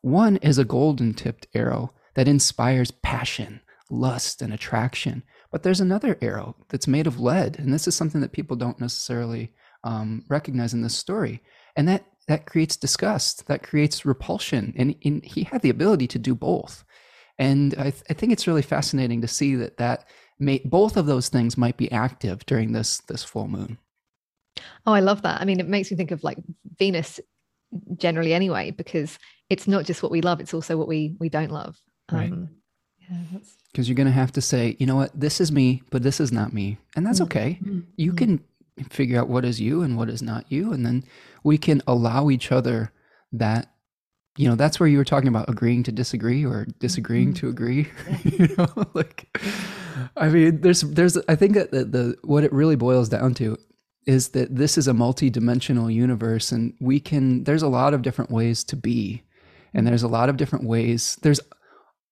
One 0.00 0.36
is 0.38 0.58
a 0.58 0.64
golden 0.64 1.14
tipped 1.14 1.46
arrow 1.54 1.92
that 2.14 2.28
inspires 2.28 2.90
passion, 2.90 3.60
lust, 3.90 4.42
and 4.42 4.52
attraction. 4.52 5.22
But 5.50 5.62
there's 5.62 5.80
another 5.80 6.18
arrow 6.20 6.56
that's 6.68 6.88
made 6.88 7.06
of 7.06 7.20
lead. 7.20 7.58
And 7.58 7.72
this 7.72 7.86
is 7.86 7.94
something 7.94 8.20
that 8.20 8.32
people 8.32 8.56
don't 8.56 8.80
necessarily 8.80 9.52
um, 9.84 10.24
recognize 10.28 10.74
in 10.74 10.82
this 10.82 10.96
story. 10.96 11.42
And 11.76 11.86
that, 11.88 12.04
that 12.28 12.46
creates 12.46 12.76
disgust, 12.76 13.46
that 13.48 13.62
creates 13.62 14.06
repulsion. 14.06 14.74
And, 14.76 14.94
and 15.04 15.24
he 15.24 15.44
had 15.44 15.62
the 15.62 15.70
ability 15.70 16.06
to 16.08 16.18
do 16.18 16.34
both. 16.34 16.84
And 17.38 17.74
I, 17.78 17.90
th- 17.90 18.04
I 18.10 18.14
think 18.14 18.32
it's 18.32 18.46
really 18.46 18.62
fascinating 18.62 19.20
to 19.22 19.28
see 19.28 19.54
that, 19.56 19.76
that 19.78 20.04
may, 20.38 20.60
both 20.64 20.96
of 20.96 21.06
those 21.06 21.28
things 21.28 21.56
might 21.56 21.76
be 21.76 21.90
active 21.92 22.44
during 22.46 22.72
this, 22.72 22.98
this 23.08 23.24
full 23.24 23.48
moon. 23.48 23.78
Oh, 24.86 24.92
I 24.92 25.00
love 25.00 25.22
that. 25.22 25.40
I 25.40 25.44
mean, 25.44 25.60
it 25.60 25.68
makes 25.68 25.90
me 25.90 25.96
think 25.96 26.10
of 26.10 26.22
like 26.22 26.38
Venus 26.78 27.20
generally 27.96 28.34
anyway, 28.34 28.70
because 28.70 29.18
it's 29.48 29.66
not 29.66 29.84
just 29.84 30.02
what 30.02 30.12
we 30.12 30.20
love, 30.20 30.40
it's 30.40 30.54
also 30.54 30.76
what 30.76 30.88
we 30.88 31.16
we 31.18 31.28
don't 31.28 31.50
love. 31.50 31.80
Right. 32.10 32.30
Um, 32.30 32.50
yeah, 32.98 33.38
because 33.72 33.88
you're 33.88 33.96
going 33.96 34.06
to 34.06 34.12
have 34.12 34.32
to 34.32 34.42
say, 34.42 34.76
you 34.78 34.86
know 34.86 34.96
what, 34.96 35.18
this 35.18 35.40
is 35.40 35.50
me, 35.50 35.82
but 35.90 36.02
this 36.02 36.20
is 36.20 36.32
not 36.32 36.52
me. 36.52 36.78
And 36.94 37.06
that's 37.06 37.18
mm-hmm. 37.18 37.24
okay. 37.38 37.58
Mm-hmm. 37.62 37.80
You 37.96 38.12
can 38.12 38.44
figure 38.90 39.18
out 39.18 39.28
what 39.28 39.44
is 39.44 39.60
you 39.60 39.82
and 39.82 39.96
what 39.96 40.10
is 40.10 40.22
not 40.22 40.50
you. 40.52 40.72
And 40.72 40.84
then 40.84 41.04
we 41.42 41.56
can 41.58 41.82
allow 41.86 42.28
each 42.28 42.52
other 42.52 42.92
that, 43.32 43.71
you 44.36 44.48
know, 44.48 44.54
that's 44.54 44.80
where 44.80 44.88
you 44.88 44.98
were 44.98 45.04
talking 45.04 45.28
about 45.28 45.48
agreeing 45.48 45.82
to 45.84 45.92
disagree 45.92 46.44
or 46.44 46.66
disagreeing 46.78 47.28
mm-hmm. 47.28 47.46
to 47.46 47.48
agree. 47.48 47.90
you 48.24 48.48
know, 48.56 48.86
like, 48.94 49.28
I 50.16 50.28
mean, 50.28 50.60
there's, 50.60 50.82
there's, 50.82 51.18
I 51.28 51.34
think 51.34 51.54
that 51.54 51.70
the, 51.70 51.84
the, 51.84 52.16
what 52.22 52.44
it 52.44 52.52
really 52.52 52.76
boils 52.76 53.08
down 53.08 53.34
to 53.34 53.58
is 54.06 54.30
that 54.30 54.56
this 54.56 54.78
is 54.78 54.88
a 54.88 54.94
multi-dimensional 54.94 55.90
universe 55.90 56.50
and 56.50 56.74
we 56.80 56.98
can, 56.98 57.44
there's 57.44 57.62
a 57.62 57.68
lot 57.68 57.94
of 57.94 58.02
different 58.02 58.30
ways 58.30 58.64
to 58.64 58.76
be. 58.76 59.22
And 59.74 59.86
there's 59.86 60.02
a 60.02 60.08
lot 60.08 60.28
of 60.28 60.36
different 60.36 60.66
ways. 60.66 61.18
There's 61.22 61.40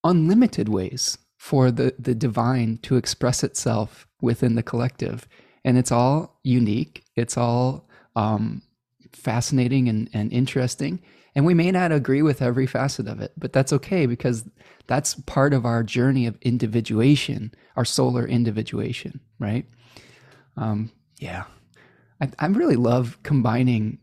unlimited 0.04 0.68
ways 0.68 1.18
for 1.36 1.70
the, 1.70 1.94
the 1.98 2.14
divine 2.14 2.78
to 2.82 2.96
express 2.96 3.42
itself 3.42 4.06
within 4.20 4.54
the 4.54 4.62
collective. 4.62 5.26
And 5.64 5.78
it's 5.78 5.92
all 5.92 6.38
unique, 6.42 7.04
it's 7.16 7.36
all 7.36 7.88
um, 8.14 8.62
fascinating 9.12 9.88
and, 9.88 10.08
and 10.12 10.32
interesting. 10.32 11.02
And 11.34 11.46
we 11.46 11.54
may 11.54 11.70
not 11.70 11.92
agree 11.92 12.22
with 12.22 12.42
every 12.42 12.66
facet 12.66 13.06
of 13.06 13.20
it, 13.20 13.32
but 13.36 13.52
that's 13.52 13.72
okay 13.72 14.06
because 14.06 14.44
that's 14.86 15.14
part 15.14 15.52
of 15.54 15.64
our 15.64 15.82
journey 15.82 16.26
of 16.26 16.36
individuation, 16.42 17.52
our 17.76 17.84
solar 17.84 18.26
individuation, 18.26 19.20
right? 19.38 19.64
Um, 20.56 20.90
yeah. 21.18 21.44
I, 22.20 22.30
I 22.38 22.46
really 22.46 22.76
love 22.76 23.18
combining 23.22 23.98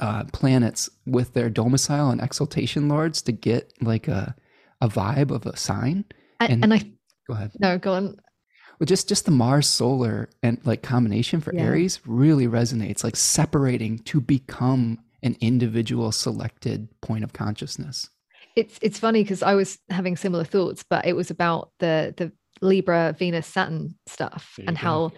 uh, 0.00 0.24
planets 0.32 0.88
with 1.06 1.34
their 1.34 1.50
domicile 1.50 2.10
and 2.10 2.20
exaltation 2.20 2.88
lords 2.88 3.22
to 3.22 3.32
get 3.32 3.72
like 3.80 4.08
a, 4.08 4.34
a 4.80 4.88
vibe 4.88 5.30
of 5.30 5.46
a 5.46 5.56
sign. 5.56 6.04
And, 6.40 6.64
and 6.64 6.74
I 6.74 6.78
go 7.26 7.34
ahead. 7.34 7.52
No, 7.60 7.78
go 7.78 7.92
on. 7.92 8.16
Well, 8.78 8.86
just 8.86 9.08
just 9.08 9.24
the 9.24 9.30
Mars 9.30 9.68
solar 9.68 10.28
and 10.42 10.58
like 10.64 10.82
combination 10.82 11.40
for 11.40 11.54
yeah. 11.54 11.62
Aries 11.62 12.00
really 12.06 12.48
resonates, 12.48 13.04
like 13.04 13.16
separating 13.16 13.98
to 14.00 14.20
become 14.20 14.98
an 15.24 15.36
individual 15.40 16.12
selected 16.12 16.88
point 17.00 17.24
of 17.24 17.32
consciousness. 17.32 18.08
It's 18.54 18.78
it's 18.80 18.98
funny 19.00 19.24
because 19.24 19.42
I 19.42 19.54
was 19.54 19.78
having 19.90 20.16
similar 20.16 20.44
thoughts, 20.44 20.84
but 20.88 21.06
it 21.06 21.16
was 21.16 21.30
about 21.30 21.70
the 21.80 22.14
the 22.16 22.30
Libra, 22.60 23.16
Venus, 23.18 23.48
Saturn 23.48 23.96
stuff 24.06 24.54
and 24.58 24.76
go. 24.76 24.80
how 24.80 25.12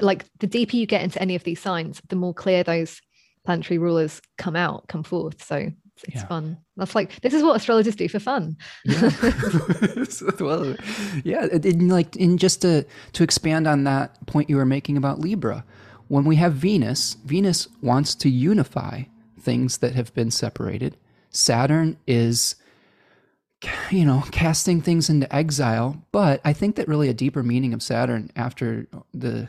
like 0.00 0.24
the 0.40 0.46
deeper 0.46 0.76
you 0.76 0.86
get 0.86 1.02
into 1.02 1.20
any 1.20 1.36
of 1.36 1.44
these 1.44 1.60
signs, 1.60 2.00
the 2.08 2.16
more 2.16 2.34
clear 2.34 2.64
those 2.64 3.00
planetary 3.44 3.78
rulers 3.78 4.20
come 4.38 4.56
out, 4.56 4.88
come 4.88 5.02
forth. 5.02 5.44
So 5.44 5.70
it's, 6.04 6.16
yeah. 6.16 6.26
fun. 6.26 6.58
That's 6.76 6.94
like 6.94 7.20
this 7.20 7.34
is 7.34 7.42
what 7.42 7.56
astrologers 7.56 7.94
do 7.94 8.08
for 8.08 8.18
fun. 8.18 8.56
yeah. 8.84 9.10
well, 10.40 10.74
yeah. 11.22 11.46
In 11.46 11.88
like 11.88 12.16
in 12.16 12.38
just 12.38 12.62
to 12.62 12.84
to 13.12 13.22
expand 13.22 13.68
on 13.68 13.84
that 13.84 14.26
point 14.26 14.50
you 14.50 14.56
were 14.56 14.66
making 14.66 14.96
about 14.96 15.20
Libra, 15.20 15.64
when 16.08 16.24
we 16.24 16.36
have 16.36 16.54
Venus, 16.54 17.16
Venus 17.24 17.68
wants 17.80 18.14
to 18.16 18.28
unify 18.28 19.02
things 19.42 19.78
that 19.78 19.94
have 19.94 20.14
been 20.14 20.30
separated. 20.30 20.96
Saturn 21.30 21.96
is 22.06 22.56
you 23.90 24.04
know, 24.04 24.24
casting 24.30 24.80
things 24.80 25.08
into 25.08 25.32
exile. 25.34 26.02
But 26.12 26.40
I 26.44 26.52
think 26.52 26.76
that 26.76 26.88
really 26.88 27.08
a 27.08 27.14
deeper 27.14 27.42
meaning 27.42 27.72
of 27.74 27.82
Saturn 27.82 28.30
after 28.36 28.86
the, 29.12 29.48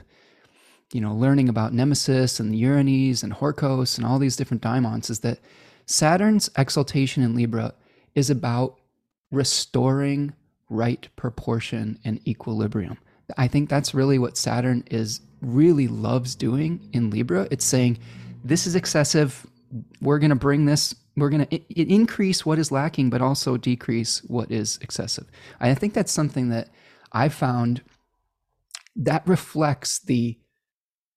you 0.92 1.02
know, 1.02 1.14
learning 1.14 1.50
about 1.50 1.74
Nemesis 1.74 2.40
and 2.40 2.54
the 2.54 2.62
Erinyes 2.62 3.24
and 3.24 3.34
Horkos 3.34 3.98
and 3.98 4.06
all 4.06 4.20
these 4.20 4.36
different 4.36 4.62
daimons 4.62 5.10
is 5.10 5.20
that 5.20 5.40
Saturn's 5.86 6.50
exaltation 6.58 7.24
in 7.24 7.36
Libra 7.36 7.74
is 8.16 8.30
about 8.30 8.80
restoring 9.32 10.34
right 10.70 11.08
proportion 11.16 12.00
and 12.06 12.26
equilibrium. 12.28 12.98
I 13.38 13.48
think 13.48 13.70
that's 13.70 13.94
really 13.94 14.20
what 14.20 14.38
Saturn 14.38 14.84
is 14.92 15.22
really 15.42 15.88
loves 15.88 16.36
doing 16.36 16.88
in 16.94 17.10
Libra. 17.10 17.48
It's 17.52 17.66
saying, 17.66 18.00
this 18.44 18.68
is 18.68 18.76
excessive. 18.76 19.46
We're 20.02 20.20
going 20.20 20.30
to 20.30 20.36
bring 20.36 20.66
this, 20.66 20.96
we're 21.16 21.30
going 21.30 21.46
to 21.46 21.82
increase 21.82 22.46
what 22.46 22.60
is 22.60 22.72
lacking, 22.72 23.10
but 23.10 23.22
also 23.22 23.58
decrease 23.58 24.20
what 24.28 24.52
is 24.52 24.80
excessive. 24.82 25.26
I 25.60 25.74
think 25.74 25.94
that's 25.94 26.12
something 26.12 26.50
that 26.50 26.70
I 27.12 27.30
found 27.30 27.82
that 28.96 29.28
reflects 29.28 30.00
the 30.00 30.38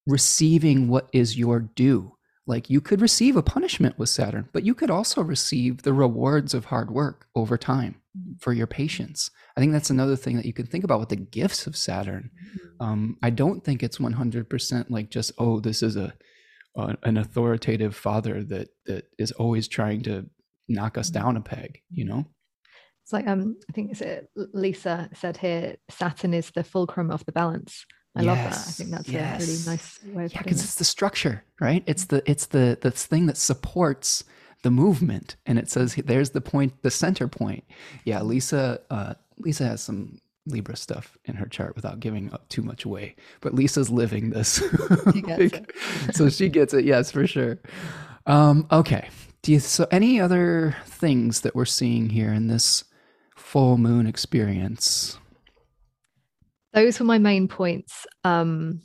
receiving 0.07 0.89
what 0.89 1.09
is 1.13 1.37
your 1.37 1.61
due 1.61 2.17
like 2.47 2.71
you 2.71 2.81
could 2.81 3.01
receive 3.01 3.37
a 3.37 3.43
punishment 3.43 3.99
with 3.99 4.09
Saturn, 4.09 4.49
but 4.53 4.63
you 4.63 4.75
could 4.75 4.91
also 4.91 5.23
receive 5.23 5.83
the 5.83 5.93
rewards 5.93 6.55
of 6.55 6.67
hard 6.67 6.91
work 6.91 7.27
over 7.35 7.59
time 7.59 7.97
for 8.39 8.53
your 8.53 8.69
patience. 8.69 9.31
I 9.57 9.61
think 9.61 9.73
that's 9.73 9.91
another 9.91 10.17
thing 10.17 10.37
that 10.37 10.47
you 10.47 10.53
can 10.53 10.67
think 10.67 10.85
about 10.85 11.01
with 11.01 11.09
the 11.09 11.17
gifts 11.17 11.67
of 11.67 11.77
Saturn. 11.77 12.31
Mm-hmm. 12.31 12.83
Um, 12.83 13.19
I 13.23 13.31
don't 13.31 13.65
think 13.65 13.83
it's 13.83 13.99
100% 13.99 14.91
like 14.91 15.11
just, 15.11 15.33
oh, 15.39 15.59
this 15.59 15.83
is 15.83 15.97
a, 15.97 16.15
an 16.77 17.17
authoritative 17.17 17.97
father 17.97 18.45
that, 18.45 18.69
that 18.87 19.07
is 19.19 19.33
always 19.33 19.69
trying 19.69 20.03
to 20.03 20.27
knock 20.69 20.99
us 20.99 21.11
mm-hmm. 21.11 21.23
down 21.23 21.37
a 21.37 21.41
peg, 21.41 21.81
you 21.91 22.05
know? 22.05 22.25
It's 23.03 23.13
like, 23.13 23.29
um, 23.29 23.57
I 23.69 23.73
think 23.73 23.93
it's 23.93 24.03
Lisa 24.35 25.09
said 25.15 25.37
here, 25.37 25.77
Saturn 25.89 26.35
is 26.35 26.51
the 26.51 26.65
fulcrum 26.65 27.11
of 27.11 27.25
the 27.25 27.33
balance. 27.33 27.87
I 28.17 28.23
yes, 28.23 28.27
love 28.27 28.37
that. 28.39 28.59
I 28.59 28.73
think 28.73 28.91
that's 28.91 29.09
yes. 29.09 29.43
a 29.43 29.47
really 29.47 29.77
nice 29.77 30.17
way 30.17 30.25
of 30.25 30.33
Yeah, 30.33 30.43
because 30.43 30.65
it's 30.65 30.75
the 30.75 30.85
structure, 30.85 31.45
right? 31.61 31.85
It's 31.87 32.07
the 32.07 32.23
it's 32.29 32.47
the 32.47 32.79
the 32.81 32.91
thing 32.91 33.27
that 33.27 33.37
supports 33.37 34.25
the 34.63 34.71
movement, 34.71 35.37
and 35.45 35.59
it 35.59 35.71
says 35.71 35.95
there's 35.95 36.31
the 36.31 36.41
point, 36.41 36.83
the 36.83 36.91
center 36.91 37.29
point. 37.29 37.63
Yeah, 38.05 38.23
Lisa. 38.23 38.81
Uh, 38.91 39.15
Lisa 39.39 39.67
has 39.67 39.83
some 39.83 40.19
Libra 40.47 40.77
stuff 40.77 41.19
in 41.25 41.35
her 41.37 41.47
chart 41.47 41.77
without 41.77 42.01
giving 42.01 42.33
up 42.33 42.49
too 42.49 42.63
much 42.63 42.85
away, 42.85 43.17
but 43.41 43.55
Lisa's 43.55 43.91
living 43.91 44.31
this. 44.31 44.63
She 45.13 45.23
like, 45.23 45.77
so 46.13 46.29
she 46.29 46.49
gets 46.49 46.75
it. 46.75 46.85
Yes, 46.85 47.11
for 47.11 47.27
sure. 47.27 47.59
Um, 48.27 48.67
okay. 48.71 49.09
Do 49.43 49.53
you, 49.53 49.61
so 49.61 49.87
any 49.91 50.21
other 50.21 50.77
things 50.85 51.43
that 51.43 51.55
we're 51.55 51.65
seeing 51.65 52.11
here 52.11 52.33
in 52.33 52.49
this 52.49 52.85
full 53.37 53.79
moon 53.79 54.07
experience? 54.07 55.19
those 56.77 57.01
were 57.01 57.07
my 57.07 57.19
main 57.19 57.49
points. 57.49 58.07
Um, 58.23 58.83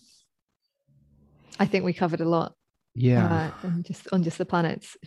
I 1.59 1.65
think 1.65 1.83
we 1.83 1.93
covered 1.93 2.21
a 2.21 2.27
lot. 2.27 2.55
Yeah, 2.95 3.51
uh, 3.63 3.69
just 3.81 4.07
on 4.11 4.23
just 4.23 4.37
the 4.37 4.45
planets. 4.45 4.97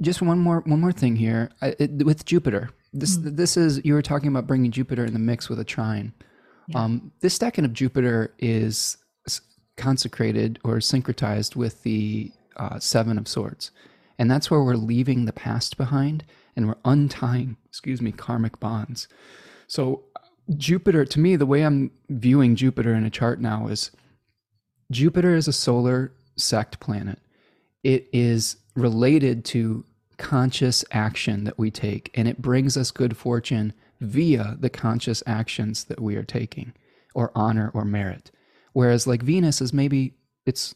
Just 0.00 0.22
one 0.22 0.38
more 0.38 0.62
one 0.64 0.80
more 0.80 0.92
thing 0.92 1.16
here 1.16 1.50
I, 1.60 1.74
it, 1.78 2.04
with 2.06 2.24
Jupiter. 2.24 2.70
This 2.92 3.16
mm. 3.16 3.36
this 3.36 3.56
is 3.56 3.84
you 3.84 3.94
were 3.94 4.02
talking 4.02 4.28
about 4.28 4.46
bringing 4.46 4.70
Jupiter 4.70 5.04
in 5.04 5.12
the 5.12 5.18
mix 5.18 5.48
with 5.48 5.60
a 5.60 5.64
trine. 5.64 6.12
Yeah. 6.68 6.84
Um, 6.84 7.12
this 7.20 7.38
decan 7.38 7.64
of 7.64 7.72
Jupiter 7.72 8.34
is 8.38 8.96
consecrated 9.76 10.58
or 10.64 10.76
syncretized 10.76 11.56
with 11.56 11.82
the 11.82 12.30
uh, 12.56 12.78
Seven 12.78 13.18
of 13.18 13.26
Swords, 13.26 13.70
and 14.18 14.30
that's 14.30 14.50
where 14.50 14.62
we're 14.62 14.74
leaving 14.74 15.24
the 15.24 15.32
past 15.32 15.76
behind 15.76 16.24
and 16.56 16.68
we're 16.68 16.76
untying, 16.84 17.56
excuse 17.66 18.02
me, 18.02 18.12
karmic 18.12 18.60
bonds. 18.60 19.08
So 19.66 20.04
Jupiter, 20.56 21.04
to 21.04 21.20
me, 21.20 21.36
the 21.36 21.46
way 21.46 21.62
I'm 21.62 21.90
viewing 22.08 22.56
Jupiter 22.56 22.94
in 22.94 23.04
a 23.04 23.10
chart 23.10 23.40
now 23.40 23.68
is 23.68 23.90
Jupiter 24.90 25.34
is 25.34 25.48
a 25.48 25.52
solar 25.52 26.12
sect 26.36 26.80
planet. 26.80 27.18
It 27.82 28.08
is 28.12 28.56
related 28.76 29.44
to 29.46 29.84
conscious 30.22 30.84
action 30.90 31.44
that 31.44 31.58
we 31.58 31.70
take, 31.70 32.10
and 32.14 32.28
it 32.28 32.40
brings 32.40 32.76
us 32.76 32.90
good 32.90 33.16
fortune 33.16 33.72
via 34.00 34.56
the 34.58 34.70
conscious 34.70 35.22
actions 35.26 35.84
that 35.84 36.00
we 36.00 36.16
are 36.16 36.22
taking, 36.22 36.72
or 37.14 37.32
honor 37.34 37.70
or 37.74 37.84
merit. 37.84 38.30
Whereas, 38.72 39.06
like 39.06 39.22
Venus 39.22 39.60
is 39.60 39.72
maybe 39.72 40.14
it's 40.46 40.74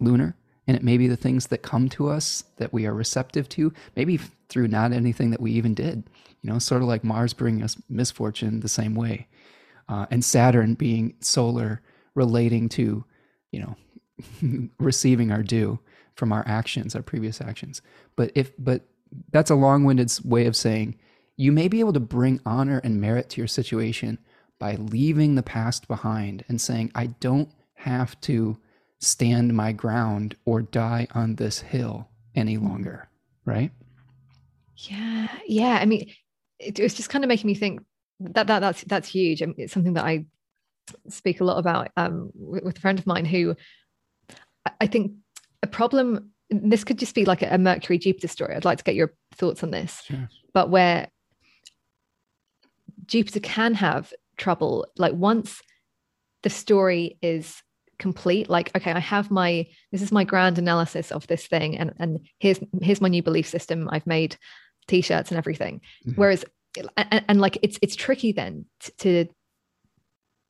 lunar, 0.00 0.36
and 0.66 0.76
it 0.76 0.82
may 0.82 0.96
be 0.96 1.08
the 1.08 1.16
things 1.16 1.48
that 1.48 1.62
come 1.62 1.88
to 1.90 2.08
us 2.08 2.44
that 2.58 2.72
we 2.72 2.86
are 2.86 2.94
receptive 2.94 3.48
to, 3.50 3.72
maybe 3.96 4.18
through 4.48 4.68
not 4.68 4.92
anything 4.92 5.30
that 5.30 5.40
we 5.40 5.52
even 5.52 5.74
did 5.74 6.04
you 6.42 6.50
know, 6.50 6.58
sort 6.58 6.82
of 6.82 6.88
like 6.88 7.04
Mars 7.04 7.32
bringing 7.32 7.62
us 7.62 7.76
misfortune 7.88 8.60
the 8.60 8.68
same 8.68 8.94
way. 8.94 9.28
Uh, 9.88 10.06
and 10.10 10.24
Saturn 10.24 10.74
being 10.74 11.14
solar 11.20 11.82
relating 12.14 12.68
to, 12.70 13.04
you 13.52 13.60
know, 13.60 14.68
receiving 14.78 15.32
our 15.32 15.42
due 15.42 15.78
from 16.20 16.32
our 16.32 16.44
actions, 16.46 16.94
our 16.94 17.02
previous 17.02 17.40
actions. 17.40 17.82
But 18.14 18.30
if 18.36 18.52
but 18.58 18.82
that's 19.32 19.50
a 19.50 19.56
long-winded 19.56 20.12
way 20.24 20.46
of 20.46 20.54
saying 20.54 20.96
you 21.36 21.50
may 21.50 21.66
be 21.66 21.80
able 21.80 21.94
to 21.94 22.00
bring 22.00 22.38
honor 22.44 22.78
and 22.84 23.00
merit 23.00 23.30
to 23.30 23.40
your 23.40 23.48
situation 23.48 24.18
by 24.58 24.76
leaving 24.76 25.34
the 25.34 25.42
past 25.42 25.88
behind 25.88 26.44
and 26.48 26.60
saying, 26.60 26.92
I 26.94 27.06
don't 27.06 27.48
have 27.74 28.20
to 28.20 28.58
stand 28.98 29.56
my 29.56 29.72
ground 29.72 30.36
or 30.44 30.60
die 30.60 31.08
on 31.14 31.36
this 31.36 31.60
hill 31.60 32.08
any 32.34 32.58
longer. 32.58 33.08
Right? 33.46 33.72
Yeah. 34.76 35.28
Yeah. 35.46 35.78
I 35.80 35.86
mean, 35.86 36.10
it, 36.58 36.78
it 36.78 36.82
was 36.82 36.94
just 36.94 37.08
kind 37.08 37.24
of 37.24 37.28
making 37.28 37.48
me 37.48 37.54
think 37.54 37.80
that, 38.20 38.46
that 38.48 38.60
that's 38.60 38.84
that's 38.84 39.08
huge. 39.08 39.42
I 39.42 39.46
mean, 39.46 39.54
it's 39.56 39.72
something 39.72 39.94
that 39.94 40.04
I 40.04 40.26
speak 41.08 41.40
a 41.40 41.44
lot 41.44 41.58
about 41.58 41.88
um, 41.96 42.30
with, 42.34 42.64
with 42.64 42.78
a 42.78 42.80
friend 42.80 42.98
of 42.98 43.06
mine 43.06 43.24
who 43.24 43.56
I 44.78 44.86
think 44.86 45.12
a 45.62 45.66
problem 45.66 46.30
this 46.50 46.84
could 46.84 46.98
just 46.98 47.14
be 47.14 47.24
like 47.24 47.42
a, 47.42 47.58
Mercury 47.58 47.98
Jupiter 47.98 48.28
story. 48.28 48.54
I'd 48.54 48.64
like 48.64 48.78
to 48.78 48.84
get 48.84 48.96
your 48.96 49.12
thoughts 49.34 49.62
on 49.62 49.70
this. 49.70 50.02
Sure. 50.04 50.28
But 50.52 50.68
where 50.68 51.08
Jupiter 53.06 53.40
can 53.40 53.74
have 53.74 54.12
trouble, 54.36 54.86
like 54.96 55.14
once 55.14 55.60
the 56.42 56.50
story 56.50 57.18
is 57.22 57.62
complete, 57.98 58.50
like, 58.50 58.74
okay, 58.76 58.92
I 58.92 58.98
have 58.98 59.30
my 59.30 59.66
this 59.92 60.02
is 60.02 60.10
my 60.10 60.24
grand 60.24 60.58
analysis 60.58 61.12
of 61.12 61.26
this 61.28 61.46
thing, 61.46 61.78
and 61.78 61.92
and 61.98 62.20
here's 62.38 62.58
here's 62.82 63.00
my 63.00 63.08
new 63.08 63.22
belief 63.22 63.46
system. 63.48 63.88
I've 63.92 64.06
made 64.06 64.36
t-shirts 64.88 65.30
and 65.30 65.38
everything. 65.38 65.80
Mm-hmm. 66.06 66.20
Whereas 66.20 66.44
and, 66.96 67.24
and, 67.28 67.40
like 67.40 67.58
it's 67.62 67.78
it's 67.82 67.96
tricky 67.96 68.32
then 68.32 68.64
to 68.98 69.26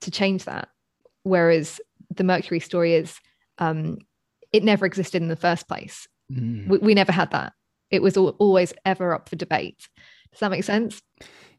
to 0.00 0.10
change 0.10 0.44
that. 0.44 0.68
Whereas 1.24 1.80
the 2.14 2.24
Mercury 2.24 2.60
story 2.60 2.94
is 2.94 3.18
um 3.58 3.98
it 4.52 4.64
never 4.64 4.86
existed 4.86 5.22
in 5.22 5.28
the 5.28 5.36
first 5.36 5.68
place. 5.68 6.06
Mm. 6.32 6.68
We, 6.68 6.78
we, 6.78 6.94
never 6.94 7.12
had 7.12 7.30
that. 7.32 7.52
It 7.90 8.02
was 8.02 8.16
always 8.16 8.72
ever 8.84 9.14
up 9.14 9.28
for 9.28 9.36
debate. 9.36 9.88
Does 10.30 10.40
that 10.40 10.50
make 10.50 10.64
sense? 10.64 11.02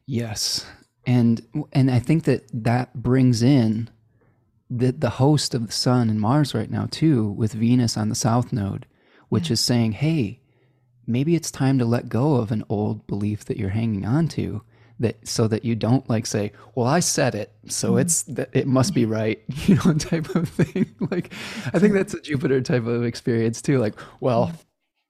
Yes, 0.06 0.66
and 1.06 1.46
and 1.72 1.90
I 1.90 1.98
think 1.98 2.24
that 2.24 2.48
that 2.52 2.94
brings 2.94 3.42
in 3.42 3.90
the 4.70 4.92
the 4.92 5.10
host 5.10 5.54
of 5.54 5.66
the 5.66 5.72
Sun 5.72 6.08
and 6.08 6.20
Mars 6.20 6.54
right 6.54 6.70
now 6.70 6.88
too, 6.90 7.28
with 7.28 7.52
Venus 7.52 7.96
on 7.96 8.08
the 8.08 8.14
South 8.14 8.52
Node, 8.52 8.86
which 9.28 9.48
yeah. 9.48 9.54
is 9.54 9.60
saying, 9.60 9.92
hey, 9.92 10.40
maybe 11.06 11.34
it's 11.34 11.50
time 11.50 11.78
to 11.78 11.84
let 11.84 12.08
go 12.08 12.36
of 12.36 12.50
an 12.50 12.64
old 12.68 13.06
belief 13.06 13.44
that 13.44 13.58
you're 13.58 13.70
hanging 13.70 14.06
on 14.06 14.28
to 14.28 14.62
that 15.02 15.28
so 15.28 15.46
that 15.48 15.64
you 15.64 15.74
don't 15.76 16.08
like 16.08 16.26
say, 16.26 16.52
"Well, 16.74 16.86
I 16.86 17.00
said 17.00 17.34
it, 17.34 17.52
so 17.68 17.92
mm. 17.92 18.00
it's 18.00 18.24
it 18.52 18.66
must 18.66 18.94
be 18.94 19.04
right," 19.04 19.40
you 19.66 19.76
know, 19.76 19.94
type 19.94 20.34
of 20.34 20.48
thing. 20.48 20.94
like, 21.10 21.32
I 21.72 21.78
think 21.78 21.94
that's 21.94 22.14
a 22.14 22.20
Jupiter 22.20 22.60
type 22.60 22.86
of 22.86 23.04
experience 23.04 23.62
too. 23.62 23.78
Like, 23.78 23.94
well, 24.20 24.52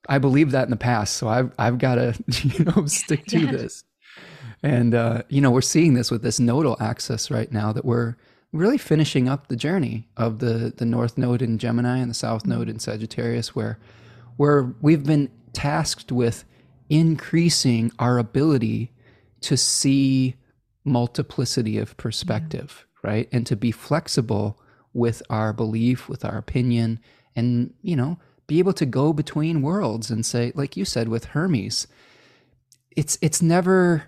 I 0.09 0.18
believe 0.18 0.51
that 0.51 0.64
in 0.64 0.70
the 0.70 0.76
past, 0.76 1.16
so 1.16 1.28
I've 1.28 1.53
I've 1.59 1.78
got 1.78 1.95
to 1.97 2.14
you 2.43 2.64
know 2.64 2.86
stick 2.86 3.26
to 3.26 3.40
yeah. 3.40 3.53
this. 3.53 3.84
And 4.62 4.95
uh, 4.95 5.22
you 5.28 5.40
know, 5.40 5.51
we're 5.51 5.61
seeing 5.61 5.95
this 5.95 6.11
with 6.11 6.22
this 6.22 6.38
nodal 6.38 6.76
axis 6.80 7.30
right 7.30 7.51
now 7.51 7.72
that 7.72 7.84
we're 7.84 8.16
really 8.53 8.78
finishing 8.78 9.28
up 9.28 9.49
the 9.49 9.57
journey 9.57 10.09
of 10.16 10.38
the 10.38 10.72
the 10.76 10.84
North 10.84 11.18
Node 11.18 11.43
in 11.43 11.59
Gemini 11.59 11.99
and 11.99 12.11
the 12.11 12.14
South 12.14 12.47
Node 12.47 12.68
in 12.68 12.78
Sagittarius, 12.78 13.55
where 13.55 13.78
where 14.36 14.74
we've 14.80 15.05
been 15.05 15.30
tasked 15.53 16.12
with 16.12 16.45
increasing 16.88 17.90
our 17.99 18.18
ability 18.18 18.91
to 19.43 19.57
see 19.57 20.36
multiplicity 20.84 21.78
of 21.78 21.97
perspective, 21.97 22.86
yeah. 23.05 23.11
right? 23.11 23.28
And 23.32 23.47
to 23.47 23.57
be 23.57 23.70
flexible 23.70 24.61
with 24.93 25.22
our 25.30 25.53
belief, 25.53 26.09
with 26.09 26.24
our 26.24 26.36
opinion, 26.36 27.01
and, 27.34 27.72
you 27.82 27.97
know, 27.97 28.18
be 28.47 28.59
able 28.59 28.72
to 28.74 28.86
go 28.86 29.12
between 29.12 29.62
worlds 29.62 30.11
and 30.11 30.26
say, 30.26 30.53
like 30.55 30.76
you 30.76 30.84
said 30.84 31.09
with 31.09 31.26
Hermes, 31.26 31.86
it's 32.95 33.16
it's 33.22 33.40
never 33.40 34.05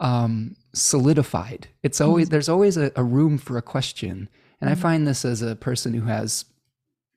um, 0.00 0.56
solidified. 0.72 1.68
It's 1.82 2.00
always 2.00 2.26
mm-hmm. 2.26 2.32
there's 2.32 2.48
always 2.48 2.76
a, 2.76 2.90
a, 2.96 3.04
room 3.04 3.38
for 3.38 3.56
a 3.56 3.62
question, 3.62 4.28
and 4.60 4.68
mm-hmm. 4.68 4.78
I 4.78 4.82
find 4.82 5.06
this 5.06 5.24
as 5.24 5.42
a 5.42 5.54
person 5.54 5.94
who 5.94 6.06
has 6.06 6.44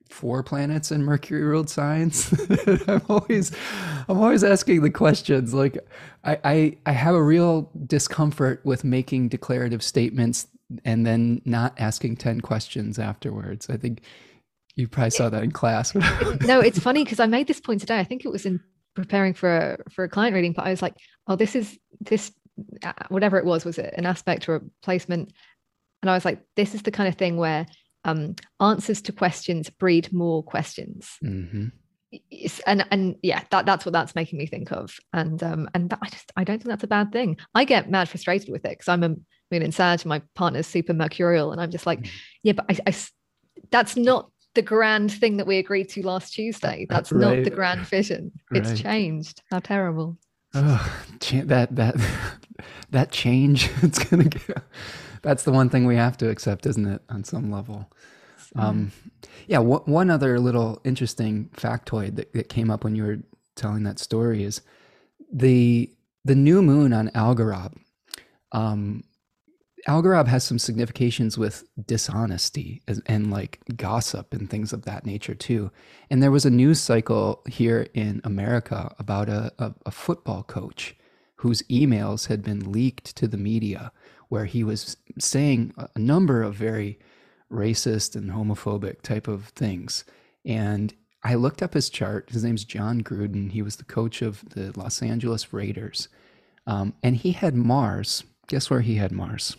four 0.08 0.42
planets 0.42 0.90
in 0.90 1.02
Mercury 1.04 1.42
ruled 1.42 1.68
signs. 1.70 2.32
I'm 2.88 3.02
always 3.08 3.52
I'm 4.08 4.18
always 4.18 4.44
asking 4.44 4.82
the 4.82 4.90
questions. 4.90 5.54
Like 5.54 5.78
I, 6.24 6.38
I 6.44 6.76
I 6.86 6.92
have 6.92 7.14
a 7.14 7.22
real 7.22 7.70
discomfort 7.86 8.60
with 8.64 8.84
making 8.84 9.28
declarative 9.28 9.82
statements 9.82 10.46
and 10.84 11.06
then 11.06 11.40
not 11.44 11.74
asking 11.78 12.16
10 12.16 12.40
questions 12.40 12.98
afterwards. 12.98 13.70
I 13.70 13.76
think 13.76 14.02
you 14.76 14.86
probably 14.86 15.10
saw 15.10 15.28
that 15.30 15.42
in 15.42 15.50
class. 15.50 15.94
no, 16.42 16.60
it's 16.60 16.78
funny 16.78 17.04
because 17.04 17.20
I 17.20 17.26
made 17.26 17.46
this 17.46 17.60
point 17.60 17.80
today. 17.80 17.98
I 17.98 18.04
think 18.04 18.24
it 18.24 18.30
was 18.30 18.46
in 18.46 18.60
preparing 18.94 19.34
for 19.34 19.56
a, 19.56 19.90
for 19.90 20.04
a 20.04 20.08
client 20.08 20.34
reading, 20.34 20.52
but 20.52 20.66
I 20.66 20.70
was 20.70 20.82
like, 20.82 20.94
oh, 21.26 21.36
this 21.36 21.56
is 21.56 21.78
this 22.00 22.32
uh, 22.82 22.92
whatever 23.08 23.38
it 23.38 23.44
was, 23.44 23.64
was 23.64 23.78
it 23.78 23.94
an 23.96 24.06
aspect 24.06 24.48
or 24.48 24.56
a 24.56 24.62
placement? 24.82 25.32
And 26.02 26.10
I 26.10 26.14
was 26.14 26.24
like, 26.24 26.44
this 26.56 26.74
is 26.74 26.82
the 26.82 26.90
kind 26.90 27.08
of 27.08 27.16
thing 27.16 27.36
where 27.36 27.66
um, 28.08 28.36
answers 28.60 29.00
to 29.02 29.12
questions 29.12 29.70
breed 29.70 30.12
more 30.12 30.42
questions. 30.42 31.16
Mm-hmm. 31.24 31.68
And 32.66 32.86
and 32.90 33.16
yeah, 33.22 33.42
that 33.50 33.66
that's 33.66 33.84
what 33.84 33.92
that's 33.92 34.14
making 34.14 34.38
me 34.38 34.46
think 34.46 34.72
of. 34.72 34.96
And 35.12 35.42
um 35.42 35.68
and 35.74 35.90
that, 35.90 35.98
I 36.00 36.08
just 36.08 36.32
I 36.36 36.44
don't 36.44 36.58
think 36.58 36.70
that's 36.70 36.84
a 36.84 36.88
bad 36.88 37.12
thing. 37.12 37.36
I 37.54 37.64
get 37.64 37.90
mad 37.90 38.08
frustrated 38.08 38.48
with 38.48 38.64
it 38.64 38.70
because 38.70 38.88
I'm 38.88 39.04
a 39.04 39.08
moon 39.50 39.62
in 39.62 39.72
Sag, 39.72 40.06
my 40.06 40.22
partner's 40.34 40.66
super 40.66 40.94
mercurial, 40.94 41.52
and 41.52 41.60
I'm 41.60 41.70
just 41.70 41.86
like, 41.86 42.00
mm-hmm. 42.00 42.16
yeah, 42.44 42.52
but 42.52 42.64
I, 42.70 42.78
I 42.86 42.94
that's 43.70 43.96
not 43.96 44.30
the 44.54 44.62
grand 44.62 45.12
thing 45.12 45.36
that 45.36 45.46
we 45.46 45.58
agreed 45.58 45.90
to 45.90 46.06
last 46.06 46.32
Tuesday. 46.32 46.86
That's 46.88 47.12
right. 47.12 47.36
not 47.36 47.44
the 47.44 47.50
grand 47.50 47.82
vision. 47.82 48.32
It's 48.52 48.80
changed. 48.80 49.42
How 49.50 49.58
terrible. 49.58 50.16
Oh, 50.54 51.00
that 51.32 51.76
that 51.76 51.94
that 52.90 53.10
change. 53.10 53.70
It's 53.82 54.02
gonna 54.02 54.24
get 54.24 54.62
that's 55.22 55.44
the 55.44 55.52
one 55.52 55.68
thing 55.68 55.86
we 55.86 55.96
have 55.96 56.16
to 56.18 56.28
accept, 56.28 56.66
isn't 56.66 56.86
it, 56.86 57.02
on 57.08 57.24
some 57.24 57.50
level? 57.50 57.90
Um, 58.56 58.92
yeah. 59.46 59.58
W- 59.58 59.82
one 59.84 60.10
other 60.10 60.38
little 60.40 60.80
interesting 60.84 61.50
factoid 61.54 62.16
that, 62.16 62.32
that 62.32 62.48
came 62.48 62.70
up 62.70 62.84
when 62.84 62.94
you 62.94 63.04
were 63.04 63.18
telling 63.56 63.82
that 63.82 63.98
story 63.98 64.42
is 64.42 64.62
the 65.30 65.90
the 66.24 66.34
new 66.34 66.62
moon 66.62 66.92
on 66.92 67.08
Algorab. 67.10 67.74
Um, 68.52 69.04
Algorab 69.86 70.26
has 70.26 70.44
some 70.44 70.58
significations 70.58 71.38
with 71.38 71.64
dishonesty 71.86 72.82
and, 72.86 73.02
and, 73.06 73.30
like 73.30 73.60
gossip 73.76 74.34
and 74.34 74.50
things 74.50 74.72
of 74.72 74.84
that 74.84 75.06
nature 75.06 75.34
too. 75.34 75.70
And 76.10 76.22
there 76.22 76.30
was 76.30 76.44
a 76.44 76.50
news 76.50 76.80
cycle 76.80 77.42
here 77.48 77.86
in 77.94 78.20
America 78.24 78.94
about 78.98 79.28
a, 79.28 79.52
a, 79.58 79.74
a 79.86 79.90
football 79.90 80.42
coach 80.42 80.96
whose 81.36 81.62
emails 81.62 82.26
had 82.26 82.42
been 82.42 82.72
leaked 82.72 83.16
to 83.16 83.28
the 83.28 83.36
media 83.36 83.92
where 84.28 84.44
he 84.44 84.62
was 84.62 84.96
saying 85.18 85.74
a 85.94 85.98
number 85.98 86.42
of 86.42 86.54
very 86.54 86.98
racist 87.50 88.14
and 88.14 88.30
homophobic 88.30 89.02
type 89.02 89.28
of 89.28 89.46
things. 89.46 90.04
And 90.44 90.94
I 91.22 91.34
looked 91.34 91.62
up 91.62 91.74
his 91.74 91.90
chart. 91.90 92.30
His 92.30 92.44
name's 92.44 92.64
Jon 92.64 93.02
Gruden. 93.02 93.50
He 93.50 93.62
was 93.62 93.76
the 93.76 93.84
coach 93.84 94.22
of 94.22 94.48
the 94.50 94.78
Los 94.78 95.02
Angeles 95.02 95.52
Raiders. 95.52 96.08
Um, 96.66 96.94
and 97.02 97.16
he 97.16 97.32
had 97.32 97.54
Mars. 97.54 98.24
Guess 98.46 98.70
where 98.70 98.80
he 98.80 98.96
had 98.96 99.12
Mars? 99.12 99.56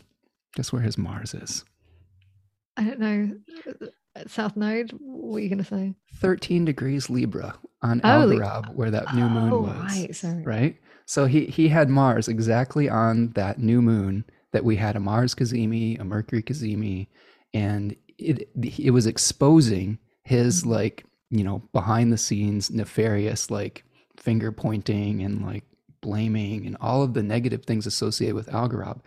Guess 0.55 0.72
where 0.72 0.82
his 0.82 0.97
Mars 0.97 1.34
is? 1.34 1.65
I 2.78 2.84
don't 2.84 2.99
know. 2.99 3.89
South 4.28 4.55
Node? 4.55 4.91
What 4.99 5.38
are 5.38 5.41
you 5.41 5.49
going 5.49 5.59
to 5.59 5.63
say? 5.63 5.95
13 6.15 6.65
degrees 6.65 7.09
Libra 7.09 7.55
on 7.82 8.01
oh, 8.03 8.07
Algorab, 8.07 8.74
where 8.76 8.91
that 8.91 9.13
new 9.13 9.28
moon 9.28 9.51
oh, 9.51 9.61
was. 9.61 9.97
Right, 9.97 10.15
sorry. 10.15 10.43
Right? 10.43 10.78
So 11.05 11.26
he, 11.26 11.45
he 11.45 11.67
had 11.67 11.89
Mars 11.89 12.28
exactly 12.28 12.88
on 12.89 13.30
that 13.30 13.59
new 13.59 13.82
moon 13.82 14.26
that 14.52 14.64
we 14.64 14.76
had 14.76 14.95
a 14.95 15.00
Mars 15.00 15.36
cazimi, 15.36 16.00
a 16.00 16.04
Mercury 16.04 16.43
cazimi, 16.43 17.08
and 17.54 17.95
it 18.18 18.50
it 18.56 18.91
was 18.91 19.06
exposing 19.06 19.97
his 20.24 20.62
mm-hmm. 20.62 20.72
like 20.72 21.06
you 21.30 21.43
know 21.43 21.62
behind 21.74 22.12
the 22.12 22.18
scenes 22.18 22.70
nefarious 22.72 23.50
like 23.50 23.84
finger 24.18 24.52
pointing 24.52 25.22
and 25.22 25.45
like 25.45 25.64
blaming 26.02 26.66
and 26.66 26.78
all 26.80 27.04
of 27.04 27.14
the 27.14 27.24
negative 27.24 27.66
things 27.66 27.86
associated 27.86 28.36
with 28.36 28.47
Algorab. 28.47 29.02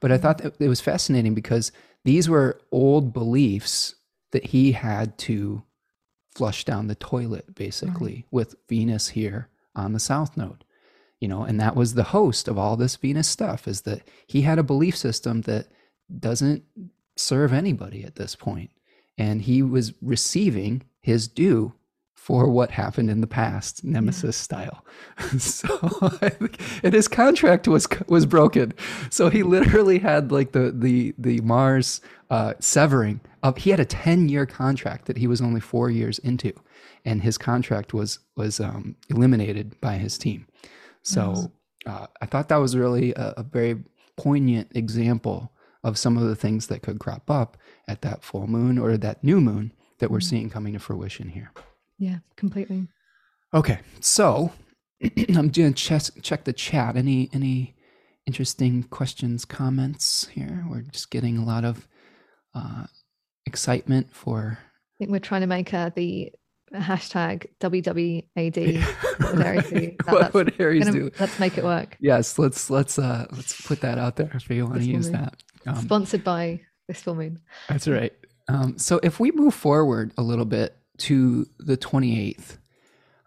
But 0.00 0.10
I 0.10 0.14
mm-hmm. 0.14 0.22
thought 0.22 0.38
that 0.38 0.60
it 0.60 0.68
was 0.68 0.80
fascinating 0.80 1.34
because 1.34 1.72
these 2.04 2.28
were 2.28 2.60
old 2.72 3.12
beliefs 3.12 3.94
that 4.32 4.46
he 4.46 4.72
had 4.72 5.16
to 5.18 5.62
flush 6.34 6.64
down 6.64 6.86
the 6.86 6.94
toilet 6.94 7.54
basically 7.54 8.14
right. 8.14 8.24
with 8.30 8.54
Venus 8.68 9.08
here 9.08 9.48
on 9.74 9.92
the 9.92 10.00
south 10.00 10.36
node 10.36 10.64
you 11.20 11.28
know 11.28 11.42
and 11.42 11.60
that 11.60 11.76
was 11.76 11.94
the 11.94 12.04
host 12.04 12.48
of 12.48 12.58
all 12.58 12.76
this 12.76 12.96
venus 12.96 13.28
stuff 13.28 13.66
is 13.66 13.82
that 13.82 14.02
he 14.26 14.42
had 14.42 14.58
a 14.58 14.62
belief 14.62 14.96
system 14.96 15.42
that 15.42 15.66
doesn't 16.18 16.64
serve 17.16 17.52
anybody 17.52 18.04
at 18.04 18.16
this 18.16 18.34
point 18.34 18.70
and 19.16 19.42
he 19.42 19.62
was 19.62 19.92
receiving 20.00 20.82
his 21.00 21.28
due 21.28 21.74
for 22.28 22.46
what 22.46 22.72
happened 22.72 23.08
in 23.08 23.22
the 23.22 23.26
past, 23.26 23.82
Nemesis 23.82 24.36
style. 24.36 24.84
so 25.38 25.78
and 26.82 26.92
his 26.92 27.08
contract 27.08 27.66
was 27.66 27.88
was 28.06 28.26
broken. 28.26 28.74
So 29.08 29.30
he 29.30 29.42
literally 29.42 29.98
had 29.98 30.30
like 30.30 30.52
the 30.52 30.70
the 30.70 31.14
the 31.16 31.40
Mars 31.40 32.02
uh, 32.28 32.52
severing. 32.60 33.20
Of, 33.42 33.56
he 33.56 33.70
had 33.70 33.80
a 33.80 33.86
ten 33.86 34.28
year 34.28 34.44
contract 34.44 35.06
that 35.06 35.16
he 35.16 35.26
was 35.26 35.40
only 35.40 35.60
four 35.60 35.88
years 35.88 36.18
into, 36.18 36.52
and 37.02 37.22
his 37.22 37.38
contract 37.38 37.94
was 37.94 38.18
was 38.36 38.60
um, 38.60 38.96
eliminated 39.08 39.80
by 39.80 39.94
his 39.94 40.18
team. 40.18 40.46
So 41.02 41.52
uh, 41.86 42.06
I 42.20 42.26
thought 42.26 42.48
that 42.48 42.56
was 42.56 42.76
really 42.76 43.12
a, 43.14 43.34
a 43.38 43.42
very 43.42 43.82
poignant 44.16 44.70
example 44.74 45.52
of 45.84 45.96
some 45.96 46.16
of 46.16 46.24
the 46.24 46.36
things 46.36 46.66
that 46.66 46.82
could 46.82 46.98
crop 46.98 47.30
up 47.30 47.56
at 47.86 48.02
that 48.02 48.22
full 48.22 48.46
moon 48.46 48.78
or 48.78 48.96
that 48.96 49.22
new 49.22 49.40
moon 49.40 49.72
that 49.98 50.10
we're 50.10 50.18
mm-hmm. 50.18 50.28
seeing 50.28 50.50
coming 50.50 50.74
to 50.74 50.78
fruition 50.78 51.28
here. 51.28 51.52
Yeah, 51.98 52.18
completely. 52.36 52.88
Okay, 53.54 53.80
so 54.00 54.52
I'm 55.34 55.48
doing 55.48 55.74
check 55.74 56.02
check 56.22 56.44
the 56.44 56.52
chat. 56.52 56.96
Any 56.96 57.30
any 57.32 57.76
interesting 58.26 58.84
questions, 58.84 59.44
comments 59.44 60.28
here? 60.28 60.66
We're 60.68 60.82
just 60.82 61.10
getting 61.10 61.38
a 61.38 61.44
lot 61.44 61.64
of 61.64 61.88
uh, 62.54 62.84
excitement 63.46 64.14
for. 64.14 64.58
I 64.60 64.94
think 64.98 65.10
we're 65.10 65.20
trying 65.20 65.42
to 65.42 65.46
make 65.46 65.72
uh, 65.72 65.90
the 65.94 66.32
hashtag 66.72 67.46
WWAD. 67.60 68.82
What 69.18 69.34
would 69.34 69.44
Aries 69.44 69.70
do? 69.70 69.96
What 70.06 70.34
would 70.34 70.60
Aries 70.60 70.84
gonna, 70.84 70.98
do? 70.98 71.10
Let's 71.18 71.38
make 71.38 71.58
it 71.58 71.64
work. 71.64 71.96
Yes, 72.00 72.38
let's 72.38 72.70
let's 72.70 72.98
uh 72.98 73.26
let's 73.32 73.60
put 73.66 73.80
that 73.80 73.98
out 73.98 74.16
there 74.16 74.30
if 74.34 74.48
you 74.48 74.66
want 74.66 74.78
to 74.78 74.84
use 74.84 75.10
moon. 75.10 75.20
that. 75.20 75.42
Um, 75.66 75.76
Sponsored 75.82 76.24
by 76.24 76.60
this 76.86 77.02
full 77.02 77.14
moon. 77.14 77.40
That's 77.68 77.88
right. 77.88 78.12
Um, 78.48 78.78
so 78.78 79.00
if 79.02 79.20
we 79.20 79.30
move 79.32 79.54
forward 79.54 80.12
a 80.16 80.22
little 80.22 80.46
bit 80.46 80.78
to 80.98 81.46
the 81.58 81.76
28th. 81.76 82.58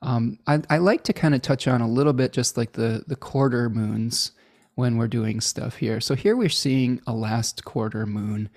Um, 0.04 0.40
I, 0.48 0.62
I, 0.70 0.78
like 0.78 1.04
to 1.06 1.14
kind 1.14 1.36
of 1.36 1.42
touch 1.42 1.68
on 1.68 1.82
a 1.82 1.88
little 1.88 2.14
bit 2.14 2.34
just 2.34 2.58
like 2.58 2.74
the, 2.74 3.04
the 3.08 3.16
quarter 3.16 3.70
moons 3.70 4.32
when 4.76 4.98
we're 4.98 5.08
doing 5.08 5.42
stuff 5.42 5.78
here. 5.78 6.00
So 6.02 6.16
here 6.16 6.36
we're 6.36 6.50
seeing 6.50 7.02
a 7.06 7.14
last 7.14 7.66
quarter 7.66 8.06
moon, 8.06 8.50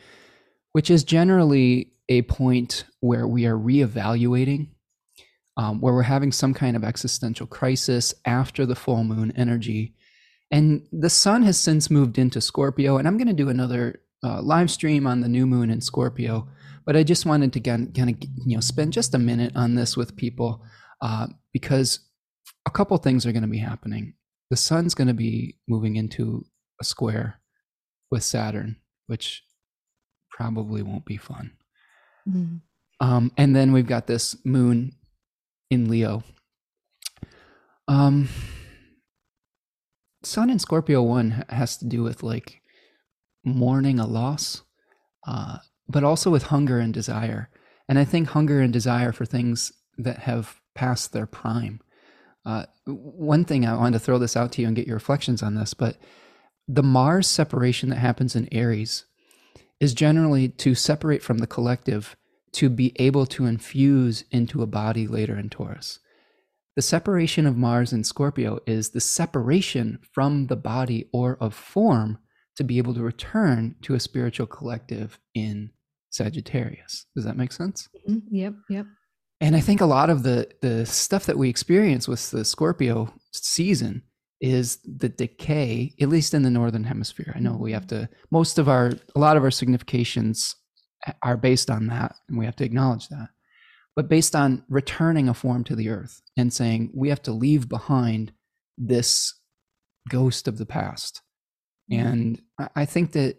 which 0.72 0.90
is 0.90 1.04
generally 1.04 1.92
a 2.08 2.22
point 2.22 2.84
where 3.00 3.26
we 3.26 3.46
are 3.46 3.56
reevaluating, 3.56 4.68
um, 5.56 5.80
where 5.80 5.94
we're 5.94 6.02
having 6.02 6.32
some 6.32 6.54
kind 6.54 6.76
of 6.76 6.84
existential 6.84 7.46
crisis 7.46 8.14
after 8.24 8.66
the 8.66 8.76
full 8.76 9.04
moon 9.04 9.32
energy. 9.36 9.94
And 10.50 10.86
the 10.92 11.10
sun 11.10 11.42
has 11.44 11.58
since 11.58 11.90
moved 11.90 12.18
into 12.18 12.40
Scorpio, 12.40 12.98
and 12.98 13.08
I'm 13.08 13.16
going 13.16 13.28
to 13.28 13.32
do 13.32 13.48
another 13.48 14.00
uh, 14.22 14.42
live 14.42 14.70
stream 14.70 15.06
on 15.06 15.20
the 15.20 15.28
new 15.28 15.46
moon 15.46 15.70
in 15.70 15.80
Scorpio 15.80 16.48
but 16.86 16.96
I 16.96 17.02
just 17.02 17.26
wanted 17.26 17.52
to 17.54 17.60
kind 17.60 17.96
of 17.98 18.28
you 18.44 18.56
know 18.56 18.60
spend 18.60 18.92
just 18.92 19.14
a 19.14 19.18
minute 19.18 19.52
on 19.56 19.74
this 19.74 19.96
with 19.96 20.16
people 20.16 20.62
uh, 21.00 21.28
because 21.52 22.00
a 22.66 22.70
couple 22.70 22.96
things 22.98 23.26
are 23.26 23.32
going 23.32 23.42
to 23.42 23.48
be 23.48 23.58
happening. 23.58 24.14
The 24.50 24.56
sun's 24.56 24.94
going 24.94 25.08
to 25.08 25.14
be 25.14 25.58
moving 25.68 25.96
into 25.96 26.44
a 26.80 26.84
square 26.84 27.40
with 28.10 28.22
Saturn, 28.22 28.76
which 29.06 29.42
probably 30.30 30.82
won't 30.82 31.06
be 31.06 31.16
fun. 31.16 31.52
Mm-hmm. 32.28 32.56
Um, 33.00 33.32
and 33.36 33.54
then 33.54 33.72
we've 33.72 33.86
got 33.86 34.06
this 34.06 34.36
moon 34.44 34.92
in 35.70 35.88
Leo. 35.88 36.22
Um, 37.86 38.28
Sun 40.22 40.50
in 40.50 40.58
Scorpio 40.58 41.02
one 41.02 41.44
has 41.48 41.76
to 41.78 41.84
do 41.84 42.02
with 42.02 42.22
like 42.22 42.62
mourning 43.44 43.98
a 43.98 44.06
loss, 44.06 44.62
uh, 45.26 45.58
but 45.88 46.04
also 46.04 46.30
with 46.30 46.44
hunger 46.44 46.78
and 46.78 46.94
desire. 46.94 47.50
And 47.88 47.98
I 47.98 48.04
think 48.04 48.28
hunger 48.28 48.60
and 48.60 48.72
desire 48.72 49.12
for 49.12 49.26
things 49.26 49.72
that 49.98 50.20
have 50.20 50.60
passed 50.74 51.12
their 51.12 51.26
prime. 51.26 51.80
Uh, 52.46 52.66
one 52.86 53.44
thing 53.44 53.66
I 53.66 53.76
wanted 53.76 53.98
to 53.98 54.04
throw 54.04 54.18
this 54.18 54.36
out 54.36 54.52
to 54.52 54.62
you 54.62 54.66
and 54.66 54.76
get 54.76 54.86
your 54.86 54.96
reflections 54.96 55.42
on 55.42 55.54
this, 55.54 55.74
but 55.74 55.96
the 56.66 56.82
Mars 56.82 57.26
separation 57.26 57.90
that 57.90 57.96
happens 57.96 58.34
in 58.34 58.48
Aries 58.52 59.04
is 59.80 59.94
generally 59.94 60.48
to 60.48 60.74
separate 60.74 61.22
from 61.22 61.38
the 61.38 61.46
collective 61.46 62.16
to 62.52 62.68
be 62.68 62.92
able 62.96 63.26
to 63.26 63.46
infuse 63.46 64.24
into 64.30 64.62
a 64.62 64.66
body 64.66 65.06
later 65.06 65.36
in 65.36 65.50
Taurus. 65.50 65.98
The 66.76 66.82
separation 66.82 67.46
of 67.46 67.56
Mars 67.56 67.92
in 67.92 68.04
Scorpio 68.04 68.60
is 68.66 68.90
the 68.90 69.00
separation 69.00 69.98
from 70.12 70.46
the 70.46 70.56
body 70.56 71.08
or 71.12 71.36
of 71.40 71.54
form 71.54 72.18
to 72.56 72.64
be 72.64 72.78
able 72.78 72.94
to 72.94 73.02
return 73.02 73.76
to 73.82 73.94
a 73.94 74.00
spiritual 74.00 74.46
collective 74.46 75.18
in 75.34 75.70
Sagittarius. 76.10 77.06
Does 77.14 77.24
that 77.24 77.36
make 77.36 77.52
sense? 77.52 77.88
Mm-hmm. 78.08 78.34
Yep, 78.34 78.54
yep. 78.68 78.86
And 79.40 79.56
I 79.56 79.60
think 79.60 79.80
a 79.80 79.86
lot 79.86 80.10
of 80.10 80.22
the 80.22 80.48
the 80.62 80.86
stuff 80.86 81.26
that 81.26 81.36
we 81.36 81.48
experience 81.48 82.08
with 82.08 82.30
the 82.30 82.44
Scorpio 82.44 83.12
season 83.32 84.02
is 84.40 84.78
the 84.84 85.08
decay, 85.08 85.94
at 86.00 86.08
least 86.08 86.34
in 86.34 86.42
the 86.42 86.50
northern 86.50 86.84
hemisphere. 86.84 87.32
I 87.34 87.40
know 87.40 87.56
we 87.56 87.72
have 87.72 87.86
to 87.88 88.08
most 88.30 88.58
of 88.58 88.68
our 88.68 88.92
a 89.14 89.20
lot 89.20 89.36
of 89.36 89.42
our 89.42 89.50
significations 89.50 90.56
are 91.22 91.36
based 91.36 91.70
on 91.70 91.86
that, 91.88 92.16
and 92.28 92.38
we 92.38 92.44
have 92.44 92.56
to 92.56 92.64
acknowledge 92.64 93.08
that. 93.08 93.28
But 93.96 94.08
based 94.08 94.34
on 94.34 94.64
returning 94.68 95.28
a 95.28 95.34
form 95.34 95.64
to 95.64 95.76
the 95.76 95.88
earth 95.88 96.20
and 96.36 96.52
saying 96.52 96.90
we 96.94 97.08
have 97.10 97.22
to 97.22 97.32
leave 97.32 97.68
behind 97.68 98.32
this 98.76 99.34
ghost 100.08 100.48
of 100.48 100.58
the 100.58 100.66
past. 100.66 101.22
Mm-hmm. 101.90 102.06
And 102.06 102.42
I 102.74 102.84
think 102.84 103.12
that 103.12 103.36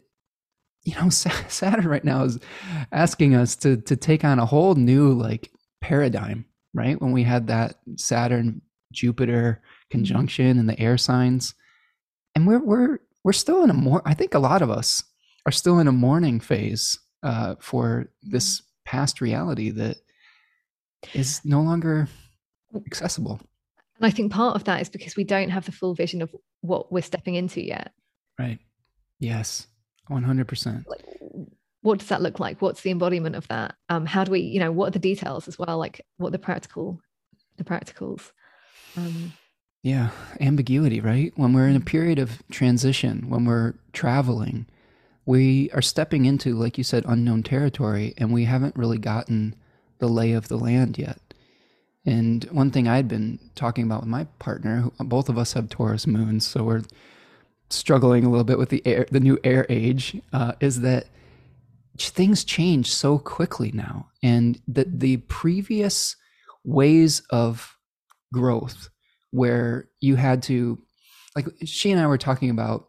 you 0.83 0.95
know 0.95 1.09
saturn 1.09 1.87
right 1.87 2.05
now 2.05 2.23
is 2.23 2.39
asking 2.91 3.35
us 3.35 3.55
to 3.57 3.77
to 3.77 3.95
take 3.95 4.23
on 4.23 4.39
a 4.39 4.45
whole 4.45 4.75
new 4.75 5.13
like 5.13 5.51
paradigm 5.81 6.45
right 6.73 6.99
when 7.01 7.11
we 7.11 7.23
had 7.23 7.47
that 7.47 7.75
saturn 7.97 8.61
jupiter 8.91 9.61
conjunction 9.89 10.57
and 10.57 10.69
the 10.69 10.79
air 10.79 10.97
signs 10.97 11.53
and 12.35 12.47
we're 12.47 12.63
we're 12.63 12.99
we're 13.23 13.33
still 13.33 13.63
in 13.63 13.69
a 13.69 13.73
more 13.73 14.01
i 14.05 14.13
think 14.13 14.33
a 14.33 14.39
lot 14.39 14.61
of 14.61 14.69
us 14.69 15.03
are 15.45 15.51
still 15.51 15.79
in 15.79 15.87
a 15.87 15.91
mourning 15.91 16.39
phase 16.39 16.99
uh, 17.23 17.55
for 17.59 18.11
this 18.21 18.61
past 18.83 19.21
reality 19.21 19.69
that 19.69 19.97
is 21.13 21.41
no 21.43 21.61
longer 21.61 22.07
accessible 22.85 23.39
and 23.97 24.05
i 24.05 24.09
think 24.09 24.31
part 24.31 24.55
of 24.55 24.63
that 24.63 24.81
is 24.81 24.89
because 24.89 25.15
we 25.15 25.23
don't 25.23 25.49
have 25.49 25.65
the 25.65 25.71
full 25.71 25.93
vision 25.93 26.21
of 26.21 26.35
what 26.61 26.91
we're 26.91 27.01
stepping 27.01 27.35
into 27.35 27.63
yet 27.63 27.91
right 28.39 28.59
yes 29.19 29.67
100%. 30.09 30.85
Like, 30.87 31.05
what 31.81 31.99
does 31.99 32.07
that 32.09 32.21
look 32.21 32.39
like? 32.39 32.61
What's 32.61 32.81
the 32.81 32.91
embodiment 32.91 33.35
of 33.35 33.47
that? 33.47 33.75
Um, 33.89 34.05
how 34.05 34.23
do 34.23 34.31
we, 34.31 34.41
you 34.41 34.59
know, 34.59 34.71
what 34.71 34.87
are 34.87 34.91
the 34.91 34.99
details 34.99 35.47
as 35.47 35.59
well? 35.59 35.77
Like 35.77 36.01
what 36.17 36.31
the 36.31 36.39
practical, 36.39 36.99
the 37.57 37.63
practicals. 37.63 38.31
Um, 38.97 39.33
yeah, 39.85 40.09
ambiguity, 40.39 40.99
right? 40.99 41.31
When 41.35 41.53
we're 41.53 41.67
in 41.67 41.75
a 41.75 41.79
mm. 41.79 41.85
period 41.85 42.17
of 42.17 42.41
transition, 42.49 43.29
when 43.29 43.45
we're 43.45 43.75
traveling, 43.93 44.65
we 45.27 45.69
are 45.75 45.81
stepping 45.81 46.25
into, 46.25 46.55
like 46.55 46.79
you 46.79 46.83
said, 46.83 47.05
unknown 47.07 47.43
territory, 47.43 48.15
and 48.17 48.33
we 48.33 48.45
haven't 48.45 48.75
really 48.75 48.97
gotten 48.97 49.53
the 49.99 50.07
lay 50.07 50.31
of 50.31 50.47
the 50.47 50.57
land 50.57 50.97
yet. 50.97 51.19
And 52.03 52.45
one 52.45 52.71
thing 52.71 52.87
I'd 52.87 53.07
been 53.07 53.39
talking 53.53 53.83
about 53.83 54.01
with 54.01 54.09
my 54.09 54.23
partner, 54.39 54.89
both 54.97 55.29
of 55.29 55.37
us 55.37 55.53
have 55.53 55.69
Taurus 55.69 56.07
moons, 56.07 56.47
so 56.47 56.63
we're 56.63 56.81
struggling 57.69 58.25
a 58.25 58.29
little 58.31 58.43
bit 58.43 58.57
with 58.57 58.69
the 58.69 58.81
air, 58.87 59.05
the 59.11 59.19
new 59.19 59.37
air 59.43 59.67
age, 59.69 60.19
uh, 60.33 60.53
is 60.59 60.81
that 60.81 61.05
things 61.99 62.43
change 62.43 62.91
so 62.91 63.19
quickly 63.19 63.71
now, 63.71 64.09
and 64.23 64.59
that 64.67 64.99
the 64.99 65.17
previous 65.17 66.15
ways 66.63 67.21
of 67.29 67.77
growth, 68.33 68.89
where 69.35 69.89
you 69.99 70.15
had 70.15 70.43
to, 70.43 70.79
like 71.35 71.47
she 71.65 71.91
and 71.91 71.99
I 71.99 72.07
were 72.07 72.17
talking 72.17 72.49
about 72.49 72.87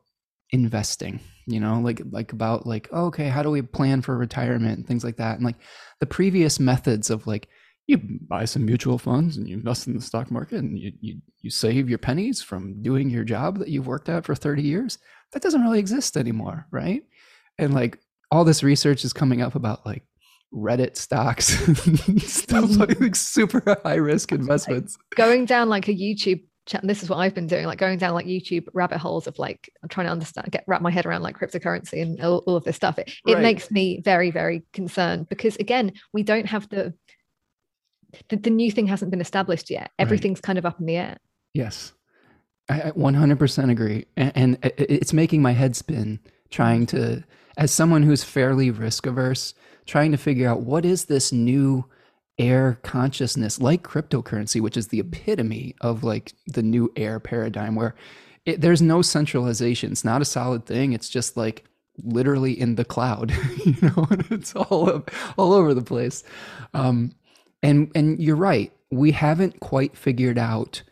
investing, 0.51 1.21
you 1.47 1.59
know, 1.61 1.81
like 1.81 2.01
like 2.11 2.33
about 2.33 2.67
like 2.67 2.89
oh, 2.93 3.07
okay, 3.07 3.29
how 3.29 3.43
do 3.43 3.51
we 3.51 3.63
plan 3.63 4.03
for 4.03 4.17
retirement 4.17 4.79
and 4.79 4.87
things 4.87 5.05
like 5.05 5.17
that, 5.17 5.37
and 5.37 5.45
like 5.45 5.57
the 6.01 6.07
previous 6.07 6.61
methods 6.61 7.11
of 7.11 7.27
like 7.27 7.49
you 7.87 8.01
buy 8.29 8.45
some 8.45 8.65
mutual 8.65 8.99
funds 8.99 9.37
and 9.37 9.49
you 9.49 9.57
invest 9.57 9.87
in 9.87 9.95
the 9.95 10.01
stock 10.01 10.31
market 10.31 10.59
and 10.59 10.79
you, 10.79 10.93
you, 11.01 11.21
you 11.43 11.51
save 11.51 11.89
your 11.89 11.99
pennies 11.99 12.43
from 12.43 12.83
doing 12.83 13.09
your 13.09 13.23
job 13.23 13.59
that 13.59 13.69
you've 13.69 13.87
worked 13.87 14.09
at 14.09 14.25
for 14.25 14.35
30 14.35 14.63
years 14.63 14.99
that 15.33 15.43
doesn't 15.43 15.63
really 15.63 15.79
exist 15.79 16.17
anymore 16.17 16.67
right? 16.73 17.05
And 17.59 17.73
like 17.75 17.99
all 18.31 18.45
this 18.45 18.63
research 18.63 19.05
is 19.05 19.13
coming 19.13 19.41
up 19.41 19.55
about 19.55 19.87
like 19.87 20.03
reddit 20.57 20.97
stocks 20.97 21.47
stuff 22.27 22.65
mm-hmm. 22.65 23.03
like, 23.03 23.15
super 23.15 23.79
high 23.85 23.95
risk 23.95 24.33
investments 24.33 24.97
going 25.15 25.45
down 25.45 25.69
like 25.69 25.87
a 25.89 25.95
youtube 25.95 26.43
chat, 26.67 26.83
this 26.85 27.03
is 27.03 27.09
what 27.09 27.19
I've 27.19 27.35
been 27.35 27.47
doing, 27.47 27.65
like 27.65 27.79
going 27.79 27.99
down 27.99 28.13
like 28.13 28.27
YouTube 28.27 28.67
rabbit 28.75 28.99
holes 28.99 29.27
of 29.27 29.39
like 29.39 29.71
I'm 29.83 29.89
trying 29.89 30.07
to 30.07 30.13
understand, 30.13 30.51
get 30.51 30.65
wrap 30.67 30.83
my 30.83 30.91
head 30.91 31.07
around 31.07 31.23
like 31.23 31.39
cryptocurrency 31.39 32.03
and 32.03 32.21
all, 32.21 32.39
all 32.47 32.57
of 32.57 32.65
this 32.65 32.77
stuff. 32.77 32.99
It, 32.99 33.13
right. 33.27 33.41
makes 33.41 33.71
me 33.71 34.03
very, 34.05 34.31
very 34.31 34.65
concerned 34.73 35.29
because 35.29 35.57
again, 35.57 35.93
we 36.13 36.23
don't 36.23 36.47
have 36.47 36.69
the 36.69 36.93
the, 38.29 38.37
the 38.37 38.51
new 38.51 38.71
thing 38.71 38.87
hasn't 38.87 39.11
been 39.11 39.21
established 39.21 39.71
yet. 39.71 39.91
Everything's 39.99 40.39
right. 40.39 40.43
kind 40.43 40.59
of 40.59 40.67
up 40.67 40.81
in 40.81 40.87
the 40.87 40.97
air. 40.97 41.19
Yes, 41.55 41.93
I 42.69 42.93
100% 42.93 43.71
agree, 43.71 44.07
and, 44.17 44.33
and 44.35 44.59
it's 44.63 45.13
making 45.13 45.43
my 45.43 45.53
head 45.53 45.77
spin 45.77 46.21
trying 46.51 46.87
to, 46.87 47.25
as 47.59 47.73
someone 47.73 48.03
who's 48.03 48.25
fairly 48.25 48.71
risk 48.71 49.07
averse, 49.07 49.55
trying 49.87 50.13
to 50.13 50.19
figure 50.19 50.49
out 50.49 50.61
what 50.61 50.85
is 50.85 51.07
this 51.07 51.33
new 51.33 51.85
air 52.39 52.79
consciousness 52.83 53.61
like 53.61 53.83
cryptocurrency 53.83 54.61
which 54.61 54.77
is 54.77 54.89
the 54.89 55.01
epitome 55.01 55.75
of 55.81 56.05
like 56.05 56.35
the 56.47 56.63
new 56.63 56.93
air 56.97 57.19
paradigm 57.19 57.75
where 57.75 57.95
it, 58.47 58.61
there's 58.61 58.81
no 58.81 59.03
centralization. 59.03 59.93
It's 59.93 60.05
not 60.05 60.23
a 60.23 60.25
solid 60.25 60.65
thing. 60.65 60.93
It's 60.93 61.09
just 61.09 61.37
like 61.37 61.65
literally 62.03 62.59
in 62.59 62.77
the 62.77 62.85
cloud 62.85 63.33
you 63.65 63.75
know? 63.83 64.07
It's 64.31 64.55
all 64.55 65.05
all 65.37 65.53
over 65.53 65.75
the 65.75 65.83
place. 65.83 66.25
Um, 66.73 67.13
and 67.63 67.91
and 67.95 68.23
you're 68.23 68.37
right. 68.37 68.73
We 68.91 69.11
haven't 69.11 69.61
quite 69.61 69.97
figured 69.97 70.39
out 70.39 70.83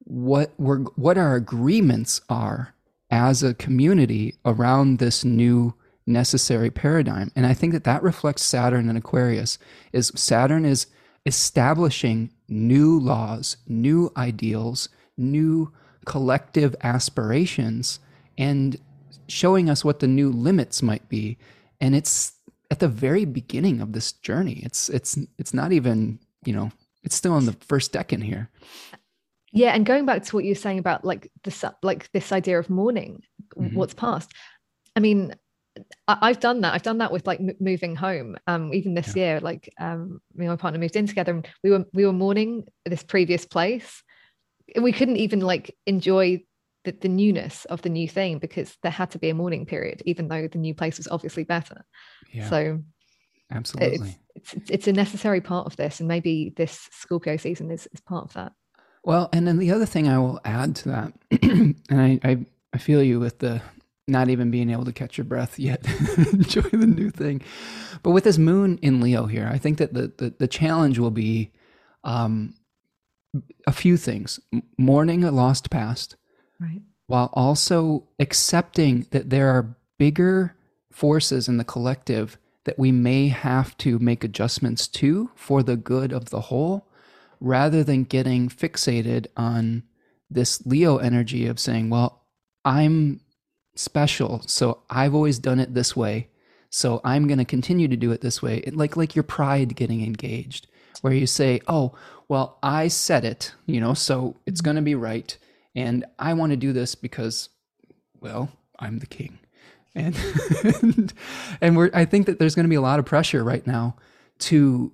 what 0.00 0.52
we're 0.58 0.80
what 0.80 1.16
our 1.16 1.36
agreements 1.36 2.20
are 2.28 2.74
as 3.10 3.42
a 3.42 3.54
community 3.54 4.34
around 4.44 4.98
this 4.98 5.24
new 5.24 5.74
necessary 6.06 6.70
paradigm. 6.70 7.32
And 7.34 7.46
i 7.46 7.54
think 7.54 7.72
that 7.72 7.84
that 7.84 8.02
reflects 8.02 8.42
saturn 8.42 8.88
and 8.88 8.96
aquarius 8.96 9.58
is 9.92 10.12
saturn 10.14 10.64
is 10.64 10.86
establishing 11.24 12.30
new 12.48 13.00
laws 13.00 13.56
new 13.66 14.12
ideals 14.16 14.88
new 15.16 15.72
collective 16.04 16.74
aspirations 16.82 17.98
and 18.38 18.78
showing 19.28 19.68
us 19.68 19.84
what 19.84 20.00
the 20.00 20.08
new 20.08 20.30
limits 20.30 20.82
might 20.82 21.08
be. 21.08 21.36
And 21.80 21.94
it's 21.94 22.32
at 22.70 22.80
the 22.80 22.88
very 22.88 23.24
beginning 23.24 23.80
of 23.80 23.92
this 23.92 24.12
journey. 24.12 24.62
It's 24.64 24.88
it's 24.88 25.18
it's 25.38 25.52
not 25.52 25.72
even 25.72 26.18
you 26.44 26.54
know 26.54 26.70
it's 27.02 27.16
still 27.16 27.36
in 27.36 27.46
the 27.46 27.52
first 27.52 27.92
decade 27.92 28.22
here. 28.22 28.48
Yeah 29.52 29.70
and 29.70 29.86
going 29.86 30.06
back 30.06 30.22
to 30.24 30.36
what 30.36 30.44
you 30.44 30.50
were 30.50 30.54
saying 30.54 30.78
about 30.78 31.04
like 31.04 31.30
this 31.44 31.64
like 31.82 32.10
this 32.12 32.32
idea 32.32 32.58
of 32.58 32.70
mourning 32.70 33.22
mm-hmm. 33.56 33.74
what's 33.74 33.94
past 33.94 34.30
i 34.96 35.00
mean 35.00 35.34
I, 36.08 36.28
have 36.28 36.40
done 36.40 36.60
that. 36.62 36.74
I've 36.74 36.82
done 36.82 36.98
that 36.98 37.12
with 37.12 37.26
like 37.26 37.40
m- 37.40 37.56
moving 37.60 37.96
home. 37.96 38.36
Um, 38.46 38.72
even 38.72 38.94
this 38.94 39.14
yeah. 39.14 39.22
year, 39.22 39.40
like 39.40 39.72
um, 39.78 40.20
me 40.34 40.46
and 40.46 40.52
my 40.52 40.56
partner 40.56 40.78
moved 40.78 40.96
in 40.96 41.06
together, 41.06 41.32
and 41.32 41.48
we 41.62 41.70
were 41.70 41.84
we 41.92 42.06
were 42.06 42.12
mourning 42.12 42.64
this 42.84 43.02
previous 43.02 43.44
place. 43.44 44.02
We 44.80 44.92
couldn't 44.92 45.16
even 45.16 45.40
like 45.40 45.76
enjoy 45.86 46.44
the, 46.84 46.92
the 46.92 47.08
newness 47.08 47.64
of 47.66 47.82
the 47.82 47.88
new 47.88 48.08
thing 48.08 48.38
because 48.38 48.76
there 48.82 48.92
had 48.92 49.10
to 49.12 49.18
be 49.18 49.30
a 49.30 49.34
mourning 49.34 49.66
period, 49.66 50.02
even 50.06 50.28
though 50.28 50.48
the 50.48 50.58
new 50.58 50.74
place 50.74 50.98
was 50.98 51.08
obviously 51.08 51.44
better. 51.44 51.84
Yeah. 52.32 52.48
So, 52.48 52.80
absolutely, 53.50 54.16
it's, 54.34 54.54
it's, 54.54 54.70
it's 54.70 54.88
a 54.88 54.92
necessary 54.92 55.40
part 55.40 55.66
of 55.66 55.76
this, 55.76 56.00
and 56.00 56.08
maybe 56.08 56.52
this 56.56 56.88
Scorpio 56.92 57.36
season 57.36 57.70
is 57.70 57.88
is 57.92 58.00
part 58.00 58.24
of 58.24 58.32
that. 58.34 58.52
Well, 59.04 59.28
and 59.32 59.46
then 59.46 59.58
the 59.58 59.70
other 59.70 59.86
thing 59.86 60.08
I 60.08 60.18
will 60.18 60.40
add 60.44 60.74
to 60.76 60.88
that, 60.88 61.12
and 61.42 61.76
I, 61.90 62.18
I, 62.24 62.46
I 62.72 62.78
feel 62.78 63.02
you 63.02 63.20
with 63.20 63.38
the 63.38 63.62
not 64.08 64.28
even 64.28 64.50
being 64.50 64.70
able 64.70 64.84
to 64.84 64.92
catch 64.92 65.18
your 65.18 65.24
breath 65.24 65.58
yet, 65.58 65.84
enjoy 66.32 66.62
the 66.62 66.86
new 66.86 67.10
thing. 67.10 67.42
But 68.02 68.10
with 68.10 68.24
this 68.24 68.38
moon 68.38 68.78
in 68.82 69.00
Leo 69.00 69.26
here, 69.26 69.48
I 69.52 69.58
think 69.58 69.78
that 69.78 69.94
the 69.94 70.12
the, 70.16 70.34
the 70.38 70.48
challenge 70.48 70.98
will 70.98 71.10
be 71.10 71.52
um, 72.04 72.54
a 73.66 73.72
few 73.72 73.96
things: 73.96 74.40
mourning 74.78 75.24
a 75.24 75.30
lost 75.30 75.70
past, 75.70 76.16
right, 76.60 76.82
while 77.06 77.30
also 77.32 78.08
accepting 78.18 79.06
that 79.10 79.30
there 79.30 79.48
are 79.50 79.76
bigger 79.98 80.56
forces 80.92 81.48
in 81.48 81.56
the 81.56 81.64
collective 81.64 82.38
that 82.64 82.78
we 82.78 82.90
may 82.90 83.28
have 83.28 83.76
to 83.78 83.98
make 83.98 84.24
adjustments 84.24 84.88
to 84.88 85.30
for 85.34 85.62
the 85.62 85.76
good 85.76 86.12
of 86.12 86.30
the 86.30 86.42
whole 86.42 86.88
rather 87.40 87.84
than 87.84 88.04
getting 88.04 88.48
fixated 88.48 89.26
on 89.36 89.82
this 90.30 90.64
Leo 90.66 90.96
energy 90.96 91.46
of 91.46 91.60
saying, 91.60 91.90
well, 91.90 92.24
I'm 92.64 93.20
special, 93.78 94.42
so 94.46 94.82
I've 94.90 95.14
always 95.14 95.38
done 95.38 95.60
it 95.60 95.74
this 95.74 95.94
way. 95.96 96.28
So 96.70 97.00
I'm 97.04 97.26
going 97.26 97.38
to 97.38 97.44
continue 97.44 97.88
to 97.88 97.96
do 97.96 98.10
it 98.12 98.20
this 98.20 98.42
way. 98.42 98.58
It, 98.58 98.76
like 98.76 98.96
like 98.96 99.14
your 99.14 99.22
pride 99.22 99.76
getting 99.76 100.02
engaged, 100.02 100.66
where 101.00 101.12
you 101.12 101.26
say, 101.26 101.60
"Oh, 101.68 101.94
well, 102.28 102.58
I 102.62 102.88
said 102.88 103.24
it, 103.24 103.52
you 103.66 103.80
know, 103.80 103.94
so 103.94 104.36
it's 104.46 104.60
going 104.60 104.76
to 104.76 104.82
be 104.82 104.94
right, 104.94 105.36
and 105.74 106.04
I 106.18 106.34
want 106.34 106.50
to 106.50 106.56
do 106.56 106.72
this 106.72 106.94
because, 106.94 107.48
well, 108.20 108.50
I'm 108.78 108.98
the 108.98 109.06
king." 109.06 109.38
And 109.94 110.16
and, 110.82 111.12
and 111.60 111.76
we're 111.76 111.90
I 111.94 112.04
think 112.04 112.26
that 112.26 112.38
there's 112.38 112.54
going 112.54 112.64
to 112.64 112.70
be 112.70 112.76
a 112.76 112.80
lot 112.80 112.98
of 112.98 113.06
pressure 113.06 113.42
right 113.42 113.66
now 113.66 113.96
to 114.40 114.92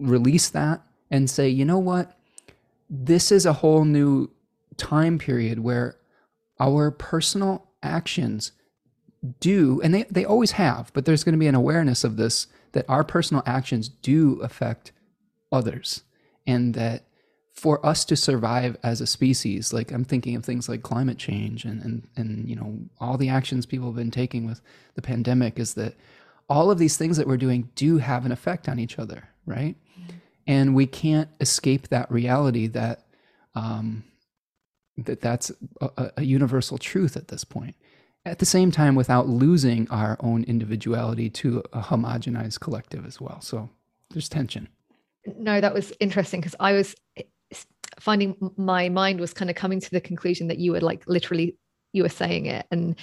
release 0.00 0.48
that 0.50 0.82
and 1.10 1.28
say, 1.28 1.48
you 1.48 1.64
know 1.64 1.78
what? 1.78 2.16
This 2.88 3.32
is 3.32 3.46
a 3.46 3.52
whole 3.52 3.84
new 3.84 4.30
time 4.76 5.18
period 5.18 5.58
where 5.58 5.96
our 6.60 6.90
personal 6.90 7.67
actions 7.82 8.52
do, 9.40 9.80
and 9.82 9.94
they, 9.94 10.04
they 10.04 10.24
always 10.24 10.52
have, 10.52 10.90
but 10.92 11.04
there's 11.04 11.24
going 11.24 11.32
to 11.32 11.38
be 11.38 11.46
an 11.46 11.54
awareness 11.54 12.04
of 12.04 12.16
this 12.16 12.46
that 12.72 12.84
our 12.88 13.02
personal 13.02 13.42
actions 13.46 13.88
do 13.88 14.40
affect 14.40 14.92
others. 15.50 16.02
And 16.46 16.74
that 16.74 17.04
for 17.52 17.84
us 17.84 18.04
to 18.06 18.16
survive 18.16 18.76
as 18.82 19.00
a 19.00 19.06
species, 19.06 19.72
like 19.72 19.90
I'm 19.90 20.04
thinking 20.04 20.36
of 20.36 20.44
things 20.44 20.68
like 20.68 20.82
climate 20.82 21.18
change 21.18 21.64
and, 21.64 21.82
and, 21.82 22.08
and 22.16 22.48
you 22.48 22.54
know, 22.54 22.78
all 23.00 23.16
the 23.16 23.28
actions 23.28 23.66
people 23.66 23.88
have 23.88 23.96
been 23.96 24.10
taking 24.10 24.46
with 24.46 24.60
the 24.94 25.02
pandemic 25.02 25.58
is 25.58 25.74
that 25.74 25.94
all 26.48 26.70
of 26.70 26.78
these 26.78 26.96
things 26.96 27.16
that 27.16 27.26
we're 27.26 27.36
doing 27.36 27.68
do 27.74 27.98
have 27.98 28.24
an 28.24 28.32
effect 28.32 28.68
on 28.68 28.78
each 28.78 28.98
other, 28.98 29.28
right? 29.44 29.76
and 30.48 30.74
we 30.74 30.86
can't 30.86 31.28
escape 31.40 31.88
that 31.88 32.10
reality 32.10 32.66
that 32.66 33.04
um, 33.54 34.02
that 35.04 35.20
that's 35.20 35.52
a, 35.80 36.10
a, 36.16 36.22
universal 36.22 36.78
truth 36.78 37.16
at 37.16 37.28
this 37.28 37.44
point. 37.44 37.76
At 38.24 38.40
the 38.40 38.46
same 38.46 38.70
time, 38.70 38.94
without 38.94 39.28
losing 39.28 39.88
our 39.90 40.16
own 40.20 40.44
individuality 40.44 41.30
to 41.30 41.62
a 41.72 41.80
homogenized 41.80 42.60
collective 42.60 43.06
as 43.06 43.20
well. 43.20 43.40
So 43.40 43.70
there's 44.10 44.28
tension. 44.28 44.68
No, 45.38 45.60
that 45.60 45.72
was 45.72 45.92
interesting 46.00 46.40
because 46.40 46.56
I 46.58 46.72
was 46.72 46.94
finding 48.00 48.36
my 48.56 48.88
mind 48.88 49.20
was 49.20 49.32
kind 49.32 49.50
of 49.50 49.56
coming 49.56 49.80
to 49.80 49.90
the 49.90 50.00
conclusion 50.00 50.48
that 50.48 50.58
you 50.58 50.72
were 50.72 50.80
like 50.80 51.02
literally 51.06 51.56
you 51.92 52.02
were 52.02 52.08
saying 52.08 52.46
it 52.46 52.66
and 52.70 52.96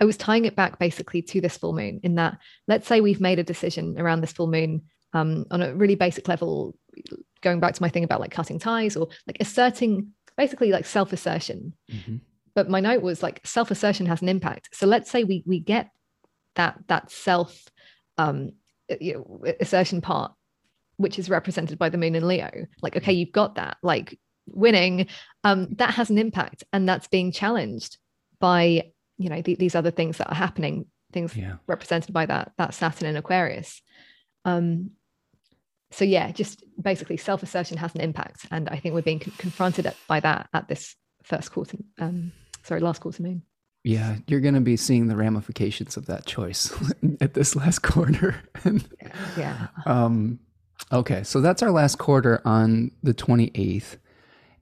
i 0.00 0.04
was 0.04 0.16
tying 0.16 0.44
it 0.44 0.56
back 0.56 0.78
basically 0.78 1.22
to 1.22 1.40
this 1.40 1.56
full 1.56 1.72
moon 1.72 2.00
in 2.02 2.16
that 2.16 2.38
let's 2.66 2.88
say 2.88 3.00
we've 3.00 3.20
made 3.20 3.38
a 3.38 3.44
decision 3.44 3.98
around 3.98 4.20
this 4.20 4.32
full 4.32 4.48
moon 4.48 4.82
um, 5.12 5.44
on 5.50 5.62
a 5.62 5.74
really 5.74 5.94
basic 5.94 6.26
level 6.28 6.74
going 7.42 7.60
back 7.60 7.74
to 7.74 7.82
my 7.82 7.88
thing 7.88 8.04
about 8.04 8.20
like 8.20 8.30
cutting 8.30 8.58
ties 8.58 8.96
or 8.96 9.08
like 9.26 9.36
asserting 9.40 10.12
basically 10.40 10.72
like 10.72 10.86
self-assertion. 10.86 11.74
Mm-hmm. 11.92 12.16
but 12.54 12.70
my 12.70 12.80
note 12.80 13.02
was 13.02 13.22
like 13.22 13.40
self-assertion 13.44 14.06
has 14.06 14.22
an 14.22 14.28
impact. 14.36 14.70
So 14.72 14.86
let's 14.86 15.10
say 15.10 15.22
we 15.22 15.36
we 15.46 15.60
get 15.60 15.90
that 16.54 16.74
that 16.88 17.10
self 17.10 17.52
um 18.16 18.52
you 19.00 19.12
know, 19.14 19.52
assertion 19.60 20.00
part 20.00 20.32
which 20.96 21.18
is 21.18 21.30
represented 21.30 21.78
by 21.78 21.88
the 21.90 21.98
moon 21.98 22.14
in 22.14 22.26
leo. 22.26 22.50
Like 22.80 22.96
okay 22.96 23.12
you've 23.12 23.38
got 23.42 23.56
that. 23.56 23.76
Like 23.82 24.18
winning. 24.46 25.08
Um 25.44 25.68
that 25.80 25.92
has 25.98 26.08
an 26.10 26.18
impact 26.18 26.64
and 26.72 26.88
that's 26.88 27.08
being 27.08 27.32
challenged 27.32 27.98
by 28.38 28.62
you 29.18 29.28
know 29.28 29.42
th- 29.42 29.58
these 29.58 29.74
other 29.74 29.90
things 29.90 30.16
that 30.18 30.30
are 30.30 30.42
happening 30.46 30.86
things 31.12 31.36
yeah. 31.36 31.56
represented 31.66 32.12
by 32.14 32.24
that 32.24 32.52
that 32.56 32.72
saturn 32.72 33.08
in 33.10 33.16
aquarius. 33.16 33.82
Um 34.46 34.92
so 35.90 36.04
yeah, 36.04 36.30
just 36.30 36.62
basically 36.80 37.16
self-assertion 37.16 37.76
has 37.78 37.94
an 37.94 38.00
impact, 38.00 38.46
and 38.50 38.68
I 38.68 38.76
think 38.76 38.94
we're 38.94 39.02
being 39.02 39.20
con- 39.20 39.34
confronted 39.38 39.92
by 40.06 40.20
that 40.20 40.48
at 40.54 40.68
this 40.68 40.96
first 41.22 41.52
quarter, 41.52 41.78
um, 41.98 42.32
sorry, 42.62 42.80
last 42.80 43.00
quarter 43.00 43.22
moon. 43.22 43.42
Yeah, 43.82 44.16
you're 44.26 44.40
going 44.40 44.54
to 44.54 44.60
be 44.60 44.76
seeing 44.76 45.08
the 45.08 45.16
ramifications 45.16 45.96
of 45.96 46.06
that 46.06 46.26
choice 46.26 46.72
at 47.20 47.34
this 47.34 47.56
last 47.56 47.80
quarter. 47.80 48.36
yeah. 49.38 49.68
Um, 49.86 50.38
okay, 50.92 51.22
so 51.22 51.40
that's 51.40 51.62
our 51.62 51.70
last 51.70 51.98
quarter 51.98 52.42
on 52.44 52.90
the 53.02 53.14
28th. 53.14 53.96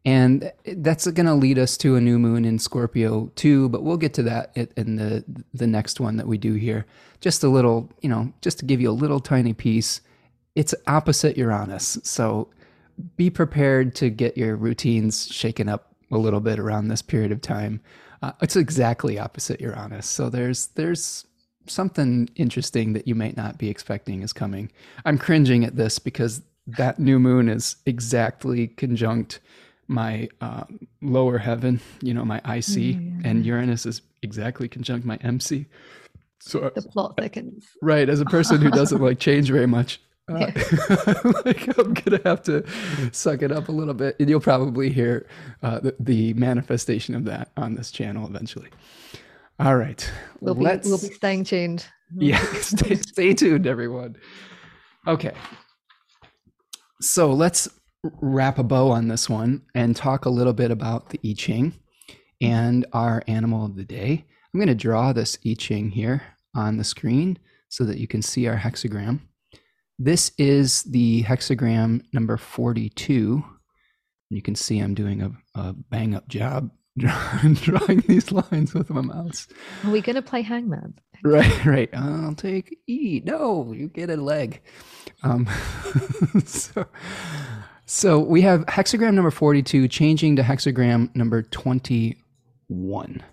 And 0.04 0.52
that's 0.64 1.06
going 1.08 1.26
to 1.26 1.34
lead 1.34 1.58
us 1.58 1.76
to 1.78 1.96
a 1.96 2.00
new 2.00 2.18
moon 2.18 2.44
in 2.44 2.58
Scorpio 2.58 3.30
too, 3.34 3.68
but 3.68 3.82
we'll 3.82 3.96
get 3.96 4.14
to 4.14 4.22
that 4.22 4.56
in 4.76 4.96
the 4.96 5.24
the 5.52 5.66
next 5.66 6.00
one 6.00 6.16
that 6.16 6.26
we 6.26 6.38
do 6.38 6.54
here. 6.54 6.86
Just 7.20 7.42
a 7.42 7.48
little, 7.48 7.90
you 8.00 8.08
know, 8.08 8.32
just 8.40 8.60
to 8.60 8.64
give 8.64 8.80
you 8.80 8.88
a 8.88 8.92
little 8.92 9.20
tiny 9.20 9.52
piece 9.52 10.00
it's 10.58 10.74
opposite 10.88 11.36
Uranus. 11.36 11.98
So 12.02 12.48
be 13.16 13.30
prepared 13.30 13.94
to 13.94 14.10
get 14.10 14.36
your 14.36 14.56
routines 14.56 15.32
shaken 15.32 15.68
up 15.68 15.94
a 16.10 16.18
little 16.18 16.40
bit 16.40 16.58
around 16.58 16.88
this 16.88 17.00
period 17.00 17.30
of 17.30 17.40
time. 17.40 17.80
Uh, 18.22 18.32
it's 18.42 18.56
exactly 18.56 19.20
opposite 19.20 19.60
Uranus. 19.60 20.08
So 20.08 20.28
there's 20.28 20.66
there's 20.74 21.24
something 21.68 22.28
interesting 22.34 22.92
that 22.94 23.06
you 23.06 23.14
might 23.14 23.36
not 23.36 23.56
be 23.56 23.68
expecting 23.68 24.22
is 24.22 24.32
coming. 24.32 24.68
I'm 25.04 25.16
cringing 25.16 25.64
at 25.64 25.76
this 25.76 26.00
because 26.00 26.42
that 26.66 26.98
new 26.98 27.20
moon 27.20 27.48
is 27.48 27.76
exactly 27.86 28.66
conjunct 28.66 29.38
my 29.86 30.28
uh, 30.40 30.64
lower 31.00 31.38
heaven, 31.38 31.80
you 32.02 32.12
know, 32.12 32.24
my 32.24 32.38
IC, 32.38 32.98
mm-hmm. 32.98 33.20
and 33.24 33.46
Uranus 33.46 33.86
is 33.86 34.02
exactly 34.22 34.66
conjunct 34.66 35.06
my 35.06 35.18
MC. 35.18 35.66
So 36.40 36.72
the 36.74 36.82
plot 36.82 37.14
thickens. 37.16 37.64
Right, 37.80 38.08
as 38.08 38.20
a 38.20 38.24
person 38.24 38.60
who 38.60 38.70
doesn't 38.70 39.00
like 39.00 39.20
change 39.20 39.50
very 39.50 39.66
much, 39.66 40.00
uh, 40.28 40.52
like 41.44 41.78
I'm 41.78 41.94
gonna 41.94 42.20
have 42.24 42.42
to 42.44 42.64
suck 43.12 43.42
it 43.42 43.52
up 43.52 43.68
a 43.68 43.72
little 43.72 43.94
bit, 43.94 44.16
and 44.18 44.28
you'll 44.28 44.40
probably 44.40 44.90
hear 44.90 45.26
uh, 45.62 45.80
the, 45.80 45.94
the, 46.00 46.34
manifestation 46.34 47.14
of 47.14 47.24
that 47.24 47.50
on 47.56 47.74
this 47.74 47.90
channel 47.90 48.26
eventually. 48.26 48.68
All 49.58 49.76
right, 49.76 50.10
we'll 50.40 50.54
be 50.54 50.64
we'll 50.64 50.98
be 50.98 51.12
staying 51.12 51.44
tuned. 51.44 51.86
Yeah, 52.16 52.42
stay, 52.54 52.94
stay 52.94 53.34
tuned, 53.34 53.66
everyone. 53.66 54.16
Okay, 55.06 55.34
So 57.02 57.34
let's 57.34 57.68
wrap 58.02 58.58
a 58.58 58.62
bow 58.62 58.90
on 58.90 59.08
this 59.08 59.28
one 59.28 59.62
and 59.74 59.94
talk 59.94 60.24
a 60.24 60.30
little 60.30 60.52
bit 60.52 60.70
about 60.70 61.10
the 61.10 61.20
I 61.24 61.34
Ching 61.34 61.74
and 62.40 62.86
our 62.92 63.22
animal 63.26 63.64
of 63.66 63.76
the 63.76 63.84
day. 63.84 64.24
I'm 64.52 64.60
going 64.60 64.68
to 64.68 64.74
draw 64.74 65.12
this 65.12 65.38
I 65.46 65.54
Ching 65.54 65.90
here 65.90 66.22
on 66.54 66.76
the 66.76 66.84
screen 66.84 67.38
so 67.68 67.84
that 67.84 67.98
you 67.98 68.06
can 68.06 68.22
see 68.22 68.46
our 68.46 68.56
hexagram. 68.56 69.20
This 69.98 70.30
is 70.38 70.84
the 70.84 71.24
hexagram 71.24 72.02
number 72.12 72.36
42. 72.36 73.44
You 74.30 74.42
can 74.42 74.54
see 74.54 74.78
I'm 74.78 74.94
doing 74.94 75.22
a, 75.22 75.32
a 75.56 75.72
bang 75.72 76.14
up 76.14 76.28
job 76.28 76.70
drawing 76.98 78.00
these 78.06 78.30
lines 78.30 78.74
with 78.74 78.90
my 78.90 79.00
mouse. 79.00 79.48
Are 79.84 79.90
we 79.90 80.00
going 80.00 80.14
to 80.14 80.22
play 80.22 80.42
hangman? 80.42 80.94
Right, 81.24 81.64
right. 81.64 81.90
I'll 81.92 82.36
take 82.36 82.78
E. 82.86 83.22
No, 83.24 83.72
you 83.72 83.88
get 83.88 84.08
a 84.08 84.16
leg. 84.16 84.60
Um, 85.24 85.48
so, 86.44 86.86
so 87.86 88.20
we 88.20 88.42
have 88.42 88.66
hexagram 88.66 89.14
number 89.14 89.32
42 89.32 89.88
changing 89.88 90.36
to 90.36 90.42
hexagram 90.42 91.12
number 91.16 91.42
21. 91.42 93.24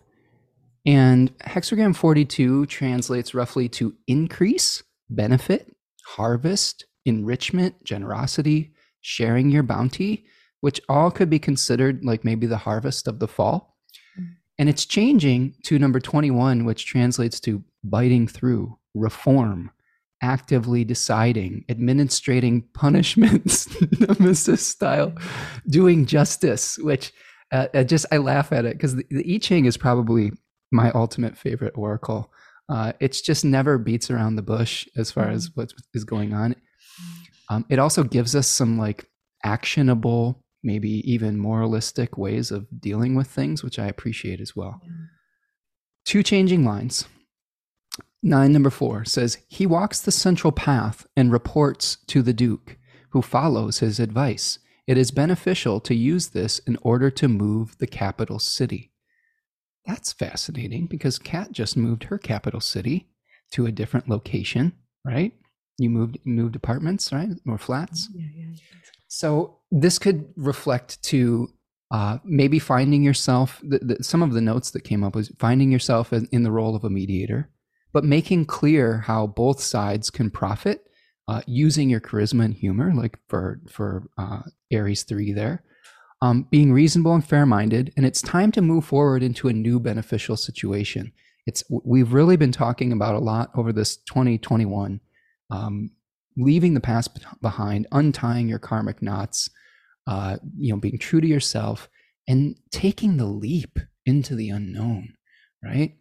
And 0.88 1.38
hexagram 1.40 1.96
42 1.96 2.66
translates 2.66 3.36
roughly 3.36 3.70
to 3.70 3.94
increase, 4.08 4.82
benefit, 5.10 5.75
harvest, 6.06 6.86
enrichment, 7.06 7.84
generosity, 7.84 8.74
sharing 9.02 9.50
your 9.50 9.64
bounty, 9.64 10.26
which 10.62 10.82
all 10.90 11.12
could 11.12 11.30
be 11.30 11.40
considered 11.40 12.04
like 12.04 12.24
maybe 12.24 12.48
the 12.48 12.58
harvest 12.58 13.08
of 13.08 13.20
the 13.20 13.28
fall. 13.28 13.78
Mm. 14.20 14.28
And 14.58 14.70
it's 14.70 14.86
changing 14.86 15.56
to 15.64 15.78
number 15.78 16.00
21, 16.00 16.66
which 16.66 16.86
translates 16.86 17.40
to 17.42 17.64
biting 17.84 18.28
through, 18.28 18.78
reform, 18.94 19.72
actively 20.22 20.84
deciding, 20.84 21.66
administrating 21.70 22.64
punishments, 22.74 23.68
nemesis 24.00 24.66
style, 24.66 25.14
doing 25.68 26.06
justice, 26.06 26.78
which 26.80 27.14
uh, 27.52 27.68
I 27.74 27.84
just 27.84 28.06
I 28.12 28.18
laugh 28.18 28.52
at 28.52 28.66
it 28.66 28.74
because 28.74 28.96
the, 28.96 29.06
the 29.12 29.36
I 29.36 29.38
Ching 29.38 29.66
is 29.66 29.78
probably 29.78 30.32
my 30.72 30.92
ultimate 30.92 31.38
favorite 31.38 31.74
oracle. 31.78 32.32
Uh, 32.68 32.94
it's 33.00 33.22
just 33.22 33.46
never 33.46 33.78
beats 33.78 34.10
around 34.10 34.36
the 34.36 34.42
bush 34.42 34.88
as 34.98 35.12
far 35.12 35.30
as 35.30 35.50
mm-hmm. 35.50 35.62
what 35.62 35.74
is 35.94 36.04
going 36.04 36.34
on. 36.34 36.56
Um, 37.50 37.66
it 37.70 37.80
also 37.80 38.04
gives 38.04 38.36
us 38.36 38.48
some 38.48 38.78
like 38.78 39.08
actionable, 39.44 40.44
maybe 40.64 40.90
even 41.10 41.38
moralistic 41.38 42.18
ways 42.18 42.52
of 42.52 42.68
dealing 42.80 43.16
with 43.16 43.28
things, 43.28 43.64
which 43.64 43.78
I 43.78 43.86
appreciate 43.86 44.42
as 44.42 44.56
well. 44.56 44.82
Two 46.06 46.24
changing 46.24 46.66
lines. 46.66 47.06
9 48.24 48.52
number 48.52 48.72
4 48.72 49.06
says, 49.06 49.38
He 49.48 49.68
walks 49.68 50.02
the 50.02 50.12
central 50.12 50.52
path 50.52 51.06
and 51.16 51.32
reports 51.32 51.98
to 52.08 52.24
the 52.24 52.34
Duke, 52.34 52.78
who 53.12 53.22
follows 53.22 53.80
his 53.80 54.00
advice. 54.00 54.58
It 54.88 54.98
is 54.98 55.12
beneficial 55.12 55.80
to 55.82 55.94
use 55.94 56.30
this 56.30 56.60
in 56.60 56.78
order 56.82 57.12
to 57.12 57.28
move 57.28 57.78
the 57.78 57.88
capital 57.88 58.40
city. 58.40 58.92
That's 59.86 60.14
fascinating 60.14 60.88
because 60.88 61.20
Kat 61.20 61.52
just 61.52 61.78
moved 61.78 62.06
her 62.06 62.18
capital 62.18 62.60
city 62.60 63.10
to 63.52 63.66
a 63.66 63.72
different 63.72 64.10
location, 64.10 64.74
right? 65.06 65.34
You 65.78 65.90
moved 65.90 66.18
moved 66.26 66.56
apartments, 66.56 67.12
right, 67.12 67.30
or 67.48 67.58
flats. 67.58 68.10
Yeah, 68.14 68.26
yeah, 68.34 68.46
yeah. 68.50 68.56
So 69.08 69.60
this 69.72 70.00
could 70.00 70.34
reflect 70.36 71.02
to 71.04 71.50
uh, 71.92 72.18
maybe 72.24 72.60
finding 72.60 73.04
yourself. 73.04 73.62
The, 73.64 73.80
the, 73.80 74.04
some 74.04 74.24
of 74.24 74.34
the 74.34 74.42
notes 74.42 74.72
that 74.72 74.84
came 74.84 75.04
up 75.04 75.16
was 75.16 75.32
finding 75.40 75.72
yourself 75.72 76.12
in, 76.14 76.28
in 76.32 76.44
the 76.44 76.52
role 76.52 76.76
of 76.76 76.84
a 76.84 76.90
mediator, 76.90 77.50
but 77.94 78.04
making 78.04 78.46
clear 78.46 79.00
how 79.02 79.28
both 79.28 79.60
sides 79.60 80.10
can 80.10 80.32
profit 80.32 80.88
uh, 81.28 81.42
using 81.46 81.90
your 81.90 82.02
charisma 82.02 82.46
and 82.46 82.54
humor, 82.54 82.94
like 82.94 83.18
for 83.28 83.60
for 83.70 84.04
uh, 84.18 84.42
Aries 84.72 85.04
three 85.04 85.32
there, 85.32 85.64
um, 86.22 86.48
being 86.50 86.72
reasonable 86.72 87.14
and 87.14 87.26
fair 87.26 87.46
minded, 87.46 87.94
and 87.98 88.06
it's 88.06 88.22
time 88.22 88.52
to 88.54 88.62
move 88.62 88.86
forward 88.86 89.24
into 89.24 89.48
a 89.48 89.54
new 89.54 89.80
beneficial 89.80 90.38
situation. 90.38 91.12
It's 91.46 91.64
we've 91.70 92.14
really 92.14 92.38
been 92.38 92.52
talking 92.52 92.92
about 92.92 93.16
a 93.16 93.20
lot 93.20 93.52
over 93.56 93.72
this 93.72 93.98
2021, 93.98 95.00
um, 95.52 95.92
leaving 96.38 96.74
the 96.74 96.80
past 96.80 97.20
behind, 97.42 97.88
untying 97.92 98.48
your 98.48 98.60
karmic 98.60 99.02
knots, 99.02 99.50
uh, 100.08 100.38
you 100.58 100.74
know, 100.74 100.80
being 100.80 100.98
true 100.98 101.22
to 101.22 101.28
yourself, 101.28 101.90
and 102.28 102.56
taking 102.72 103.18
the 103.18 103.26
leap 103.26 103.80
into 104.06 104.36
the 104.36 104.50
unknown. 104.50 105.14
Right. 105.64 105.98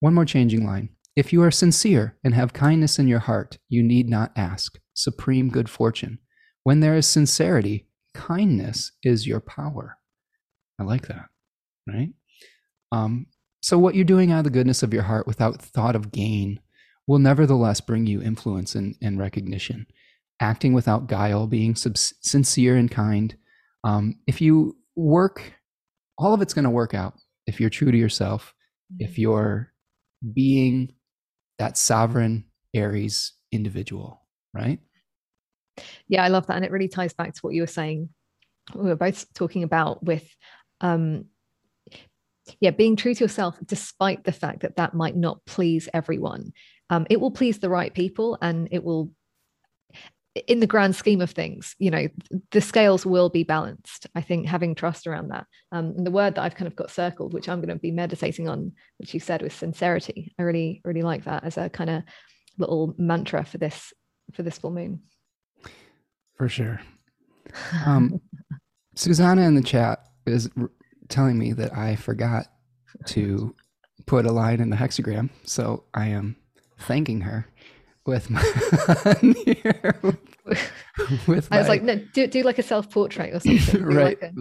One 0.00 0.14
more 0.14 0.24
changing 0.24 0.66
line. 0.66 0.90
If 1.16 1.32
you 1.32 1.42
are 1.42 1.50
sincere 1.50 2.16
and 2.24 2.34
have 2.34 2.52
kindness 2.52 2.98
in 2.98 3.06
your 3.06 3.20
heart, 3.20 3.58
you 3.68 3.82
need 3.82 4.08
not 4.08 4.32
ask. 4.36 4.78
Supreme 4.94 5.48
good 5.48 5.70
fortune. 5.70 6.18
When 6.64 6.80
there 6.80 6.96
is 6.96 7.06
sincerity, 7.06 7.86
kindness 8.14 8.92
is 9.02 9.26
your 9.26 9.40
power. 9.40 9.98
I 10.80 10.84
like 10.84 11.08
that, 11.08 11.26
right? 11.86 12.10
Um, 12.92 13.26
so, 13.62 13.78
what 13.78 13.94
you're 13.94 14.04
doing 14.04 14.30
out 14.30 14.38
of 14.38 14.44
the 14.44 14.50
goodness 14.50 14.82
of 14.82 14.92
your 14.92 15.04
heart 15.04 15.26
without 15.26 15.60
thought 15.60 15.96
of 15.96 16.12
gain 16.12 16.60
will 17.06 17.18
nevertheless 17.18 17.80
bring 17.80 18.06
you 18.06 18.22
influence 18.22 18.74
and, 18.74 18.96
and 19.02 19.18
recognition. 19.18 19.86
Acting 20.40 20.72
without 20.72 21.06
guile, 21.06 21.46
being 21.46 21.74
sub- 21.74 21.96
sincere 21.96 22.76
and 22.76 22.90
kind. 22.90 23.36
Um, 23.84 24.16
if 24.26 24.40
you 24.40 24.76
work, 24.96 25.54
all 26.18 26.34
of 26.34 26.42
it's 26.42 26.54
going 26.54 26.64
to 26.64 26.70
work 26.70 26.94
out 26.94 27.14
if 27.46 27.60
you're 27.60 27.70
true 27.70 27.90
to 27.90 27.98
yourself, 27.98 28.54
if 28.98 29.12
mm-hmm. 29.12 29.22
you're 29.22 29.72
being 30.34 30.92
that 31.58 31.76
sovereign 31.76 32.44
Aries 32.74 33.32
individual, 33.52 34.22
right? 34.52 34.80
Yeah, 36.08 36.24
I 36.24 36.28
love 36.28 36.46
that. 36.46 36.56
And 36.56 36.64
it 36.64 36.70
really 36.70 36.88
ties 36.88 37.12
back 37.12 37.34
to 37.34 37.40
what 37.40 37.54
you 37.54 37.62
were 37.62 37.66
saying. 37.66 38.08
We 38.74 38.88
were 38.88 38.96
both 38.96 39.32
talking 39.34 39.62
about 39.62 40.02
with, 40.02 40.26
um, 40.80 41.26
yeah, 42.60 42.70
being 42.70 42.96
true 42.96 43.14
to 43.14 43.24
yourself, 43.24 43.58
despite 43.64 44.24
the 44.24 44.32
fact 44.32 44.60
that 44.60 44.76
that 44.76 44.94
might 44.94 45.16
not 45.16 45.44
please 45.46 45.88
everyone. 45.92 46.52
Um, 46.90 47.06
it 47.10 47.20
will 47.20 47.30
please 47.30 47.58
the 47.58 47.70
right 47.70 47.92
people 47.92 48.38
and 48.40 48.68
it 48.70 48.84
will 48.84 49.10
in 50.48 50.60
the 50.60 50.66
grand 50.66 50.96
scheme 50.96 51.20
of 51.20 51.30
things, 51.30 51.76
you 51.78 51.90
know, 51.90 52.08
the 52.50 52.60
scales 52.60 53.06
will 53.06 53.28
be 53.28 53.44
balanced. 53.44 54.08
I 54.14 54.20
think 54.20 54.46
having 54.46 54.74
trust 54.74 55.06
around 55.06 55.28
that. 55.28 55.46
Um, 55.70 55.94
and 55.96 56.06
the 56.06 56.10
word 56.10 56.34
that 56.34 56.42
I've 56.42 56.56
kind 56.56 56.66
of 56.66 56.74
got 56.74 56.90
circled, 56.90 57.32
which 57.32 57.48
I'm 57.48 57.60
going 57.60 57.68
to 57.68 57.76
be 57.76 57.92
meditating 57.92 58.48
on, 58.48 58.72
which 58.98 59.14
you 59.14 59.20
said 59.20 59.42
was 59.42 59.54
sincerity. 59.54 60.34
I 60.38 60.42
really, 60.42 60.80
really 60.84 61.02
like 61.02 61.24
that 61.24 61.44
as 61.44 61.56
a 61.56 61.68
kind 61.70 61.88
of 61.88 62.02
little 62.58 62.94
mantra 62.98 63.44
for 63.44 63.58
this 63.58 63.92
for 64.32 64.42
this 64.42 64.58
full 64.58 64.70
moon. 64.70 65.02
For 66.36 66.48
sure. 66.48 66.80
Um, 67.86 68.20
Susanna 68.96 69.42
in 69.42 69.54
the 69.54 69.62
chat 69.62 70.00
is 70.26 70.50
r- 70.60 70.70
telling 71.08 71.38
me 71.38 71.52
that 71.52 71.76
I 71.76 71.94
forgot 71.94 72.46
to 73.06 73.54
put 74.06 74.26
a 74.26 74.32
line 74.32 74.60
in 74.60 74.70
the 74.70 74.76
hexagram, 74.76 75.30
so 75.44 75.84
I 75.94 76.08
am 76.08 76.34
thanking 76.80 77.20
her 77.20 77.46
with 78.06 78.28
my 78.30 78.42
here. 79.44 80.00
with 81.26 81.48
I 81.50 81.58
was 81.58 81.68
like, 81.68 81.82
no, 81.82 81.96
do, 82.12 82.26
do 82.26 82.42
like 82.42 82.58
a 82.58 82.62
self 82.62 82.90
portrait 82.90 83.34
or 83.34 83.40
something. 83.40 83.82
right. 83.84 84.20
Like 84.20 84.34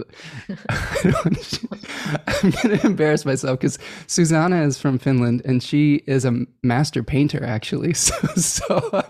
I'm 2.43 2.51
going 2.51 2.77
to 2.77 2.85
embarrass 2.85 3.25
myself 3.25 3.59
because 3.59 3.79
Susanna 4.07 4.63
is 4.63 4.77
from 4.77 4.99
Finland 4.99 5.41
and 5.45 5.63
she 5.63 6.03
is 6.05 6.25
a 6.25 6.45
master 6.61 7.03
painter, 7.03 7.43
actually. 7.43 7.93
So, 7.93 8.15
so 8.35 9.03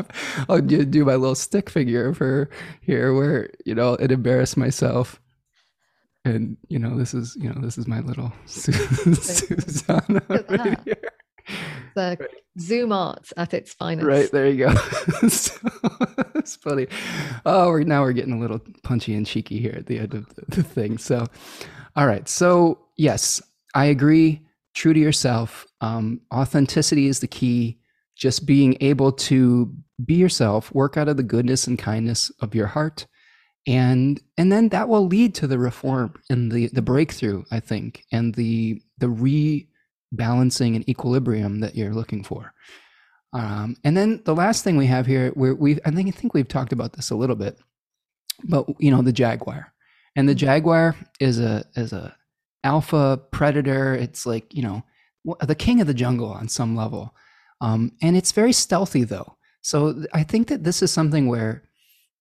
I'll 0.47 0.61
do 0.61 1.05
my 1.05 1.15
little 1.15 1.35
stick 1.35 1.69
figure 1.69 2.09
of 2.09 2.19
her 2.19 2.49
here 2.81 3.13
where, 3.13 3.49
you 3.65 3.73
know, 3.73 3.93
it 3.93 4.11
embarrassed 4.11 4.55
myself. 4.55 5.19
And, 6.25 6.57
you 6.67 6.77
know, 6.77 6.95
this 6.97 7.13
is, 7.13 7.35
you 7.39 7.49
know, 7.51 7.59
this 7.59 7.77
is 7.77 7.87
my 7.87 8.01
little 8.01 8.31
Susanna 8.45 10.21
right 10.29 10.49
uh-huh. 10.49 10.75
here 10.85 11.13
the 11.95 12.17
right. 12.19 12.29
Zoom 12.59 12.91
art 12.91 13.31
at 13.37 13.53
its 13.53 13.73
finest. 13.73 14.07
Right 14.07 14.31
there, 14.31 14.47
you 14.47 14.67
go. 14.67 14.73
so, 15.27 15.55
it's 16.35 16.55
funny. 16.55 16.87
Oh, 17.45 17.69
we're 17.69 17.83
now 17.83 18.01
we're 18.01 18.13
getting 18.13 18.33
a 18.33 18.39
little 18.39 18.61
punchy 18.83 19.15
and 19.15 19.25
cheeky 19.25 19.59
here 19.59 19.75
at 19.75 19.87
the 19.87 19.99
end 19.99 20.13
of 20.13 20.33
the, 20.35 20.43
the 20.47 20.63
thing. 20.63 20.97
So, 20.97 21.25
all 21.95 22.07
right. 22.07 22.27
So 22.27 22.79
yes, 22.97 23.41
I 23.73 23.85
agree. 23.85 24.41
True 24.73 24.93
to 24.93 24.99
yourself. 24.99 25.67
Um, 25.81 26.21
authenticity 26.33 27.07
is 27.07 27.19
the 27.19 27.27
key. 27.27 27.79
Just 28.15 28.45
being 28.45 28.77
able 28.79 29.11
to 29.11 29.73
be 30.03 30.15
yourself, 30.15 30.73
work 30.73 30.97
out 30.97 31.07
of 31.07 31.17
the 31.17 31.23
goodness 31.23 31.67
and 31.67 31.77
kindness 31.79 32.31
of 32.41 32.53
your 32.53 32.67
heart, 32.67 33.07
and 33.65 34.21
and 34.37 34.51
then 34.51 34.69
that 34.69 34.87
will 34.87 35.07
lead 35.07 35.33
to 35.35 35.47
the 35.47 35.57
reform 35.57 36.13
and 36.29 36.51
the 36.51 36.67
the 36.67 36.81
breakthrough. 36.81 37.43
I 37.51 37.59
think, 37.59 38.03
and 38.11 38.33
the 38.35 38.81
the 38.99 39.09
re 39.09 39.67
balancing 40.15 40.75
and 40.75 40.87
equilibrium 40.87 41.59
that 41.59 41.75
you're 41.75 41.93
looking 41.93 42.23
for. 42.23 42.53
Um, 43.33 43.75
and 43.83 43.97
then 43.97 44.21
the 44.25 44.35
last 44.35 44.63
thing 44.63 44.77
we 44.77 44.85
have 44.85 45.05
here, 45.05 45.33
we 45.35 45.79
I 45.85 45.91
think 45.91 46.07
I 46.07 46.11
think 46.11 46.33
we've 46.33 46.47
talked 46.47 46.71
about 46.71 46.93
this 46.93 47.09
a 47.09 47.15
little 47.15 47.35
bit, 47.35 47.59
but 48.43 48.67
you 48.79 48.91
know 48.91 49.01
the 49.01 49.11
jaguar, 49.11 49.73
and 50.15 50.29
the 50.29 50.35
jaguar 50.35 50.95
is 51.19 51.39
a 51.39 51.65
is 51.75 51.93
a 51.93 52.15
alpha 52.63 53.19
predator. 53.31 53.95
It's 53.95 54.25
like 54.25 54.53
you 54.53 54.61
know 54.61 54.83
the 55.41 55.55
king 55.55 55.81
of 55.81 55.87
the 55.87 55.93
jungle 55.95 56.29
on 56.29 56.47
some 56.47 56.75
level, 56.75 57.15
um, 57.59 57.91
and 58.03 58.15
it's 58.15 58.31
very 58.31 58.53
stealthy 58.53 59.03
though. 59.03 59.35
So 59.61 60.03
I 60.13 60.23
think 60.23 60.47
that 60.49 60.63
this 60.63 60.83
is 60.83 60.91
something 60.91 61.27
where 61.27 61.63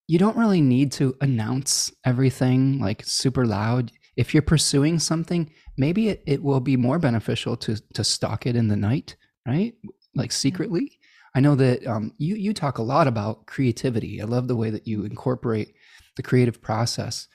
you 0.07 0.19
don't 0.19 0.37
really 0.37 0.61
need 0.61 0.93
to 0.93 1.15
announce 1.21 1.93
everything 2.07 2.81
like 2.81 3.05
super 3.05 3.45
loud. 3.45 3.93
If 4.17 4.33
you're 4.33 4.43
pursuing 4.43 4.99
something, 4.99 5.51
maybe 5.77 6.09
it, 6.09 6.23
it 6.27 6.43
will 6.43 6.61
be 6.61 6.77
more 6.77 6.99
beneficial 6.99 7.57
to 7.59 7.77
to 7.95 8.05
stalk 8.05 8.47
it 8.47 8.57
in 8.57 8.69
the 8.69 8.77
night, 8.77 9.17
right? 9.47 9.75
Like 10.15 10.33
secretly. 10.33 10.99
I 11.35 11.41
know 11.41 11.55
that 11.55 11.87
um, 11.87 12.13
you 12.19 12.37
you 12.37 12.53
talk 12.53 12.79
a 12.79 12.83
lot 12.83 13.07
about 13.07 13.47
creativity. 13.47 14.21
I 14.21 14.25
love 14.25 14.49
the 14.49 14.57
way 14.57 14.71
that 14.71 14.87
you 14.87 15.05
incorporate 15.05 15.75
the 16.17 16.23
creative 16.23 16.61
process. 16.61 17.29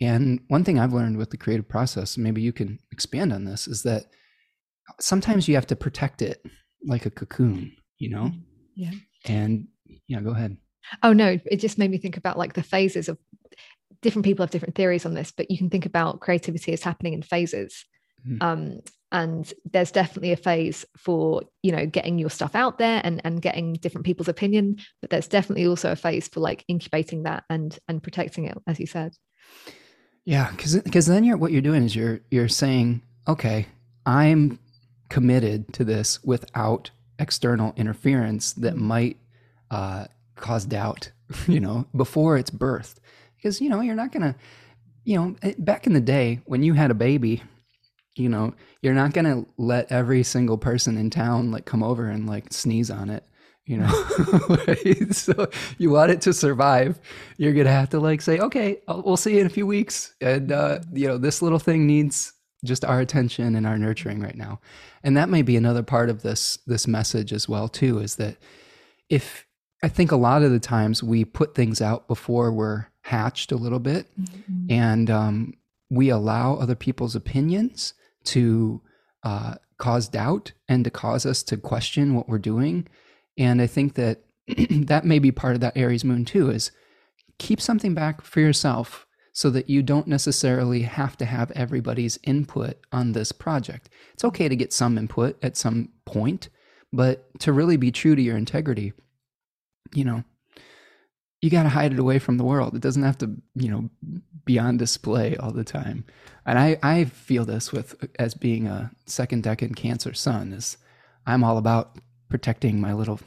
And 0.00 0.40
one 0.48 0.64
thing 0.64 0.78
I've 0.78 0.92
learned 0.92 1.18
with 1.18 1.30
the 1.30 1.36
creative 1.36 1.68
process, 1.68 2.16
maybe 2.16 2.40
you 2.40 2.52
can 2.52 2.78
expand 2.90 3.32
on 3.32 3.44
this, 3.44 3.68
is 3.68 3.82
that 3.82 4.04
sometimes 4.98 5.46
you 5.46 5.54
have 5.56 5.66
to 5.66 5.76
protect 5.76 6.22
it 6.22 6.42
like 6.86 7.06
a 7.06 7.10
cocoon, 7.10 7.72
you 7.98 8.08
know? 8.08 8.32
Yeah. 8.76 8.92
And 9.26 9.68
yeah, 10.06 10.20
go 10.20 10.30
ahead. 10.30 10.56
Oh 11.02 11.12
no, 11.12 11.38
it 11.44 11.56
just 11.56 11.76
made 11.76 11.90
me 11.90 11.98
think 11.98 12.16
about 12.16 12.38
like 12.38 12.54
the 12.54 12.62
phases 12.62 13.08
of 13.08 13.18
different 14.02 14.24
people 14.24 14.42
have 14.42 14.50
different 14.50 14.74
theories 14.74 15.06
on 15.06 15.14
this, 15.14 15.32
but 15.32 15.50
you 15.50 15.58
can 15.58 15.70
think 15.70 15.86
about 15.86 16.20
creativity 16.20 16.72
as 16.72 16.82
happening 16.82 17.12
in 17.12 17.22
phases. 17.22 17.84
Mm-hmm. 18.26 18.42
Um, 18.42 18.80
and 19.12 19.52
there's 19.70 19.90
definitely 19.90 20.32
a 20.32 20.36
phase 20.36 20.84
for 20.96 21.42
you 21.62 21.72
know 21.72 21.86
getting 21.86 22.18
your 22.18 22.30
stuff 22.30 22.54
out 22.54 22.78
there 22.78 23.00
and 23.04 23.20
and 23.24 23.42
getting 23.42 23.74
different 23.74 24.04
people's 24.06 24.28
opinion 24.28 24.76
but 25.00 25.10
there's 25.10 25.28
definitely 25.28 25.66
also 25.66 25.90
a 25.90 25.96
phase 25.96 26.28
for 26.28 26.40
like 26.40 26.64
incubating 26.68 27.24
that 27.24 27.44
and 27.50 27.78
and 27.88 28.02
protecting 28.02 28.44
it 28.44 28.56
as 28.66 28.78
you 28.78 28.86
said 28.86 29.12
yeah 30.24 30.50
because 30.50 30.76
because 30.80 31.06
then 31.06 31.24
you're 31.24 31.36
what 31.36 31.52
you're 31.52 31.60
doing 31.60 31.82
is 31.82 31.96
you're 31.96 32.20
you're 32.30 32.48
saying 32.48 33.02
okay 33.26 33.66
i'm 34.06 34.58
committed 35.08 35.72
to 35.72 35.84
this 35.84 36.22
without 36.22 36.90
external 37.18 37.74
interference 37.76 38.52
that 38.52 38.76
might 38.76 39.16
uh, 39.70 40.04
cause 40.36 40.64
doubt 40.64 41.10
you 41.48 41.60
know 41.60 41.86
before 41.96 42.36
it's 42.36 42.50
birthed 42.50 42.96
because 43.40 43.60
you 43.60 43.68
know 43.68 43.80
you're 43.80 43.94
not 43.94 44.12
gonna 44.12 44.34
you 45.04 45.16
know 45.16 45.34
back 45.58 45.86
in 45.86 45.92
the 45.92 46.00
day 46.00 46.40
when 46.44 46.62
you 46.62 46.74
had 46.74 46.90
a 46.90 46.94
baby 46.94 47.42
you 48.16 48.28
know, 48.28 48.54
you're 48.82 48.94
not 48.94 49.12
going 49.12 49.24
to 49.24 49.48
let 49.56 49.90
every 49.90 50.22
single 50.22 50.58
person 50.58 50.96
in 50.96 51.10
town 51.10 51.50
like 51.50 51.64
come 51.64 51.82
over 51.82 52.08
and 52.08 52.28
like 52.28 52.52
sneeze 52.52 52.90
on 52.90 53.10
it, 53.10 53.24
you 53.64 53.78
know. 53.78 53.88
so 55.10 55.48
you 55.78 55.90
want 55.90 56.10
it 56.10 56.20
to 56.22 56.32
survive, 56.32 57.00
you're 57.38 57.52
going 57.52 57.66
to 57.66 57.72
have 57.72 57.90
to 57.90 58.00
like 58.00 58.20
say, 58.20 58.38
"Okay, 58.38 58.80
I'll, 58.88 59.02
we'll 59.02 59.16
see 59.16 59.34
you 59.34 59.40
in 59.40 59.46
a 59.46 59.50
few 59.50 59.66
weeks." 59.66 60.14
And 60.20 60.52
uh, 60.52 60.80
you 60.92 61.08
know, 61.08 61.18
this 61.18 61.42
little 61.42 61.58
thing 61.58 61.86
needs 61.86 62.32
just 62.64 62.84
our 62.84 63.00
attention 63.00 63.56
and 63.56 63.66
our 63.66 63.78
nurturing 63.78 64.20
right 64.20 64.36
now. 64.36 64.60
And 65.02 65.16
that 65.16 65.30
may 65.30 65.42
be 65.42 65.56
another 65.56 65.82
part 65.82 66.10
of 66.10 66.22
this 66.22 66.58
this 66.66 66.86
message 66.86 67.32
as 67.32 67.48
well 67.48 67.68
too 67.68 67.98
is 68.00 68.16
that 68.16 68.36
if 69.08 69.46
I 69.82 69.88
think 69.88 70.12
a 70.12 70.16
lot 70.16 70.42
of 70.42 70.50
the 70.50 70.60
times 70.60 71.02
we 71.02 71.24
put 71.24 71.54
things 71.54 71.80
out 71.80 72.06
before 72.06 72.52
we're 72.52 72.86
hatched 73.10 73.50
a 73.50 73.56
little 73.56 73.80
bit 73.80 74.06
mm-hmm. 74.20 74.66
and 74.70 75.10
um, 75.10 75.54
we 75.90 76.08
allow 76.08 76.54
other 76.54 76.76
people's 76.76 77.16
opinions 77.16 77.94
to 78.22 78.80
uh, 79.24 79.54
cause 79.78 80.08
doubt 80.08 80.52
and 80.68 80.84
to 80.84 80.90
cause 80.90 81.26
us 81.26 81.42
to 81.42 81.56
question 81.56 82.14
what 82.14 82.28
we're 82.28 82.38
doing. 82.38 82.86
And 83.36 83.60
I 83.60 83.66
think 83.66 83.94
that 83.94 84.22
that 84.70 85.04
may 85.04 85.18
be 85.18 85.32
part 85.32 85.54
of 85.54 85.60
that 85.60 85.76
Aries 85.76 86.04
moon 86.04 86.24
too 86.24 86.50
is 86.50 86.70
keep 87.38 87.60
something 87.60 87.94
back 87.94 88.22
for 88.22 88.40
yourself 88.40 89.06
so 89.32 89.50
that 89.50 89.70
you 89.70 89.82
don't 89.82 90.06
necessarily 90.06 90.82
have 90.82 91.16
to 91.16 91.24
have 91.24 91.50
everybody's 91.52 92.18
input 92.24 92.76
on 92.92 93.12
this 93.12 93.32
project. 93.32 93.88
It's 94.12 94.24
okay 94.24 94.48
to 94.48 94.56
get 94.56 94.72
some 94.72 94.98
input 94.98 95.42
at 95.42 95.56
some 95.56 95.90
point, 96.04 96.48
but 96.92 97.28
to 97.40 97.52
really 97.52 97.76
be 97.76 97.90
true 97.90 98.14
to 98.14 98.22
your 98.22 98.36
integrity, 98.36 98.92
you 99.94 100.04
know, 100.04 100.24
you 101.42 101.50
got 101.50 101.62
to 101.62 101.68
hide 101.68 101.92
it 101.92 101.98
away 101.98 102.18
from 102.18 102.36
the 102.36 102.44
world. 102.44 102.74
It 102.74 102.82
doesn't 102.82 103.02
have 103.02 103.18
to, 103.18 103.30
you 103.54 103.70
know, 103.70 103.90
be 104.44 104.58
on 104.58 104.76
display 104.76 105.36
all 105.36 105.52
the 105.52 105.64
time. 105.64 106.04
And 106.44 106.58
I, 106.58 106.78
I 106.82 107.04
feel 107.04 107.44
this 107.44 107.72
with 107.72 107.94
as 108.18 108.34
being 108.34 108.66
a 108.66 108.90
second 109.06 109.44
decan 109.44 109.74
Cancer 109.74 110.12
son 110.14 110.52
is 110.52 110.76
I'm 111.26 111.44
all 111.44 111.58
about 111.58 111.96
protecting 112.28 112.80
my 112.80 112.92
little 112.92 113.20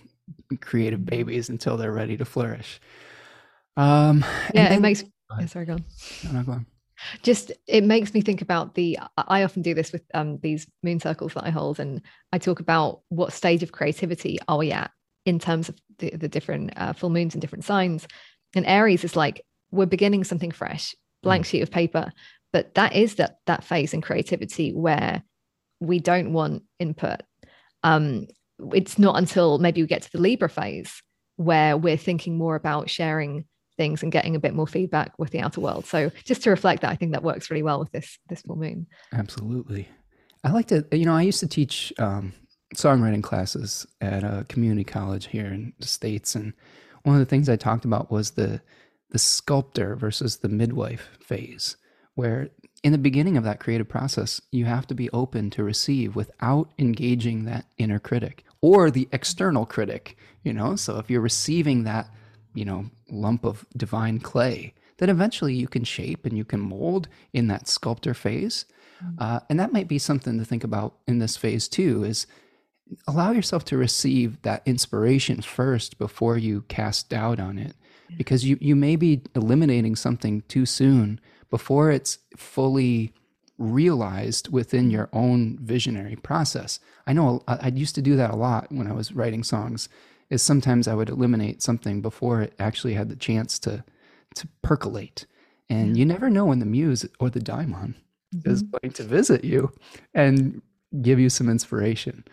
creative 0.61 1.05
babies 1.05 1.49
until 1.49 1.78
they're 1.78 1.91
ready 1.91 2.18
to 2.18 2.26
flourish. 2.26 2.80
Um, 3.78 4.24
yeah, 4.53 4.70
then, 4.70 4.78
it 4.78 4.82
makes. 4.82 5.03
Yeah, 5.39 5.45
sorry, 5.47 5.66
go 5.66 5.74
on. 5.74 5.86
No, 6.26 6.32
no, 6.32 6.43
go 6.43 6.51
on. 6.53 6.66
Just 7.24 7.51
it 7.68 7.84
makes 7.84 8.14
me 8.14 8.22
think 8.22 8.41
about 8.41 8.76
the. 8.76 8.99
I 9.18 9.43
often 9.43 9.61
do 9.61 9.74
this 9.74 9.91
with 9.91 10.03
um, 10.14 10.38
these 10.41 10.68
moon 10.84 10.99
circles 10.99 11.34
that 11.34 11.45
I 11.45 11.49
hold, 11.49 11.80
and 11.80 12.01
I 12.32 12.38
talk 12.38 12.59
about 12.59 13.01
what 13.09 13.34
stage 13.34 13.64
of 13.64 13.72
creativity 13.72 14.38
are 14.47 14.57
we 14.57 14.72
at 14.72 14.91
in 15.26 15.39
terms 15.39 15.69
of 15.69 15.78
the, 15.99 16.11
the 16.11 16.28
different 16.28 16.74
uh, 16.76 16.93
full 16.93 17.09
moons 17.09 17.34
and 17.34 17.41
different 17.41 17.65
signs. 17.65 18.07
And 18.55 18.65
Aries 18.65 19.03
is 19.03 19.15
like 19.15 19.41
we're 19.71 19.86
beginning 19.86 20.24
something 20.24 20.51
fresh, 20.51 20.95
blank 21.21 21.45
mm. 21.45 21.49
sheet 21.49 21.61
of 21.61 21.71
paper. 21.71 22.11
But 22.51 22.76
that 22.76 22.95
is 22.95 23.15
that 23.15 23.38
that 23.47 23.63
phase 23.63 23.93
in 23.93 24.01
creativity 24.01 24.71
where 24.74 25.24
we 25.80 25.99
don't 25.99 26.34
want 26.34 26.63
input. 26.80 27.21
Um, 27.82 28.28
it's 28.74 28.99
not 28.99 29.17
until 29.17 29.57
maybe 29.57 29.82
we 29.82 29.88
get 29.88 30.03
to 30.03 30.11
the 30.11 30.21
Libra 30.21 30.49
phase 30.49 31.01
where 31.38 31.76
we're 31.76 31.97
thinking 31.97 32.38
more 32.38 32.55
about 32.55 32.89
sharing 32.89 33.45
things 33.76 34.03
and 34.03 34.11
getting 34.11 34.36
a 34.36 34.39
bit 34.39 34.53
more 34.53 34.67
feedback 34.67 35.17
with 35.17 35.32
the 35.32 35.39
outer 35.39 35.59
world. 35.59 35.86
So 35.86 36.11
just 36.24 36.43
to 36.43 36.51
reflect 36.51 36.84
that, 36.84 36.91
I 36.91 36.95
think 36.95 37.11
that 37.13 37.24
works 37.24 37.49
really 37.49 37.63
well 37.63 37.80
with 37.80 37.91
this 37.91 38.19
this 38.30 38.41
full 38.41 38.55
moon. 38.55 38.88
Absolutely. 39.11 39.89
I 40.43 40.51
like 40.51 40.67
to, 40.67 40.86
you 40.91 41.05
know, 41.05 41.15
I 41.15 41.21
used 41.21 41.39
to 41.39 41.47
teach 41.47 41.93
um, 41.97 42.34
songwriting 42.74 43.24
classes 43.24 43.86
at 44.01 44.24
a 44.24 44.45
community 44.49 44.84
college 44.84 45.28
here 45.28 45.47
in 45.47 45.74
the 45.80 45.88
states, 45.88 46.36
and 46.36 46.53
one 47.03 47.15
of 47.15 47.19
the 47.19 47.26
things 47.26 47.49
I 47.49 47.55
talked 47.55 47.86
about 47.86 48.11
was 48.11 48.32
the 48.32 48.61
the 49.09 49.19
sculptor 49.19 49.95
versus 49.95 50.38
the 50.38 50.49
midwife 50.49 51.07
phase, 51.21 51.78
where 52.15 52.49
in 52.84 52.91
the 52.91 52.97
beginning 52.97 53.38
of 53.38 53.43
that 53.45 53.59
creative 53.59 53.88
process, 53.88 54.41
you 54.51 54.65
have 54.65 54.86
to 54.88 54.95
be 54.95 55.09
open 55.11 55.49
to 55.51 55.63
receive 55.63 56.15
without 56.15 56.69
engaging 56.78 57.45
that 57.45 57.65
inner 57.78 57.99
critic 57.99 58.43
or 58.59 58.91
the 58.91 59.07
external 59.13 59.65
critic, 59.65 60.17
you 60.43 60.51
know? 60.51 60.76
So 60.76 60.97
if 60.97 61.09
you're 61.09 61.21
receiving 61.21 61.84
that, 61.84 62.09
you 62.53 62.65
know, 62.65 62.86
lump 63.09 63.45
of 63.45 63.65
divine 63.78 64.19
clay, 64.19 64.74
then 64.97 65.09
eventually 65.09 65.53
you 65.53 65.67
can 65.67 65.86
shape 65.86 66.26
and 66.26 66.38
you 66.38 66.43
can 66.43 66.59
mold 66.59 67.07
in 67.32 67.47
that 67.47 67.67
sculptor 67.67 68.13
phase. 68.13 68.65
Mm-hmm. 69.03 69.15
Uh, 69.17 69.39
and 69.49 69.59
that 69.59 69.71
might 69.71 69.88
be 69.88 69.97
something 69.97 70.38
to 70.38 70.45
think 70.45 70.63
about 70.63 70.95
in 71.07 71.19
this 71.19 71.38
phase 71.38 71.67
too 71.67 72.03
is 72.03 72.28
allow 73.07 73.31
yourself 73.31 73.65
to 73.65 73.77
receive 73.77 74.41
that 74.41 74.61
inspiration 74.65 75.41
first 75.41 75.97
before 75.97 76.38
you 76.38 76.63
cast 76.67 77.09
doubt 77.09 77.39
on 77.39 77.57
it 77.57 77.75
because 78.17 78.45
you, 78.45 78.57
you 78.61 78.75
may 78.75 78.95
be 78.95 79.21
eliminating 79.36 79.95
something 79.95 80.41
too 80.47 80.65
soon 80.65 81.19
before 81.49 81.91
it's 81.91 82.19
fully 82.38 83.13
realized 83.57 84.51
within 84.51 84.89
your 84.89 85.09
own 85.13 85.57
visionary 85.61 86.15
process. 86.15 86.79
I 87.07 87.13
know 87.13 87.43
I, 87.47 87.57
I 87.61 87.67
used 87.67 87.95
to 87.95 88.01
do 88.01 88.15
that 88.15 88.31
a 88.31 88.36
lot 88.36 88.71
when 88.71 88.88
I 88.88 88.93
was 88.93 89.13
writing 89.13 89.43
songs 89.43 89.89
is 90.29 90.41
sometimes 90.41 90.88
I 90.88 90.95
would 90.95 91.09
eliminate 91.09 91.61
something 91.61 92.01
before 92.01 92.41
it 92.41 92.53
actually 92.59 92.93
had 92.93 93.09
the 93.09 93.15
chance 93.15 93.59
to 93.59 93.84
to 94.36 94.47
percolate. 94.63 95.27
And 95.69 95.95
you 95.95 96.05
never 96.05 96.29
know 96.29 96.45
when 96.45 96.59
the 96.59 96.65
muse 96.65 97.05
or 97.19 97.29
the 97.29 97.39
daimon 97.39 97.95
mm-hmm. 98.36 98.49
is 98.49 98.63
going 98.63 98.93
to 98.93 99.03
visit 99.03 99.43
you 99.43 99.71
and 100.13 100.61
give 101.01 101.19
you 101.19 101.29
some 101.29 101.49
inspiration. 101.49 102.23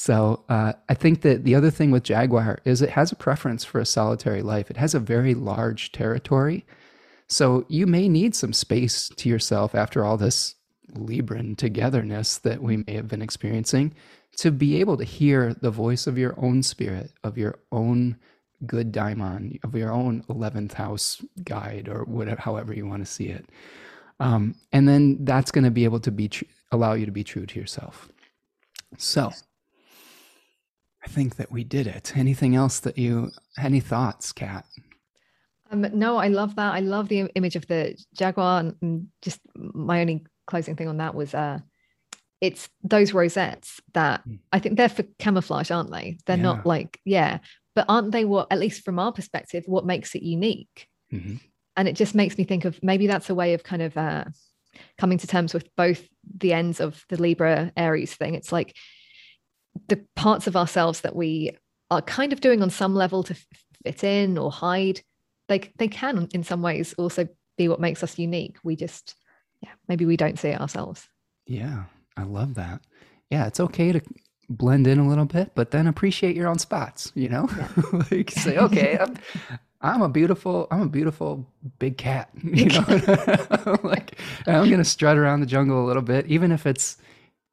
So 0.00 0.42
uh, 0.48 0.72
I 0.88 0.94
think 0.94 1.20
that 1.20 1.44
the 1.44 1.54
other 1.54 1.70
thing 1.70 1.90
with 1.90 2.04
Jaguar 2.04 2.60
is 2.64 2.80
it 2.80 2.88
has 2.88 3.12
a 3.12 3.16
preference 3.16 3.66
for 3.66 3.78
a 3.78 3.84
solitary 3.84 4.40
life. 4.40 4.70
It 4.70 4.78
has 4.78 4.94
a 4.94 4.98
very 4.98 5.34
large 5.34 5.92
territory. 5.92 6.64
So 7.26 7.66
you 7.68 7.86
may 7.86 8.08
need 8.08 8.34
some 8.34 8.54
space 8.54 9.10
to 9.10 9.28
yourself 9.28 9.74
after 9.74 10.02
all 10.02 10.16
this 10.16 10.54
Libran 10.94 11.54
togetherness 11.54 12.38
that 12.38 12.62
we 12.62 12.78
may 12.78 12.94
have 12.94 13.08
been 13.08 13.20
experiencing 13.20 13.92
to 14.38 14.50
be 14.50 14.80
able 14.80 14.96
to 14.96 15.04
hear 15.04 15.52
the 15.52 15.70
voice 15.70 16.06
of 16.06 16.16
your 16.16 16.34
own 16.38 16.62
spirit, 16.62 17.12
of 17.22 17.36
your 17.36 17.58
own 17.70 18.16
good 18.64 18.92
daimon, 18.92 19.60
of 19.62 19.74
your 19.74 19.92
own 19.92 20.22
11th 20.30 20.72
house 20.72 21.22
guide, 21.44 21.90
or 21.90 22.04
whatever, 22.04 22.40
however 22.40 22.72
you 22.72 22.86
want 22.86 23.04
to 23.04 23.12
see 23.12 23.26
it. 23.26 23.50
Um, 24.18 24.54
and 24.72 24.88
then 24.88 25.26
that's 25.26 25.50
going 25.50 25.64
to 25.64 25.70
be 25.70 25.84
able 25.84 26.00
to 26.00 26.10
be 26.10 26.28
tr- 26.28 26.44
allow 26.72 26.94
you 26.94 27.04
to 27.04 27.12
be 27.12 27.22
true 27.22 27.44
to 27.44 27.60
yourself. 27.60 28.08
So 28.96 29.30
I 31.04 31.08
think 31.08 31.36
that 31.36 31.50
we 31.50 31.64
did 31.64 31.86
it. 31.86 32.16
Anything 32.16 32.54
else 32.54 32.80
that 32.80 32.98
you, 32.98 33.30
any 33.58 33.80
thoughts, 33.80 34.32
Kat? 34.32 34.64
Um, 35.70 35.86
no, 35.94 36.16
I 36.16 36.28
love 36.28 36.56
that. 36.56 36.74
I 36.74 36.80
love 36.80 37.08
the 37.08 37.30
image 37.34 37.56
of 37.56 37.66
the 37.66 37.96
jaguar. 38.14 38.72
And 38.82 39.08
just 39.22 39.40
my 39.54 40.00
only 40.00 40.26
closing 40.46 40.76
thing 40.76 40.88
on 40.88 40.98
that 40.98 41.14
was 41.14 41.32
uh, 41.32 41.60
it's 42.40 42.68
those 42.82 43.14
rosettes 43.14 43.80
that 43.94 44.26
mm. 44.28 44.38
I 44.52 44.58
think 44.58 44.76
they're 44.76 44.88
for 44.88 45.04
camouflage, 45.18 45.70
aren't 45.70 45.90
they? 45.90 46.18
They're 46.26 46.36
yeah. 46.36 46.42
not 46.42 46.66
like, 46.66 47.00
yeah, 47.04 47.38
but 47.74 47.86
aren't 47.88 48.12
they 48.12 48.24
what, 48.24 48.48
at 48.50 48.58
least 48.58 48.84
from 48.84 48.98
our 48.98 49.12
perspective, 49.12 49.64
what 49.66 49.86
makes 49.86 50.14
it 50.14 50.22
unique? 50.22 50.86
Mm-hmm. 51.12 51.36
And 51.76 51.88
it 51.88 51.96
just 51.96 52.14
makes 52.14 52.36
me 52.36 52.44
think 52.44 52.64
of 52.64 52.82
maybe 52.82 53.06
that's 53.06 53.30
a 53.30 53.34
way 53.34 53.54
of 53.54 53.62
kind 53.62 53.80
of 53.80 53.96
uh, 53.96 54.24
coming 54.98 55.18
to 55.18 55.26
terms 55.26 55.54
with 55.54 55.68
both 55.76 56.06
the 56.36 56.52
ends 56.52 56.80
of 56.80 57.04
the 57.08 57.20
Libra 57.20 57.72
Aries 57.76 58.14
thing. 58.14 58.34
It's 58.34 58.52
like 58.52 58.76
the 59.88 60.04
parts 60.16 60.46
of 60.46 60.56
ourselves 60.56 61.02
that 61.02 61.16
we 61.16 61.56
are 61.90 62.02
kind 62.02 62.32
of 62.32 62.40
doing 62.40 62.62
on 62.62 62.70
some 62.70 62.94
level 62.94 63.22
to 63.22 63.36
fit 63.84 64.04
in 64.04 64.38
or 64.38 64.50
hide 64.50 65.00
they 65.50 65.70
they 65.76 65.88
can 65.88 66.28
in 66.32 66.44
some 66.44 66.62
ways 66.62 66.94
also 66.94 67.28
be 67.58 67.68
what 67.68 67.80
makes 67.80 68.02
us 68.02 68.18
unique. 68.18 68.56
We 68.64 68.76
just 68.76 69.16
yeah, 69.60 69.72
maybe 69.88 70.06
we 70.06 70.16
don't 70.16 70.38
see 70.38 70.48
it 70.48 70.60
ourselves. 70.60 71.06
Yeah, 71.46 71.84
I 72.16 72.22
love 72.22 72.54
that. 72.54 72.80
Yeah, 73.28 73.46
it's 73.46 73.60
okay 73.60 73.92
to 73.92 74.00
blend 74.48 74.86
in 74.86 74.98
a 74.98 75.06
little 75.06 75.26
bit, 75.26 75.52
but 75.54 75.70
then 75.70 75.86
appreciate 75.86 76.34
your 76.34 76.48
own 76.48 76.58
spots, 76.58 77.12
you 77.14 77.28
know? 77.28 77.48
Yeah. 77.56 77.68
like 78.10 78.30
say, 78.30 78.56
okay, 78.56 78.98
I'm, 78.98 79.16
I'm, 79.80 80.02
a 80.02 80.08
beautiful, 80.08 80.66
I'm 80.70 80.82
a 80.82 80.88
beautiful 80.88 81.46
big 81.78 81.98
cat, 81.98 82.30
you 82.42 82.66
know? 82.66 83.78
like 83.82 84.18
I'm 84.46 84.66
going 84.66 84.78
to 84.78 84.84
strut 84.84 85.18
around 85.18 85.40
the 85.40 85.46
jungle 85.46 85.84
a 85.84 85.86
little 85.86 86.02
bit, 86.02 86.26
even 86.26 86.52
if 86.52 86.66
it's 86.66 86.96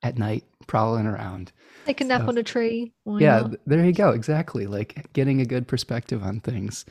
at 0.02 0.18
night 0.18 0.46
prowling 0.66 1.06
around. 1.06 1.52
Take 1.88 2.02
a 2.02 2.04
nap 2.04 2.28
on 2.28 2.38
a 2.38 2.44
tree. 2.44 2.92
yeah, 3.06 3.40
not? 3.40 3.56
there 3.66 3.86
you 3.86 3.94
go. 3.94 4.10
Exactly. 4.10 4.68
Like 4.68 5.12
getting 5.14 5.40
a 5.40 5.46
good 5.46 5.70
perspective 5.70 6.22
on 6.22 6.42
things. 6.42 6.84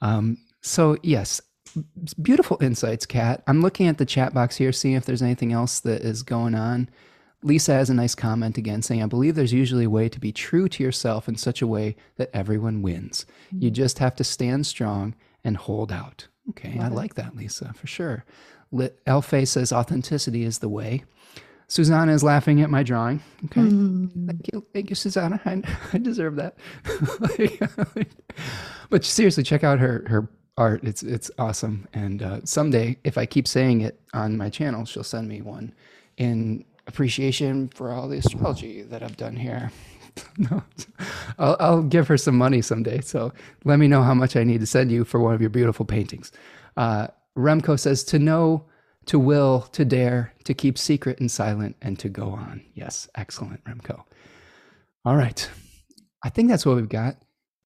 Um, 0.00 0.38
so 0.62 0.96
yes, 1.02 1.40
beautiful 2.22 2.56
insights, 2.60 3.04
Kat. 3.04 3.42
I'm 3.48 3.62
looking 3.62 3.88
at 3.88 3.98
the 3.98 4.06
chat 4.06 4.32
box 4.32 4.56
here, 4.56 4.70
seeing 4.70 4.94
if 4.94 5.04
there's 5.06 5.22
anything 5.22 5.52
else 5.52 5.80
that 5.80 6.02
is 6.02 6.22
going 6.22 6.54
on. 6.54 6.88
Lisa 7.42 7.72
has 7.72 7.90
a 7.90 7.94
nice 7.94 8.14
comment 8.14 8.58
again 8.58 8.80
saying, 8.80 9.02
I 9.02 9.06
believe 9.06 9.34
there's 9.34 9.52
usually 9.52 9.86
a 9.86 9.90
way 9.90 10.08
to 10.08 10.20
be 10.20 10.30
true 10.30 10.68
to 10.68 10.84
yourself 10.84 11.28
in 11.28 11.34
such 11.34 11.60
a 11.60 11.66
way 11.66 11.96
that 12.16 12.30
everyone 12.32 12.80
wins. 12.80 13.26
Mm-hmm. 13.48 13.64
You 13.64 13.70
just 13.72 13.98
have 13.98 14.14
to 14.16 14.24
stand 14.24 14.66
strong 14.66 15.16
and 15.42 15.56
hold 15.56 15.90
out. 15.90 16.28
Okay, 16.50 16.78
I 16.80 16.88
like 16.88 17.14
that, 17.14 17.34
Lisa, 17.34 17.72
for 17.74 17.88
sure. 17.88 18.24
Elfe 19.04 19.48
says 19.48 19.72
authenticity 19.72 20.44
is 20.44 20.60
the 20.60 20.68
way. 20.68 21.02
Susanna 21.68 22.12
is 22.12 22.24
laughing 22.24 22.62
at 22.62 22.70
my 22.70 22.82
drawing. 22.82 23.22
Okay. 23.46 23.60
Mm. 23.60 24.26
Thank 24.26 24.48
you. 24.52 24.66
Thank 24.72 24.90
you, 24.90 24.96
Susanna. 24.96 25.40
I, 25.44 25.62
I 25.92 25.98
deserve 25.98 26.36
that. 26.36 26.56
but 28.90 29.04
seriously, 29.04 29.42
check 29.42 29.64
out 29.64 29.78
her 29.78 30.04
her 30.08 30.28
art. 30.56 30.82
It's 30.82 31.02
it's 31.02 31.30
awesome. 31.38 31.86
And 31.92 32.22
uh, 32.22 32.40
someday, 32.44 32.98
if 33.04 33.18
I 33.18 33.26
keep 33.26 33.46
saying 33.46 33.82
it 33.82 34.00
on 34.14 34.36
my 34.36 34.48
channel, 34.48 34.86
she'll 34.86 35.04
send 35.04 35.28
me 35.28 35.42
one 35.42 35.74
in 36.16 36.64
appreciation 36.86 37.68
for 37.68 37.92
all 37.92 38.08
the 38.08 38.16
astrology 38.16 38.82
that 38.82 39.02
I've 39.02 39.18
done 39.18 39.36
here. 39.36 39.70
no, 40.38 40.62
I'll, 41.38 41.56
I'll, 41.60 41.82
give 41.82 42.08
her 42.08 42.16
some 42.16 42.36
money 42.36 42.60
someday. 42.62 43.00
So 43.02 43.32
let 43.64 43.78
me 43.78 43.86
know 43.86 44.02
how 44.02 44.14
much 44.14 44.36
I 44.36 44.42
need 44.42 44.60
to 44.60 44.66
send 44.66 44.90
you 44.90 45.04
for 45.04 45.20
one 45.20 45.34
of 45.34 45.40
your 45.40 45.50
beautiful 45.50 45.84
paintings. 45.84 46.32
Uh, 46.76 47.08
Remco 47.36 47.78
says 47.78 48.02
to 48.04 48.18
know, 48.18 48.64
to 49.08 49.18
will, 49.18 49.62
to 49.72 49.84
dare, 49.84 50.32
to 50.44 50.54
keep 50.54 50.78
secret 50.78 51.18
and 51.20 51.30
silent, 51.30 51.76
and 51.82 51.98
to 51.98 52.08
go 52.08 52.30
on. 52.30 52.62
Yes, 52.74 53.08
excellent, 53.14 53.62
Remco. 53.64 54.04
All 55.04 55.16
right, 55.16 55.48
I 56.24 56.30
think 56.30 56.48
that's 56.48 56.64
what 56.64 56.76
we've 56.76 56.88
got. 56.88 57.16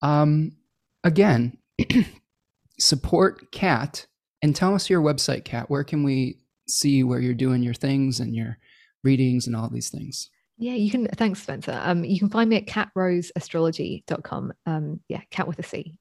Um, 0.02 0.56
again, 1.05 1.59
support 2.81 3.52
CAT 3.52 4.06
and 4.43 4.56
tell 4.56 4.74
us 4.74 4.90
your 4.90 5.02
website, 5.02 5.44
CAT. 5.44 5.70
Where 5.70 5.85
can 5.85 6.02
we 6.02 6.39
see 6.69 7.05
where 7.05 7.20
you're 7.20 7.35
doing 7.35 7.62
your 7.62 7.74
things 7.74 8.20
and 8.20 8.35
your 8.35 8.59
readings 9.05 9.47
and 9.47 9.55
all 9.56 9.69
these 9.69 9.90
things. 9.90 10.31
Yeah, 10.59 10.74
you 10.74 10.90
can. 10.90 11.06
Thanks, 11.09 11.43
Spencer. 11.43 11.81
Um, 11.82 12.05
you 12.05 12.19
can 12.19 12.28
find 12.31 12.48
me 12.48 12.56
at 12.56 12.66
catroseastrology.com. 12.66 14.52
Um, 14.66 15.01
yeah, 15.09 15.23
cat 15.31 15.48
with 15.48 15.59
a 15.59 15.62
C. 15.62 15.98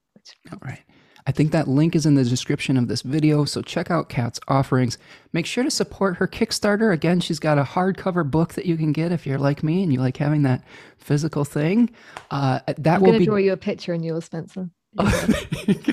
All 0.52 0.60
right. 0.62 0.82
I 1.28 1.32
think 1.32 1.52
that 1.52 1.68
link 1.68 1.96
is 1.96 2.06
in 2.06 2.16
the 2.16 2.24
description 2.24 2.78
of 2.78 2.88
this 2.88 3.02
video, 3.02 3.46
so 3.46 3.62
check 3.62 3.92
out 3.92 4.10
Kat's 4.10 4.40
offerings. 4.48 4.98
Make 5.34 5.46
sure 5.46 5.64
to 5.64 5.72
support 5.72 6.18
her 6.18 6.28
Kickstarter. 6.28 6.94
Again, 6.94 7.20
she's 7.20 7.40
got 7.40 7.58
a 7.58 7.64
hardcover 7.64 8.30
book 8.30 8.54
that 8.54 8.66
you 8.66 8.78
can 8.78 8.92
get 8.92 9.12
if 9.12 9.26
you're 9.26 9.38
like 9.38 9.64
me 9.64 9.84
and 9.84 9.94
you 9.94 10.00
like 10.00 10.18
having 10.18 10.44
that 10.44 10.64
physical 10.98 11.46
thing. 11.46 11.92
Uh, 12.32 12.60
that 12.78 12.96
I'm 12.96 13.02
will 13.02 13.20
be. 13.20 13.26
draw 13.26 13.36
you 13.36 13.54
a 13.54 13.58
picture 13.58 13.94
in 13.94 14.04
yours, 14.04 14.26
Spencer. 14.26 14.70
Oh, 14.98 15.28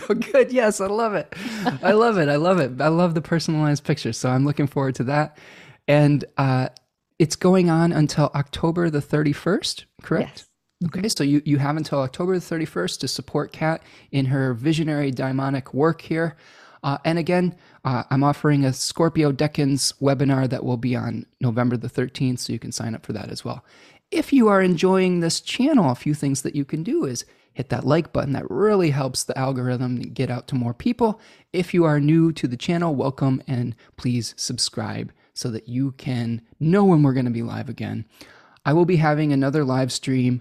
good. 0.33 0.51
Yes, 0.51 0.81
I 0.81 0.87
love 0.87 1.15
it. 1.15 1.33
I 1.83 1.93
love 1.93 2.19
it. 2.19 2.29
I 2.29 2.37
love 2.37 2.59
it. 2.59 2.81
I 2.81 2.89
love 2.89 3.15
the 3.15 3.23
personalized 3.23 3.85
picture. 3.85 4.13
So 4.13 4.31
I'm 4.31 4.45
looking 4.45 4.67
forward 4.67 4.97
to 4.97 5.05
that. 5.05 5.39
And 5.87 6.25
uh, 6.37 6.69
it's 7.19 7.37
going 7.37 7.71
on 7.71 7.93
until 7.93 8.31
October 8.35 8.91
the 8.91 9.01
31st, 9.01 9.85
correct? 10.03 10.31
Yes. 10.37 10.48
Okay, 10.87 11.09
so 11.09 11.25
you, 11.25 11.43
you 11.45 11.59
have 11.59 11.77
until 11.77 11.99
October 12.01 12.39
the 12.39 12.45
31st 12.57 13.01
to 13.01 13.09
support 13.09 13.51
Kat 13.51 13.83
in 14.13 14.27
her 14.27 14.55
visionary 14.55 15.11
daimonic 15.11 15.75
work 15.75 16.03
here. 16.03 16.37
Uh, 16.85 16.99
and 17.05 17.19
again, 17.19 17.57
uh, 17.85 18.05
I'm 18.11 18.23
offering 18.23 18.65
a 18.65 18.73
Scorpio 18.73 19.33
Decans 19.33 19.93
webinar 20.01 20.49
that 20.49 20.65
will 20.65 20.77
be 20.77 20.95
on 20.95 21.27
November 21.41 21.77
the 21.77 21.89
13th, 21.89 22.39
so 22.39 22.53
you 22.53 22.61
can 22.61 22.71
sign 22.71 22.95
up 22.95 23.05
for 23.05 23.13
that 23.13 23.29
as 23.29 23.45
well. 23.45 23.65
If 24.13 24.33
you 24.33 24.47
are 24.47 24.63
enjoying 24.63 25.19
this 25.19 25.41
channel, 25.41 25.91
a 25.91 25.97
few 25.97 26.15
things 26.15 26.43
that 26.43 26.55
you 26.55 26.65
can 26.65 26.85
do 26.85 27.05
is 27.05 27.25
hit 27.53 27.71
that 27.71 27.85
like 27.85 28.13
button. 28.13 28.33
That 28.35 28.49
really 28.49 28.91
helps 28.91 29.25
the 29.25 29.37
algorithm 29.37 29.99
get 29.99 30.31
out 30.31 30.47
to 30.49 30.55
more 30.55 30.75
people. 30.75 31.21
If 31.53 31.75
you 31.75 31.83
are 31.87 31.99
new 31.99 32.31
to 32.35 32.47
the 32.47 32.57
channel, 32.57 32.95
welcome 32.95 33.43
and 33.49 33.75
please 33.97 34.33
subscribe 34.37 35.13
so 35.35 35.51
that 35.51 35.69
you 35.69 35.91
can 35.93 36.41
know 36.61 36.85
when 36.85 37.03
we're 37.03 37.15
going 37.15 37.25
to 37.25 37.33
be 37.33 37.43
live 37.43 37.69
again. 37.69 38.05
I 38.65 38.75
will 38.75 38.85
be 38.85 38.97
having 38.97 39.33
another 39.33 39.65
live 39.65 39.91
stream 39.91 40.41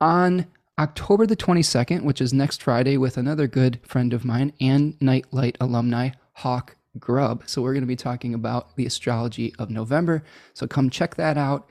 on 0.00 0.46
October 0.78 1.26
the 1.26 1.36
22nd, 1.36 2.02
which 2.02 2.20
is 2.20 2.32
next 2.32 2.62
Friday, 2.62 2.96
with 2.96 3.16
another 3.16 3.46
good 3.46 3.80
friend 3.82 4.12
of 4.12 4.24
mine 4.24 4.52
and 4.60 5.00
Nightlight 5.00 5.56
alumni, 5.60 6.10
Hawk 6.34 6.76
Grubb. 6.98 7.42
So 7.46 7.62
we're 7.62 7.72
going 7.72 7.82
to 7.82 7.88
be 7.88 7.96
talking 7.96 8.34
about 8.34 8.76
the 8.76 8.86
astrology 8.86 9.54
of 9.58 9.70
November. 9.70 10.22
So 10.54 10.66
come 10.66 10.90
check 10.90 11.16
that 11.16 11.36
out. 11.36 11.68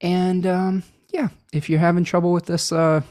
And 0.00 0.46
um, 0.46 0.82
yeah, 1.10 1.28
if 1.52 1.70
you're 1.70 1.78
having 1.78 2.04
trouble 2.04 2.32
with 2.32 2.46
this 2.46 2.72
uh, 2.72 3.02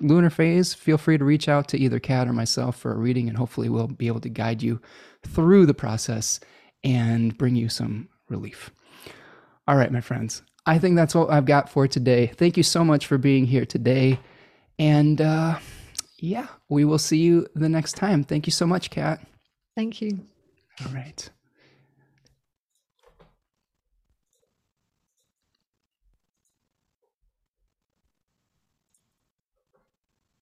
lunar 0.00 0.30
phase, 0.30 0.74
feel 0.74 0.98
free 0.98 1.18
to 1.18 1.24
reach 1.24 1.48
out 1.48 1.68
to 1.68 1.78
either 1.78 1.98
Kat 1.98 2.28
or 2.28 2.32
myself 2.32 2.76
for 2.76 2.92
a 2.92 2.96
reading, 2.96 3.28
and 3.28 3.38
hopefully 3.38 3.68
we'll 3.68 3.88
be 3.88 4.06
able 4.06 4.20
to 4.20 4.28
guide 4.28 4.62
you 4.62 4.80
through 5.26 5.66
the 5.66 5.74
process 5.74 6.40
and 6.84 7.36
bring 7.36 7.54
you 7.54 7.68
some 7.68 8.08
relief. 8.28 8.70
All 9.68 9.76
right, 9.76 9.92
my 9.92 10.00
friends, 10.00 10.42
I 10.64 10.78
think 10.78 10.96
that's 10.96 11.14
what 11.14 11.30
I've 11.30 11.46
got 11.46 11.68
for 11.68 11.88
today. 11.88 12.28
Thank 12.28 12.56
you 12.56 12.62
so 12.62 12.84
much 12.84 13.06
for 13.06 13.18
being 13.18 13.46
here 13.46 13.66
today. 13.66 14.20
And 14.78 15.20
uh, 15.20 15.58
yeah, 16.18 16.46
we 16.68 16.84
will 16.84 16.98
see 16.98 17.18
you 17.18 17.46
the 17.54 17.68
next 17.68 17.94
time. 17.94 18.24
Thank 18.24 18.46
you 18.46 18.52
so 18.52 18.66
much, 18.66 18.90
Kat. 18.90 19.20
Thank 19.76 20.00
you. 20.00 20.20
All 20.84 20.92
right. 20.92 21.28